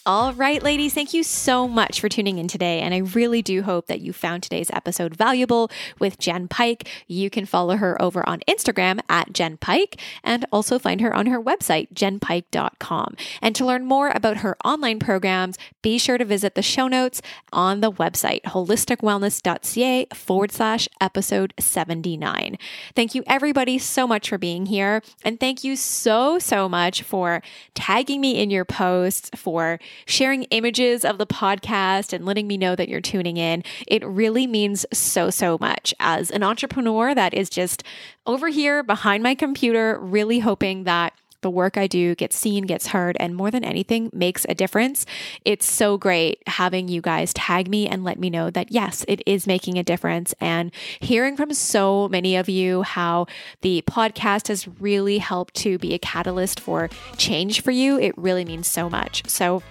All 0.08 0.34
right, 0.34 0.62
ladies, 0.62 0.94
thank 0.94 1.16
you 1.16 1.24
so 1.24 1.68
much 1.68 2.00
for 2.00 2.10
tuning 2.10 2.38
in 2.38 2.48
today. 2.48 2.80
And 2.80 2.94
I 2.94 3.00
really 3.00 3.42
do 3.42 3.64
hope 3.64 3.88
that 3.88 4.02
you 4.02 4.14
found 4.14 4.44
today's 4.44 4.70
episode 4.70 5.16
valuable 5.16 5.72
with 5.98 6.20
Jen 6.20 6.48
Pike. 6.48 6.88
You 7.08 7.32
can 7.32 7.48
follow 7.48 7.78
her 7.78 8.00
over 8.00 8.28
on 8.30 8.42
Instagram 8.48 9.00
at 9.10 9.34
Jen 9.34 9.58
Pike 9.58 10.00
and 10.24 10.46
also 10.52 10.78
find 10.78 11.02
her 11.02 11.12
on 11.12 11.26
her 11.26 11.42
website, 11.42 11.92
jenpike.com. 11.92 13.16
And 13.42 13.56
to 13.56 13.66
learn 13.66 13.84
more 13.84 14.12
about 14.14 14.38
her 14.38 14.56
online 14.64 15.00
programs, 15.00 15.58
be 15.82 15.98
sure 15.98 16.20
to 16.20 16.26
visit 16.26 16.54
the 16.54 16.62
show 16.62 16.88
notes 16.88 17.24
on 17.52 17.82
the 17.82 17.92
website, 17.92 18.44
holisticwellness.ca 18.44 20.06
forward 20.14 20.52
slash 20.52 20.88
episode 21.02 21.52
79. 21.60 22.60
Thank 22.96 23.16
you, 23.16 23.24
everybody, 23.26 23.80
so 23.80 24.06
much 24.06 24.30
for 24.30 24.38
being 24.38 24.68
here. 24.68 25.02
And 25.24 25.40
thank 25.40 25.64
you 25.64 25.76
so, 25.76 26.38
so 26.38 26.70
much 26.70 27.02
for 27.02 27.42
tagging 27.74 28.22
me 28.22 28.40
in 28.40 28.52
your 28.52 28.66
posts, 28.66 29.32
for 29.36 29.80
sharing 30.06 30.44
images 30.44 31.06
of 31.06 31.18
the 31.18 31.28
podcast 31.28 32.14
and 32.14 32.26
letting 32.26 32.48
me 32.48 32.58
know 32.58 32.76
that 32.76 32.90
you're 32.90 33.02
tuning 33.02 33.38
in. 33.38 33.64
It 33.88 34.06
really 34.06 34.48
means 34.48 34.86
so, 34.94 35.30
so 35.30 35.58
much 35.60 35.94
as 36.00 36.32
an 36.32 36.44
entrepreneur 36.44 37.14
that 37.16 37.34
is 37.34 37.50
just 37.50 37.84
over 38.26 38.50
here 38.50 38.84
behind 38.84 39.24
my 39.24 39.36
computer, 39.36 40.00
really 40.00 40.40
hoping 40.40 40.84
that 40.84 41.14
the 41.46 41.50
work 41.52 41.78
I 41.78 41.86
do 41.86 42.16
gets 42.16 42.36
seen, 42.36 42.66
gets 42.66 42.88
heard, 42.88 43.16
and 43.20 43.36
more 43.36 43.52
than 43.52 43.64
anything, 43.64 44.10
makes 44.12 44.48
a 44.50 44.56
difference. 44.56 45.06
It's 45.46 45.72
so 45.72 45.96
great 45.96 46.42
having 46.48 46.88
you 46.88 47.02
guys 47.02 47.36
tag 47.36 47.70
me 47.70 47.88
and 47.88 48.04
let 48.04 48.18
me 48.18 48.32
know 48.32 48.50
that 48.50 48.72
yes, 48.72 49.06
it 49.08 49.22
is 49.28 49.46
making 49.46 49.78
a 49.78 49.84
difference. 49.84 50.34
And 50.42 50.72
hearing 51.00 51.38
from 51.38 51.54
so 51.54 52.10
many 52.10 52.36
of 52.36 52.50
you 52.50 52.82
how 52.82 53.28
the 53.62 53.84
podcast 53.88 54.48
has 54.48 54.68
really 54.80 55.20
helped 55.20 55.54
to 55.58 55.78
be 55.78 55.94
a 55.94 56.00
catalyst 56.00 56.60
for 56.60 56.90
change 57.16 57.62
for 57.62 57.70
you, 57.70 58.00
it 58.00 58.18
really 58.18 58.44
means 58.44 58.66
so 58.66 58.90
much. 58.90 59.30
So, 59.30 59.62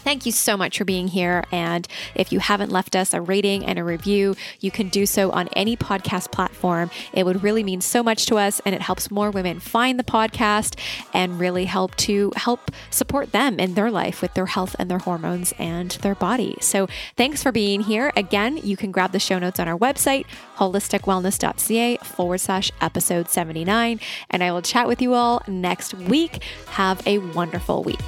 Thank 0.00 0.26
you 0.26 0.32
so 0.32 0.56
much 0.56 0.78
for 0.78 0.84
being 0.84 1.08
here. 1.08 1.44
And 1.52 1.86
if 2.14 2.32
you 2.32 2.38
haven't 2.40 2.70
left 2.70 2.96
us 2.96 3.14
a 3.14 3.20
rating 3.20 3.64
and 3.64 3.78
a 3.78 3.84
review, 3.84 4.34
you 4.60 4.70
can 4.70 4.88
do 4.88 5.06
so 5.06 5.30
on 5.30 5.48
any 5.48 5.76
podcast 5.76 6.32
platform. 6.32 6.90
It 7.12 7.24
would 7.24 7.42
really 7.42 7.62
mean 7.62 7.80
so 7.80 8.02
much 8.02 8.26
to 8.26 8.36
us 8.36 8.60
and 8.64 8.74
it 8.74 8.82
helps 8.82 9.10
more 9.10 9.30
women 9.30 9.60
find 9.60 9.98
the 9.98 10.04
podcast 10.04 10.78
and 11.12 11.38
really 11.38 11.66
help 11.66 11.94
to 11.96 12.32
help 12.36 12.70
support 12.90 13.32
them 13.32 13.60
in 13.60 13.74
their 13.74 13.90
life 13.90 14.22
with 14.22 14.34
their 14.34 14.46
health 14.46 14.74
and 14.78 14.90
their 14.90 14.98
hormones 14.98 15.52
and 15.58 15.90
their 16.02 16.14
body. 16.14 16.56
So 16.60 16.88
thanks 17.16 17.42
for 17.42 17.52
being 17.52 17.82
here. 17.82 18.12
Again, 18.16 18.58
you 18.58 18.76
can 18.76 18.90
grab 18.90 19.12
the 19.12 19.18
show 19.18 19.38
notes 19.38 19.60
on 19.60 19.68
our 19.68 19.78
website, 19.78 20.26
holisticwellness.ca 20.56 21.98
forward 21.98 22.38
slash 22.38 22.70
episode 22.80 23.28
79. 23.28 24.00
And 24.30 24.42
I 24.42 24.52
will 24.52 24.62
chat 24.62 24.88
with 24.88 25.02
you 25.02 25.14
all 25.14 25.42
next 25.46 25.94
week. 25.94 26.42
Have 26.68 27.06
a 27.06 27.18
wonderful 27.18 27.82
week. 27.82 28.00